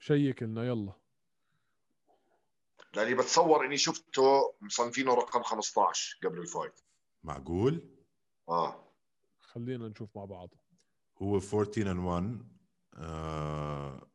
[0.01, 0.93] check لنا يلا.
[2.95, 6.81] لأني بتصور إني شفته مصنفينه رقم 15 قبل ال fight.
[7.25, 7.89] معقول؟
[8.49, 8.85] آه.
[9.41, 10.51] خلينا نشوف مع بعض.
[11.23, 12.43] هو 14 and 1
[12.95, 14.07] آه.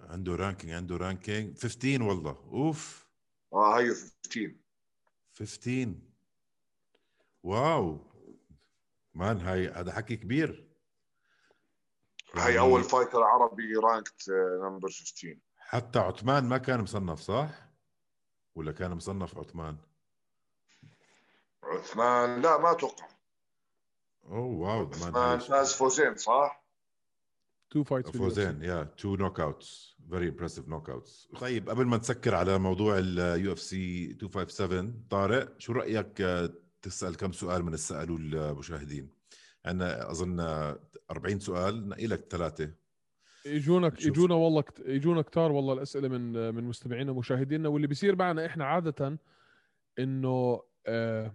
[0.00, 2.30] عنده ranking عنده ranking 15 والله.
[2.52, 3.08] أوف.
[3.52, 4.54] آه هيو 15
[5.34, 5.94] 15
[7.42, 8.08] wow.
[9.18, 10.68] man هاي هذا حكي كبير
[12.34, 14.30] هاي يعني أول fighter عربي ranked
[14.62, 17.48] number 15 حتى عثمان ما كان مصنف صح؟
[18.54, 19.76] ولا كان مصنف عثمان؟
[21.62, 23.08] عثمان لا ما أتوقع
[24.26, 26.64] أوه wow man عثمان فاز فوزين صح؟
[27.70, 32.98] two fights فوزين يا two knockouts very impressive knockouts طيب قبل ما نسكر على موضوع
[32.98, 36.50] ال UFC 257 طارق شو رأيك آه،
[36.82, 39.08] تسأل كم سؤال من سالوه المشاهدين
[39.66, 40.40] عندنا أظن
[41.10, 42.70] 40 سؤال نقي لك ثلاثة
[43.46, 43.92] يجونا.
[44.00, 48.64] يجونا والله كت- يجونا كتار والله الأسئلة من من مستمعينا ومشاهدينا واللي بيصير معنا إحنا
[48.64, 49.18] عادة
[49.98, 51.34] إنه آه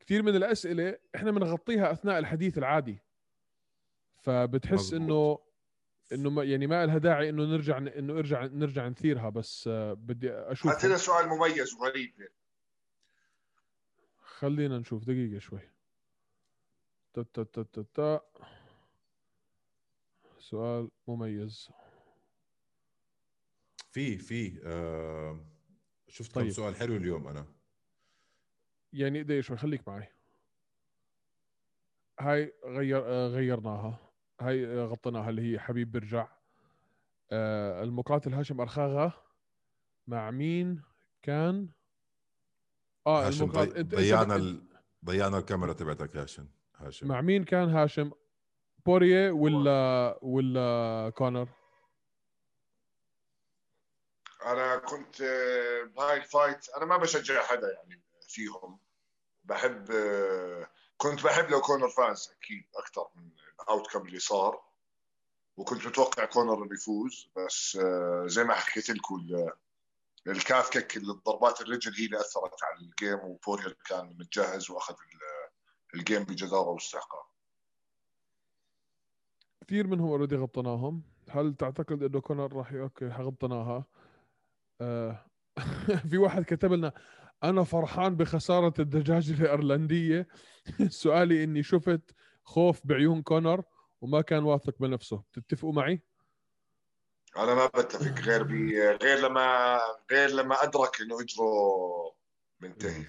[0.00, 2.98] كثير من الأسئلة إحنا بنغطيها أثناء الحديث العادي
[4.22, 4.92] فبتحس.
[4.92, 5.38] انه
[6.12, 10.30] إنه ما يعني ما لها داعي إنه نرجع إنه ارجع نرجع نثيرها بس آه بدي
[10.32, 12.12] أشوف لنا سؤال مميز وغريب.
[14.36, 15.60] خلينا نشوف دقيقة شوي.
[17.14, 18.20] تا تا تا تا تا.
[20.38, 21.70] سؤال مميز.
[23.90, 25.46] في في آه
[26.08, 26.50] شفت كم طيب.
[26.50, 27.46] سؤال حلو اليوم أنا.
[28.92, 30.08] يعني دقيقة شوي خليك معي.
[32.20, 34.12] هاي غير آه، غيرناها.
[34.40, 36.28] هاي آه، غطيناها اللي هي حبيب برجع.
[37.32, 39.12] آه، المقاتل هاشم أرخاغا
[40.06, 40.82] مع مين
[41.22, 41.68] كان؟
[43.06, 43.80] آه هاشم المقاتل ضي...
[43.80, 44.62] انت ضيعنا ال...
[45.04, 46.48] ضيعنا الكاميرا تبعتك هاشم.
[46.76, 47.08] هاشم.
[47.08, 48.10] مع مين كان هاشم؟
[48.86, 51.48] بوريال ولا ولا كونر؟
[54.46, 58.78] أنا كنت آه، بهاي ال fight أنا ما بشجع حدا يعني فيهم.
[59.44, 63.30] بحب آه، كنت بحب لو كونر فاز أكيد أكثر من
[63.62, 64.62] ال outcome اللي صار.
[65.56, 69.26] وكنت متوقع كونر اللي يفوز بس آه، زي ما حكيت لكم
[70.28, 74.94] ال calf kick الضربات الرجل هي اللي أثرت على ال game وبوريال كان متجهز وأخذ
[74.94, 77.26] ال- ال game بجدارة واستحقاق.
[79.66, 83.84] كثير منهم already غطيناهم هل تعتقد إنه كونر راح okay غطيناها
[84.80, 85.26] آه
[86.10, 86.92] في واحد كتب لنا
[87.44, 90.28] أنا فرحان بخسارة الدجاجه الإيرلندية.
[90.88, 93.62] سؤالي إني شفت خوف بعيون كونر
[94.00, 95.22] وما كان واثق بنفسه.
[95.32, 96.02] بتتفقوا معي؟
[97.36, 99.78] أنا ما بتفق غير بي غير لما
[100.10, 101.46] غير لما أدرك إنه اجره
[102.60, 103.04] منتهي.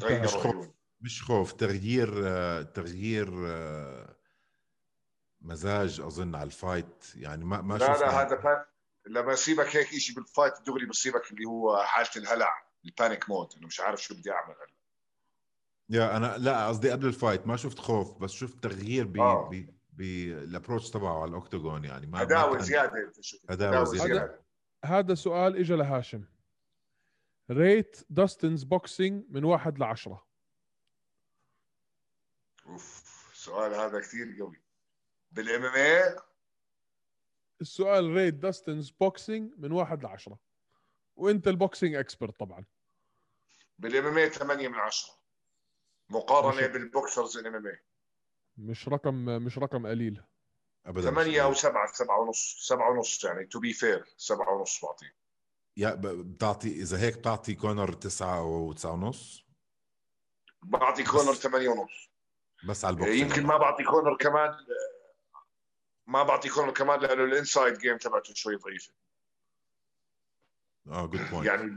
[0.00, 0.68] غير مش خوف.
[1.00, 1.52] مش خوف.
[1.52, 2.22] تغيير
[2.62, 3.30] تغيير
[5.40, 7.04] مزاج أظن على ال fight.
[7.16, 8.64] يعني ما ما لا لا هذا فان
[9.06, 13.48] لما يصيبك هيك شيء بال fight دغري بصيبك اللي هو حالة الهلع ال panic mode
[13.56, 14.54] إنه مش عارف شو بدي أعمل.
[14.54, 14.74] هلا
[15.88, 19.48] يا أنا لا قصدي قبل ال fight ما شفت خوف بس شفت تغيير ب آه.
[19.52, 23.84] ب بال approach تبعه على ال octagon يعني ما كان- زياده زيادة.
[23.84, 24.40] زياده
[24.84, 26.24] هذا سؤال اجى لهاشم.
[27.50, 30.26] rate Dustin's boxing من واحد لعشرة.
[32.66, 34.62] أوف السؤال هذا كثير قوي.
[35.32, 36.16] بال MMA
[37.60, 40.38] السؤال rate Dustin's boxing من واحد لعشرة.
[41.16, 42.64] وأنت ال boxing expert طبعا.
[43.78, 45.14] بال MMA 8 من 10
[46.08, 47.80] مقارنة بال boxers ال MMA
[48.56, 50.22] مش رقم مش رقم قليل.
[50.86, 51.10] ابدا.
[51.10, 51.58] مش 8 أو قليل.
[51.60, 55.14] 7 7 ونص 7 ونص يعني to be fair 7 ونص بعطيه.
[55.76, 59.44] يا ب- بتعطي إذا هيك بتعطي كونر تسعة أو تسعة ونص؟
[60.62, 62.10] بعطي كونر بس- 8 ونص.
[62.68, 63.20] بس على ال boxing.
[63.30, 64.54] يمكن ما بعطي كونر كمان
[66.06, 68.92] ما بعطي كونر كمان لأنه ال inside game تبعته شوي ضعيفه
[70.86, 71.76] آه good point يعني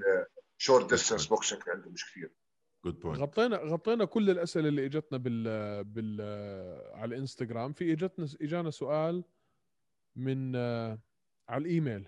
[0.59, 2.31] ال short distance boxing عنده مش كثير.
[2.87, 6.21] جود بوينت غطينا غطينا كل الاسئله اللي اجتنا بال بال
[6.93, 9.23] على الانستغرام في اجتنا اجانا سؤال
[10.15, 10.99] من آه،
[11.49, 12.07] على الايميل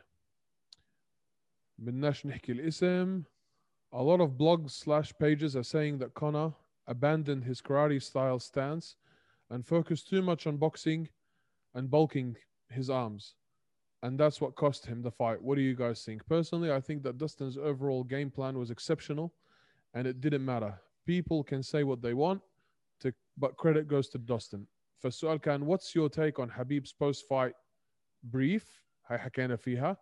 [1.77, 3.23] بدناش نحكي الاسم
[3.91, 6.53] A lot of blogs slash pages are saying that Connor
[6.85, 8.95] abandoned his karate style stance
[9.49, 11.09] and focused too much on boxing
[11.73, 12.37] and bulking
[12.69, 13.33] his arms.
[14.03, 15.41] And that's what cost him the fight.
[15.41, 16.23] What do you guys think?
[16.27, 19.33] Personally, I think that Dustin's overall game plan was exceptional
[19.95, 20.73] and it didn't matter.
[21.05, 22.41] People can say what they want,
[23.01, 24.65] to, but credit goes to Dustin.
[25.03, 27.53] فالسؤال كان what's your take on Habib's post-fight
[28.23, 28.63] brief
[29.05, 29.97] هاي حكينا فيها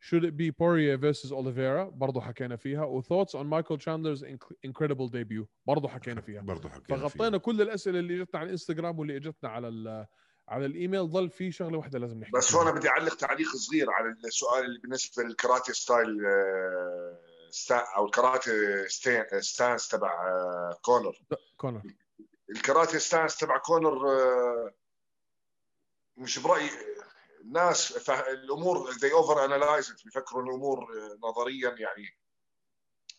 [0.00, 4.54] should it be Poirier versus Oliveira برضو حكينا فيها و thoughts on Michael Chandler's inc-
[4.68, 7.36] incredible debut برضو حكينا فيها برضه حكينا فغطينا فيه.
[7.38, 10.06] كل الأسئلة اللي اجتنا على الانستغرام واللي إجتنا على ال-
[10.48, 12.60] على الإيميل ضل في شغلة واحدة لازم نحكي بس فيها.
[12.62, 17.25] هون بدي أعلق تعليق صغير على السؤال اللي بالنسبة للكاراتي style آه، sta
[17.96, 21.18] أو الكاراتي stan- stance تبع آه، كونر.
[21.56, 21.82] كونر.
[22.50, 24.74] الكاراتي stance تبع كونر آه،
[26.16, 26.70] مش برايي
[27.40, 32.18] الناس الأمور they over analyze it بيفكروا الأمور آه، نظريا يعني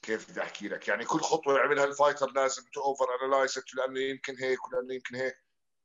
[0.02, 0.88] كيف بدي أحكي لك.
[0.88, 5.16] يعني كل خطوة يعملها ال fighter لازم to over analyze لأنه يمكن هيك ولأنه يمكن
[5.16, 5.36] هيك.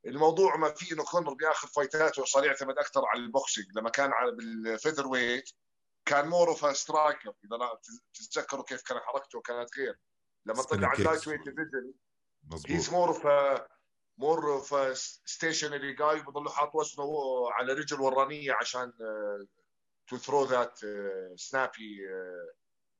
[0.06, 3.66] الموضوع ما في إنه كونر باخر fight اته صار يعتمد أكثر على ال boxing.
[3.76, 5.50] لما كان على بال featherweight
[6.12, 7.80] كان more of striker إذا لا
[8.14, 9.98] تتذكروا كيف كان حركته كانت غير.
[10.46, 11.28] لما طلع ال light.
[11.28, 11.94] weight division
[12.68, 13.26] he's more of
[14.18, 14.94] مر في
[15.24, 17.06] ستيشن اللي جاي بضل حاط وزنه
[17.52, 18.92] على رجل ورانيه عشان
[20.08, 20.80] to throw that
[21.36, 21.98] snappy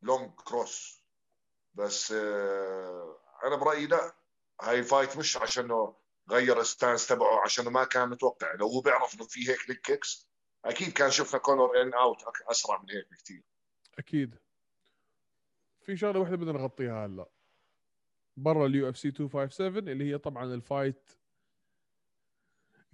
[0.02, 1.04] long cross
[1.74, 4.14] بس آه، أنا برأيي لا.
[4.62, 5.96] هاي ال fight مش عشانه
[6.30, 8.54] غير ال stance تبعه عشان ما كان متوقع.
[8.54, 10.31] لو هو بيعرف إنه في هيك leg kicks
[10.64, 12.18] أكيد كان شفنا كونر in out
[12.50, 13.42] أسرع من هيك بكثير
[13.98, 14.34] أكيد.
[15.82, 17.28] في شغلة واحدة بدنا نغطيها هلأ.
[18.36, 21.10] برا ال UFC 257 اللي هي طبعا ال fight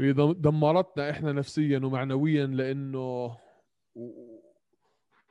[0.00, 3.36] اللي دمرتنا إحنا نفسيا ومعنويا لأنه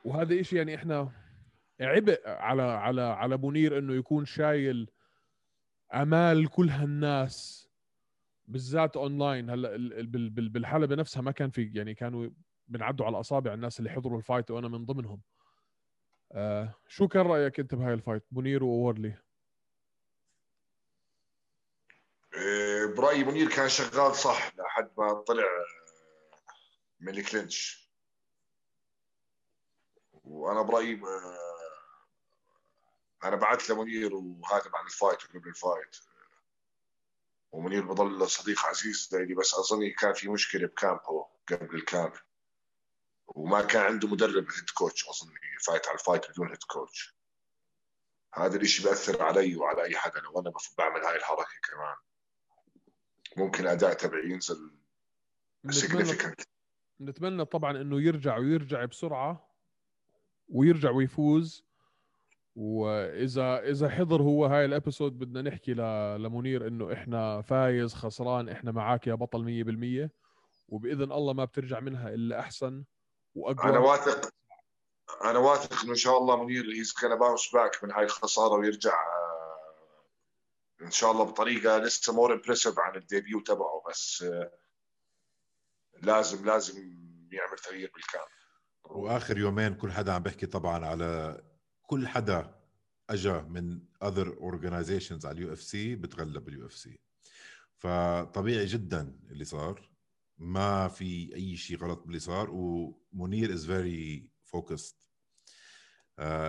[0.04, 1.12] وهذا إشي يعني إحنا
[1.80, 4.90] عبء على على على منير إنه يكون شايل
[5.94, 7.67] أمال كل هالناس.
[8.48, 9.76] بالذات أونلاين هلأ
[10.28, 12.30] بالحلبه نفسها ما كان في يعني كانوا
[12.68, 15.22] بنعدوا على اصابع الناس اللي حضروا ال fight وأنا من ضمنهم.
[16.32, 19.18] آه شو كان رأيك أنت بهاي ال fight منير وورلي؟
[22.34, 25.48] آه، برأيي منير كان شغال صح لحد ما طلع
[27.00, 27.90] من ال clinch.
[30.12, 31.38] وأنا برأيي آه،
[33.24, 35.96] أنا بعثت لمنير وهذا بعد ال fight وقبل ال fight.
[37.52, 41.82] ومنير بضل صديق عزيز لي بس أظني كان في مشكلة ب camp و قبل ال
[41.82, 42.12] camp.
[43.26, 45.34] وما كان عنده مدرب head coach اظني
[45.66, 47.18] فايت على ال fight بدون head coach
[48.34, 51.96] هذا الإشي بأثر علي وعلى أي حدا لو أنا بعمل هاي الحركة كمان.
[53.36, 54.70] ممكن أداء تبعي ينزل
[55.64, 56.34] نتمنى,
[57.00, 59.54] نتمنى طبعا إنه يرجع ويرجع بسرعة
[60.48, 61.67] ويرجع ويفوز.
[62.58, 65.74] وإذا إذا حضر هو هاي ال episode بدنا نحكي
[66.18, 69.44] لمنير إنه إحنا فايز خسران إحنا معاك يا بطل
[70.08, 70.10] 100%
[70.68, 72.84] وبإذن الله ما بترجع منها إلا أحسن
[73.34, 73.70] وأقوى.
[73.70, 74.30] أنا واثق
[75.24, 78.94] أنا واثق إنه إن شاء الله منير he's gonna bounce back من هاي الخسارة ويرجع
[78.94, 80.04] آه،
[80.82, 84.50] إن شاء الله بطريقة لسه more impressive عن ال debut تبعه بس آه،
[86.02, 86.78] لازم لازم
[87.32, 88.38] يعمل تغيير بالكامل.
[88.84, 91.40] وآخر يومين كل حدا عم بيحكي طبعا على
[91.90, 92.54] كل حدا
[93.10, 97.00] اجى من other organizations على ال UFC بتغلب بال UFC.
[97.76, 99.90] فطبيعي جدا اللي صار.
[100.38, 104.94] ما في أي شيء غلط باللي صار ومنير is very focused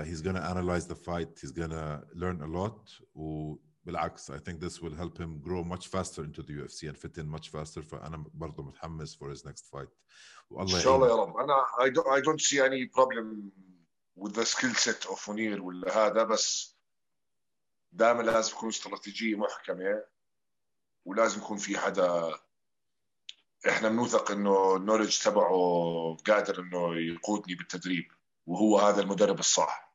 [0.03, 1.39] he's gonna analyze the fight.
[1.41, 3.01] He's gonna learn a lot.
[3.15, 7.17] وبالعكس I think this will help him grow much faster into the UFC and fit
[7.17, 7.81] in much faster.
[7.81, 9.89] فأنا برضه متحمس for his next fight.
[10.49, 11.37] والله إن شاء الله يا رب.
[11.37, 13.51] أنا I don't, I don't see any problem
[14.27, 16.75] the skill set of منير ولا هذا بس
[17.91, 20.03] دائما لازم يكون استراتيجيه محكمة
[21.05, 22.39] ولازم يكون في حدا.
[23.69, 28.11] إحنا بنوثق إنه النولج تبعه قادر إنه يقودني بالتدريب
[28.45, 29.93] وهو هذا المدرب الصح.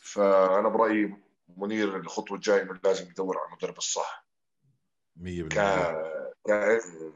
[0.00, 1.16] فأنا برأيي
[1.48, 4.26] منير الخطوة الجاية إنه لازم يدور على المدرب الصح.
[5.16, 5.58] 100% ك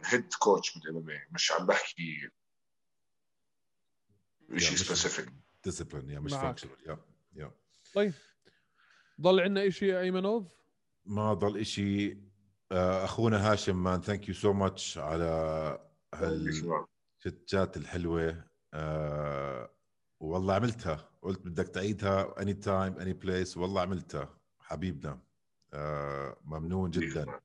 [0.05, 2.31] head coach بال MMA مش عم بحكي
[4.57, 5.29] شيء specific
[5.65, 6.99] discipline يا مش functional يا
[7.35, 7.51] يا
[7.95, 8.13] طيب.
[9.21, 10.45] ضل عندنا شيء يا أيمنوف؟
[11.05, 12.23] ما ضل شيء
[12.73, 15.25] آه، أخونا هاشم man thank you so much على
[16.15, 18.45] هالشتات الحلوة.
[18.75, 19.71] أه
[20.21, 21.11] والله عملتها.
[21.23, 24.39] قلت بدك تعيدها any time any place والله عملتها.
[24.61, 25.21] حبيبنا.
[25.73, 27.41] أه ممنون جدا.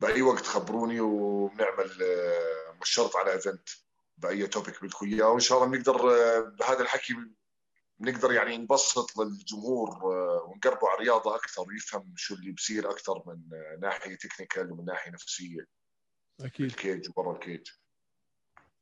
[0.00, 3.68] بأي وقت خبروني وبنعمل آه، مش شرط على event
[4.18, 5.28] بأي topic بدكم إياه.
[5.28, 7.14] وإن شاء الله بنقدر آه، بهذا الحكي
[7.98, 13.58] بنقدر يعني نبسط للجمهور آه، ونقربه على الرياضة أكثر ويفهم شو اللي بصير أكثر من
[13.58, 15.66] آه، ناحية technical ومن ناحية نفسية.
[16.40, 16.66] أكيد.
[16.66, 17.68] الكيج وبرا الكيج.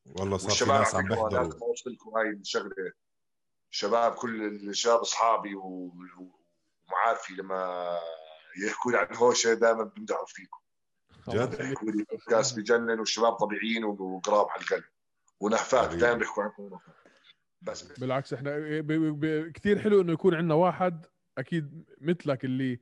[0.05, 2.93] والله صار في ناس عم بيحضروا لازم اوصل لكم هاي الشغلة.
[3.71, 7.99] شباب كل الشباب أصحابي ومعارفي لما
[8.67, 10.59] يحكوا لي عن هوشة دائما بمدحوا فيكم.
[11.29, 14.85] جد؟ يحكوا لي بودكاست بجنن والشباب طبيعيين وقراب على القلب.
[15.43, 16.79] ونهفات دائما بيحكوا عنكم
[17.63, 18.01] بس.
[18.01, 18.51] بالعكس إحنا
[19.55, 21.07] كثير حلو إنه يكون عندنا واحد
[21.39, 22.81] أكيد مثلك اللي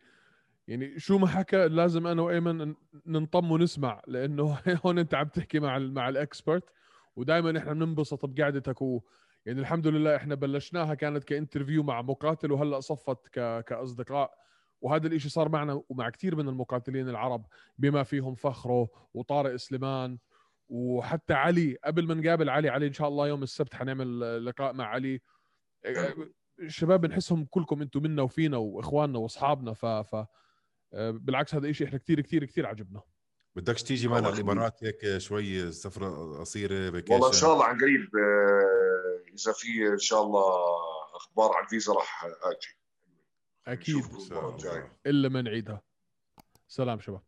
[0.68, 2.74] يعني شو ما حكى لازم أنا وإيمن
[3.06, 6.70] ننطم ونسمع لأنه هون أنت عم تحكي مع مع الإكسبرت
[7.16, 9.00] ودائما إحنا بننبسط بقعدتك و
[9.46, 13.64] يعني الحمد لله إحنا بلشناها كانت كإنترفيو مع مقاتل وهلأ صفت ك...
[13.64, 14.34] كأصدقاء.
[14.80, 17.46] وهذا الإشي صار معنا ومع كثير من المقاتلين العرب
[17.78, 20.18] بما فيهم فخرو وطارق سليمان
[20.70, 24.84] وحتى علي قبل ما نقابل علي علي إن شاء الله يوم السبت حنعمل لقاء مع
[24.84, 25.20] علي.
[26.60, 30.26] الشباب بنحسهم كلكم أنتم منا وفينا وإخواننا وأصحابنا ف, ف
[30.96, 33.02] بالعكس هذا الشيء إحنا كثير كثير كثير عجبنا.
[33.56, 38.16] بدكش تيجي معنا الإمارات هيك شوي سفرة قصيرة فيكيشن والله إن شاء الله عن قريب
[38.16, 40.54] آه، إذا في إن شاء الله
[41.16, 42.78] أخبار عن الفيزا راح أجي.
[43.66, 44.04] أكيد.
[45.06, 45.82] إلا ما نعيدها.
[46.68, 47.22] سلام شباب.